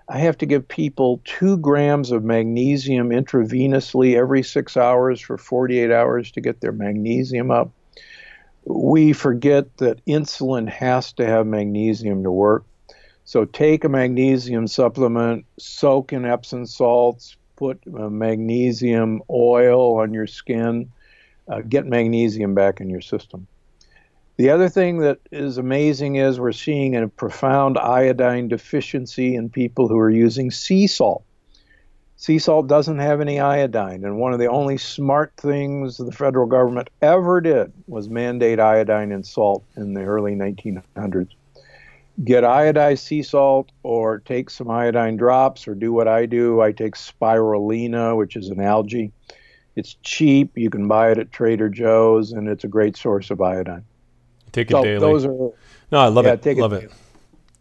I 0.09 0.19
have 0.19 0.39
to 0.39 0.47
give 0.47 0.67
people 0.67 1.21
two 1.25 1.59
grams 1.59 2.13
of 2.13 2.25
magnesium 2.25 3.11
intravenously 3.11 4.17
every 4.17 4.43
six 4.43 4.77
hours 4.77 5.21
for 5.21 5.37
48 5.37 5.91
hours 5.91 6.31
to 6.33 6.41
get 6.41 6.61
their 6.61 6.73
magnesium 6.73 7.51
up. 7.51 7.71
We 8.65 9.13
forget 9.13 9.77
that 9.79 10.05
insulin 10.07 10.69
has 10.69 11.13
to 11.15 11.27
have 11.27 11.47
magnesium 11.47 12.23
to 12.23 12.31
work. 12.31 12.65
So 13.29 13.45
take 13.45 13.85
a 13.85 13.91
magnesium 13.91 14.67
supplement, 14.67 15.45
soak 15.59 16.15
in 16.15 16.25
Epsom 16.25 16.65
salts, 16.65 17.37
put 17.57 17.87
magnesium 17.87 19.21
oil 19.29 19.99
on 19.99 20.15
your 20.15 20.27
skin, 20.27 20.91
uh, 21.47 21.61
get 21.61 21.85
magnesium 21.85 22.55
back 22.55 22.81
in 22.81 22.89
your 22.89 23.03
system. 23.03 23.47
The 24.39 24.49
other 24.49 24.71
thing 24.71 25.01
that 25.01 25.19
is 25.31 25.59
amazing 25.59 26.17
is 26.17 26.41
we're 26.41 26.53
seeing 26.53 26.97
a 26.97 27.07
profound 27.07 27.77
iodine 27.77 28.49
deficiency 28.49 29.35
in 29.35 29.51
people 29.51 29.89
who 29.89 29.99
are 29.99 30.09
using 30.09 30.51
sea 30.51 30.87
salt. 30.87 31.23
Sea 32.17 32.39
salt 32.39 32.67
doesn't 32.67 32.99
have 32.99 33.21
any 33.21 33.41
iodine, 33.41 34.07
and 34.07 34.17
one 34.17 34.33
of 34.33 34.39
the 34.39 34.49
only 34.49 34.79
smart 34.79 35.35
things 35.37 35.99
the 35.99 36.13
federal 36.13 36.47
government 36.47 36.89
ever 37.03 37.43
did 37.43 37.75
was 37.89 38.09
mandate 38.09 38.59
iodine 38.59 39.13
in 39.13 39.23
salt 39.23 39.65
in 39.77 39.93
the 39.93 40.05
early 40.05 40.35
1900s. 40.35 41.35
Get 42.25 42.43
iodized 42.43 42.99
sea 42.99 43.23
salt 43.23 43.71
or 43.83 44.19
take 44.19 44.51
some 44.51 44.71
iodine 44.71 45.17
drops 45.17 45.69
or 45.69 45.75
do 45.75 45.93
what 45.93 46.09
I 46.09 46.27
do. 46.27 46.61
I 46.61 46.73
take 46.73 46.95
spirulina, 46.95 48.17
which 48.17 48.35
is 48.35 48.49
an 48.49 48.61
algae. 48.61 49.13
It's 49.77 49.95
cheap. 50.03 50.59
You 50.59 50.71
can 50.71 50.89
buy 50.89 51.13
it 51.13 51.19
at 51.19 51.31
Trader 51.31 51.69
Joe's, 51.69 52.33
and 52.33 52.49
it's 52.49 52.65
a 52.65 52.69
great 52.69 52.97
source 52.97 53.31
of 53.31 53.41
iodine. 53.41 53.85
Take 54.51 54.71
it 54.71 54.73
so 54.73 54.83
daily. 54.83 54.99
Those 54.99 55.25
are 55.25 55.53
no, 55.93 55.99
I 56.01 56.09
love 56.09 56.27
yeah, 56.27 56.33
it. 56.33 56.59
love 56.59 56.73
it. 56.73 56.85
it. 56.85 56.93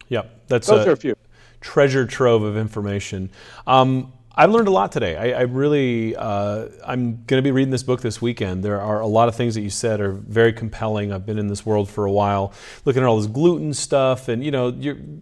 Yeah, 0.09 0.23
that's 0.47 0.67
those 0.67 0.85
a 0.85 0.89
are 0.89 0.93
a 0.93 0.97
few 0.97 1.15
treasure 1.61 2.05
trove 2.05 2.43
of 2.43 2.57
information. 2.57 3.29
Um, 3.65 4.13
I've 4.39 4.51
learned 4.51 4.67
a 4.67 4.71
lot 4.71 4.91
today. 4.91 5.17
I, 5.17 5.39
I 5.39 5.41
really, 5.41 6.15
uh, 6.15 6.67
I'm 6.85 7.23
going 7.23 7.39
to 7.39 7.41
be 7.41 7.49
reading 7.49 7.71
this 7.71 7.81
book 7.81 8.01
this 8.01 8.21
weekend. 8.21 8.63
There 8.63 8.79
are 8.79 8.99
a 8.99 9.07
lot 9.07 9.27
of 9.29 9.35
things 9.35 9.55
that 9.55 9.61
you 9.61 9.71
said 9.71 9.99
are 9.99 10.11
very 10.11 10.53
compelling. 10.53 11.11
I've 11.11 11.25
been 11.25 11.39
in 11.39 11.47
this 11.47 11.65
world 11.65 11.89
for 11.89 12.05
a 12.05 12.11
while, 12.11 12.53
looking 12.85 13.01
at 13.01 13.07
all 13.07 13.17
this 13.17 13.25
gluten 13.25 13.73
stuff, 13.73 14.27
and 14.27 14.45
you 14.45 14.51
know, 14.51 14.67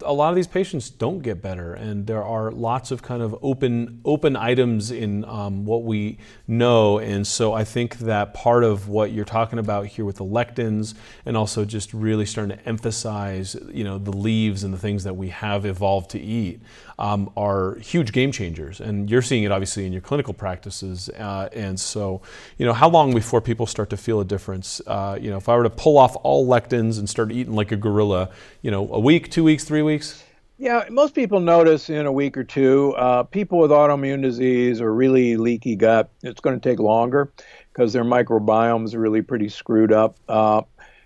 a 0.03 0.11
lot 0.11 0.32
of 0.32 0.36
these 0.36 0.47
patients 0.47 0.89
don't 0.89 1.20
get 1.20 1.41
better, 1.41 1.74
and 1.74 2.05
there 2.05 2.26
are 2.26 2.51
lots 2.51 2.91
of 2.91 3.03
kind 3.03 3.22
of 3.22 3.38
open, 3.41 4.01
open 4.03 4.36
items 4.36 4.91
in 4.91 5.24
um, 5.24 5.63
what 5.63 5.84
we 5.84 6.18
know. 6.45 6.99
And 6.99 7.26
so 7.26 7.53
I 7.53 7.63
think 7.63 7.99
that 7.99 8.34
part 8.34 8.66
of 8.66 8.89
what 8.89 9.13
you're 9.13 9.24
talking 9.24 9.59
about 9.59 9.86
here 9.86 10.03
with 10.03 10.18
the 10.18 10.26
lectins, 10.26 10.93
and 11.26 11.38
also 11.38 11.63
just 11.63 11.93
really 11.93 12.26
starting 12.26 12.57
to 12.57 12.68
emphasize, 12.68 13.55
you 13.72 13.86
know, 13.86 13.97
the 13.97 14.11
leaves 14.11 14.66
and 14.66 14.74
the 14.74 14.78
things 14.78 15.05
that 15.05 15.16
we 15.16 15.30
have 15.30 15.66
evolved 15.66 16.09
to 16.09 16.20
eat 16.20 16.59
um, 16.98 17.30
are 17.36 17.76
huge 17.76 18.12
game 18.12 18.32
changers. 18.32 18.80
And 18.80 19.10
you're 19.10 19.22
seeing 19.22 19.43
it 19.43 19.52
obviously 19.52 19.86
in 19.86 19.91
your 19.91 20.02
clinical 20.02 20.34
practices. 20.34 21.10
Uh, 21.10 21.50
and 21.54 21.80
so, 21.80 22.22
you 22.58 22.66
know, 22.66 22.74
how 22.74 22.89
long 22.89 23.14
before 23.14 23.41
people 23.41 23.66
start 23.66 23.89
to 23.89 23.98
feel 23.98 24.20
a 24.20 24.26
difference? 24.26 24.82
Uh, 24.88 25.18
you 25.20 25.30
know, 25.30 25.38
if 25.38 25.50
I 25.50 25.56
were 25.56 25.64
to 25.64 25.70
pull 25.70 25.98
off 25.98 26.16
all 26.24 26.48
lectins 26.48 27.00
and 27.00 27.10
start 27.10 27.32
eating 27.32 27.56
like 27.56 27.72
a 27.72 27.78
gorilla, 27.78 28.30
you 28.62 28.72
know, 28.72 28.89
a 28.91 29.00
week, 29.00 29.30
two 29.30 29.43
weeks, 29.43 29.64
three 29.64 29.82
weeks? 29.82 30.24
Yeah, 30.58 30.86
most 30.89 31.14
people 31.14 31.41
notice 31.41 31.89
in 31.89 32.06
a 32.06 32.12
week 32.12 32.38
or 32.38 32.46
two. 32.46 32.93
Uh, 32.96 33.24
people 33.24 33.60
with 33.60 33.72
autoimmune 33.72 34.22
disease 34.22 34.80
or 34.80 34.93
really 34.93 35.36
leaky 35.36 35.76
gut, 35.76 36.10
it's 36.24 36.39
going 36.39 36.58
to 36.58 36.70
take 36.70 36.80
longer 36.80 37.30
because 37.74 37.91
their 37.91 38.06
microbiomes 38.06 38.93
are 38.93 39.00
really 39.00 39.22
pretty 39.22 39.50
screwed 39.50 39.91
up. 39.91 40.16
Uh, 40.30 40.62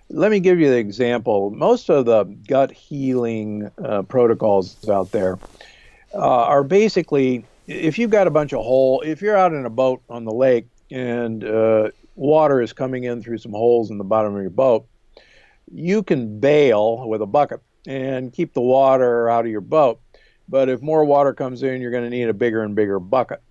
let 0.10 0.30
me 0.30 0.40
give 0.40 0.60
you 0.60 0.70
the 0.70 0.78
example. 0.78 1.50
Most 1.50 1.90
of 1.90 2.06
the 2.06 2.26
gut 2.26 2.72
healing 2.72 3.72
uh, 3.84 4.04
protocols 4.04 4.88
out 4.88 5.12
there 5.12 5.40
uh, 6.14 6.18
are 6.18 6.64
basically 6.64 7.46
if 7.70 8.00
you've 8.00 8.10
got 8.10 8.26
a 8.26 8.32
bunch 8.32 8.52
of 8.52 8.64
hole, 8.64 9.02
if 9.02 9.22
you're 9.22 9.38
out 9.38 9.54
in 9.54 9.66
a 9.66 9.70
boat 9.70 10.02
on 10.10 10.26
the 10.26 10.34
lake 10.34 10.66
and 10.90 11.44
uh, 11.44 11.90
water 12.16 12.62
is 12.62 12.74
coming 12.74 13.04
in 13.04 13.22
through 13.22 13.38
some 13.38 13.52
holes 13.52 13.92
in 13.92 14.00
the 14.00 14.04
bottom 14.04 14.36
of 14.36 14.42
your 14.42 14.50
boat, 14.50 14.88
you 15.72 16.02
can 16.02 16.40
bail 16.40 17.08
with 17.08 17.22
a 17.22 17.28
bucket 17.28 17.62
and 17.86 18.34
keep 18.34 18.54
the 18.54 18.62
water 18.62 19.30
out 19.30 19.46
of 19.46 19.52
your 19.52 19.62
boat. 19.62 20.02
But 20.48 20.68
if 20.68 20.82
more 20.82 21.06
water 21.06 21.32
comes 21.32 21.62
in, 21.62 21.80
you're 21.80 21.92
going 21.92 22.06
to 22.06 22.10
need 22.10 22.28
a 22.28 22.34
bigger 22.34 22.64
and 22.64 22.74
bigger 22.76 23.00
bucket. 23.00 23.42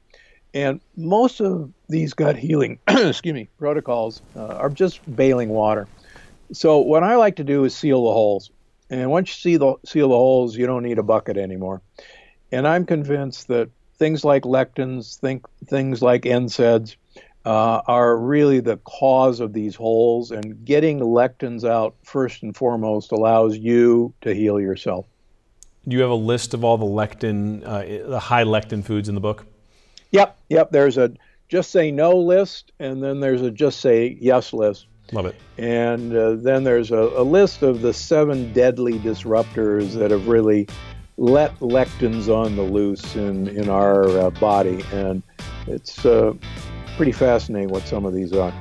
And 0.53 0.81
most 0.97 1.41
of 1.41 1.73
these 1.89 2.13
gut 2.13 2.37
healing, 2.37 2.81
excuse 2.89 3.35
me, 3.35 3.49
protocols 3.57 4.21
uh, 4.35 4.47
are 4.47 4.71
just 4.71 5.01
bailing 5.15 5.51
water. 5.51 5.87
So 6.53 6.79
what 6.79 7.05
I 7.05 7.15
like 7.15 7.37
to 7.37 7.45
do 7.45 7.65
is 7.65 7.77
seal 7.77 8.03
the 8.05 8.13
holes. 8.13 8.51
And 8.91 9.11
once 9.11 9.29
you 9.29 9.35
see 9.35 9.57
the, 9.59 9.75
seal 9.85 10.09
the 10.09 10.17
holes, 10.17 10.57
you 10.57 10.67
don't 10.67 10.83
need 10.83 10.99
a 10.99 11.03
bucket 11.03 11.37
anymore. 11.37 11.83
And 12.53 12.67
I'm 12.67 12.87
convinced 12.87 13.49
that 13.49 13.71
things 13.99 14.25
like 14.25 14.45
lectins, 14.45 15.19
think, 15.19 15.47
things 15.67 16.03
like 16.03 16.23
NSAIDs, 16.23 16.97
uh, 17.45 17.83
are 17.87 18.17
really 18.17 18.61
the 18.61 18.77
cause 18.79 19.41
of 19.41 19.53
these 19.53 19.75
holes. 19.75 20.31
And 20.31 20.65
getting 20.65 21.01
lectins 21.01 21.69
out 21.69 21.95
first 22.03 22.43
and 22.43 22.57
foremost 22.57 23.13
allows 23.13 23.57
you 23.57 24.13
to 24.23 24.35
heal 24.35 24.61
yourself. 24.61 25.07
Do 25.87 25.97
you 25.97 26.03
have 26.03 26.11
a 26.11 26.15
list 26.15 26.55
of 26.55 26.65
all 26.65 26.77
the 26.77 26.85
lectin, 26.85 27.65
uh, 27.65 28.09
the 28.09 28.21
high 28.21 28.45
lectin 28.45 28.85
foods 28.85 29.09
in 29.09 29.15
the 29.15 29.21
book? 29.21 29.47
Yep, 30.11 30.39
yep. 30.49 30.71
There's 30.71 30.99
a 30.99 31.13
just 31.49 31.71
say 31.71 31.91
no 31.91 32.17
list, 32.17 32.73
and 32.79 33.03
then 33.03 33.21
there's 33.21 33.43
a 33.43 33.51
just 33.51 33.81
say 33.81 34.19
yes 34.21 34.53
list. 34.53 34.87
Love 35.13 35.27
it. 35.27 35.37
And 35.57 36.15
uh, 36.15 36.35
then 36.35 36.65
there's 36.65 36.91
a, 36.91 36.99
a, 36.99 37.23
list 37.23 37.63
of 37.63 37.81
the 37.81 37.95
seven 37.95 38.53
deadly 38.53 38.99
disruptors 38.99 39.93
that 39.95 40.11
have 40.11 40.29
really 40.29 40.69
let 41.19 41.59
lectins 41.59 42.29
on 42.29 42.55
the 42.57 42.63
loose 42.63 43.17
in, 43.17 43.49
in 43.49 43.69
our 43.69 44.09
uh, 44.09 44.31
body. 44.31 44.83
And 44.93 45.23
it's 45.67 46.07
uh, 46.07 46.33
pretty 46.97 47.13
fascinating 47.13 47.69
what 47.69 47.87
some 47.87 48.07
of 48.07 48.15
these 48.15 48.33
are. 48.33 48.55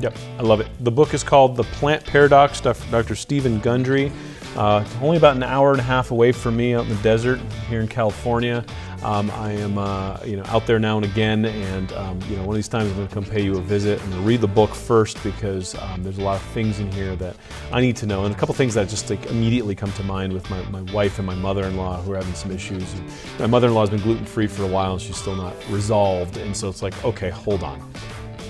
Yep, 0.00 0.16
I 0.38 0.42
love 0.42 0.60
it. 0.60 0.68
The 0.80 0.90
book 0.90 1.14
is 1.14 1.24
called 1.24 1.56
The 1.56 1.64
Plant 1.64 2.04
Paradox, 2.04 2.60
Dr. 2.60 3.14
Steven 3.14 3.58
Gundry. 3.60 4.12
Uh, 4.56 4.84
only 5.00 5.16
about 5.16 5.34
an 5.36 5.42
hour 5.42 5.70
and 5.70 5.80
a 5.80 5.84
half 5.84 6.10
away 6.10 6.30
from 6.30 6.56
me 6.56 6.74
out 6.74 6.84
in 6.84 6.90
the 6.94 7.02
desert 7.02 7.40
here 7.68 7.80
in 7.80 7.88
California. 7.88 8.64
Um, 9.04 9.32
I 9.32 9.50
am, 9.52 9.78
uh, 9.78 10.18
you 10.24 10.36
know, 10.36 10.44
out 10.46 10.64
there 10.66 10.78
now 10.78 10.96
and 10.96 11.04
again, 11.04 11.44
and 11.44 11.92
um, 11.94 12.20
you 12.28 12.36
know, 12.36 12.42
one 12.42 12.50
of 12.50 12.54
these 12.54 12.68
times 12.68 12.88
I'm 12.88 12.96
going 12.96 13.08
to 13.08 13.14
come 13.14 13.24
pay 13.24 13.42
you 13.42 13.58
a 13.58 13.60
visit. 13.60 14.00
I'm 14.00 14.10
going 14.10 14.22
to 14.22 14.28
read 14.28 14.40
the 14.40 14.46
book 14.46 14.70
first 14.70 15.22
because 15.24 15.74
um, 15.74 16.04
there's 16.04 16.18
a 16.18 16.22
lot 16.22 16.36
of 16.36 16.42
things 16.48 16.78
in 16.78 16.90
here 16.92 17.16
that 17.16 17.34
I 17.72 17.80
need 17.80 17.96
to 17.96 18.06
know, 18.06 18.24
and 18.24 18.32
a 18.32 18.38
couple 18.38 18.54
things 18.54 18.74
that 18.74 18.88
just 18.88 19.10
like 19.10 19.26
immediately 19.26 19.74
come 19.74 19.90
to 19.94 20.04
mind 20.04 20.32
with 20.32 20.48
my, 20.50 20.62
my 20.66 20.82
wife 20.92 21.18
and 21.18 21.26
my 21.26 21.34
mother-in-law 21.34 22.02
who 22.02 22.12
are 22.12 22.16
having 22.16 22.34
some 22.34 22.52
issues. 22.52 22.92
And 22.94 23.10
my 23.40 23.48
mother-in-law 23.48 23.80
has 23.80 23.90
been 23.90 24.02
gluten-free 24.02 24.46
for 24.46 24.62
a 24.62 24.68
while, 24.68 24.92
and 24.92 25.02
she's 25.02 25.16
still 25.16 25.34
not 25.34 25.56
resolved, 25.68 26.36
and 26.36 26.56
so 26.56 26.68
it's 26.68 26.82
like, 26.82 27.04
okay, 27.04 27.30
hold 27.30 27.64
on. 27.64 27.80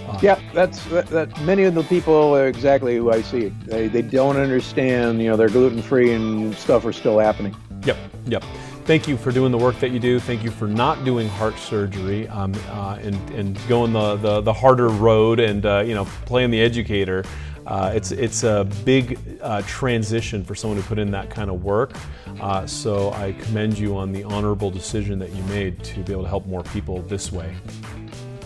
Uh, 0.07 0.18
yeah, 0.20 0.38
that's 0.53 0.84
that, 0.86 1.07
that, 1.07 1.40
Many 1.40 1.62
of 1.62 1.74
the 1.74 1.84
people 1.84 2.36
are 2.36 2.48
exactly 2.48 2.96
who 2.96 3.11
I 3.11 3.22
see. 3.22 3.48
They 3.64 3.88
they 3.88 4.03
don't 4.03 4.36
understand. 4.36 5.22
You 5.22 5.30
know, 5.30 5.36
they're 5.36 5.48
gluten-free 5.48 6.12
and 6.12 6.55
stuff 6.57 6.84
are 6.84 6.92
still 6.92 7.18
happening. 7.18 7.57
Yep, 7.84 7.96
yep. 8.26 8.44
Thank 8.85 9.07
you 9.07 9.16
for 9.16 9.30
doing 9.30 9.53
the 9.53 9.59
work 9.59 9.78
that 9.78 9.93
you 9.93 10.01
do. 10.01 10.18
Thank 10.18 10.43
you 10.43 10.51
for 10.51 10.66
not 10.66 11.05
doing 11.05 11.28
heart 11.28 11.57
surgery 11.57 12.26
um, 12.26 12.53
uh, 12.70 12.99
and, 13.01 13.14
and 13.30 13.57
going 13.68 13.93
the, 13.93 14.16
the, 14.16 14.41
the 14.41 14.53
harder 14.53 14.89
road 14.89 15.39
and 15.39 15.64
uh, 15.64 15.85
you 15.87 15.95
know 15.95 16.05
playing 16.26 16.51
the 16.51 16.61
educator. 16.61 17.24
Uh, 17.64 17.93
it's 17.95 18.11
it's 18.11 18.43
a 18.43 18.68
big 18.85 19.20
uh, 19.41 19.62
transition 19.66 20.43
for 20.43 20.57
someone 20.57 20.76
who 20.76 20.83
put 20.83 20.99
in 20.99 21.12
that 21.12 21.30
kind 21.30 21.49
of 21.49 21.62
work. 21.62 21.93
Uh, 22.41 22.66
so 22.66 23.12
I 23.12 23.33
commend 23.33 23.78
you 23.78 23.97
on 23.97 24.11
the 24.11 24.24
honorable 24.24 24.70
decision 24.72 25.16
that 25.20 25.30
you 25.30 25.45
made 25.45 25.83
to 25.85 26.01
be 26.01 26.12
able 26.12 26.22
to 26.22 26.28
help 26.28 26.47
more 26.47 26.64
people 26.64 27.03
this 27.03 27.30
way. 27.30 27.55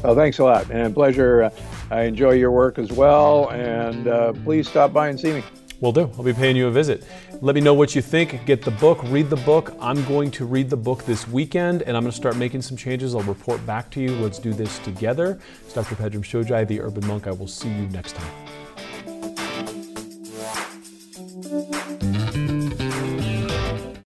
Oh, 0.04 0.14
thanks 0.14 0.38
a 0.38 0.44
lot, 0.44 0.70
and 0.70 0.92
pleasure. 0.92 1.44
Uh, 1.44 1.50
I 1.90 2.02
enjoy 2.02 2.32
your 2.32 2.50
work 2.50 2.78
as 2.78 2.92
well, 2.92 3.48
and 3.52 4.44
please 4.44 4.68
stop 4.68 4.92
by 4.92 5.08
and 5.08 5.18
see 5.18 5.32
me. 5.32 5.42
Will 5.80 5.92
do. 5.92 6.10
I'll 6.16 6.22
be 6.22 6.32
paying 6.32 6.56
you 6.56 6.68
a 6.68 6.70
visit. 6.70 7.04
Let 7.42 7.54
me 7.54 7.60
know 7.60 7.74
what 7.74 7.94
you 7.94 8.00
think. 8.00 8.46
Get 8.46 8.62
the 8.62 8.70
book, 8.70 9.02
read 9.04 9.28
the 9.28 9.36
book. 9.36 9.74
I'm 9.78 10.02
going 10.06 10.30
to 10.32 10.46
read 10.46 10.70
the 10.70 10.76
book 10.76 11.04
this 11.04 11.28
weekend 11.28 11.82
and 11.82 11.96
I'm 11.96 12.02
going 12.02 12.12
to 12.12 12.16
start 12.16 12.36
making 12.36 12.62
some 12.62 12.76
changes. 12.76 13.14
I'll 13.14 13.20
report 13.22 13.64
back 13.66 13.90
to 13.90 14.00
you. 14.00 14.12
Let's 14.16 14.38
do 14.38 14.54
this 14.54 14.78
together. 14.80 15.38
It's 15.64 15.74
Dr. 15.74 15.94
Pedram 15.96 16.22
Shojai, 16.22 16.66
the 16.66 16.80
Urban 16.80 17.06
Monk. 17.06 17.26
I 17.26 17.32
will 17.32 17.48
see 17.48 17.68
you 17.68 17.88
next 17.88 18.16
time. 18.16 18.32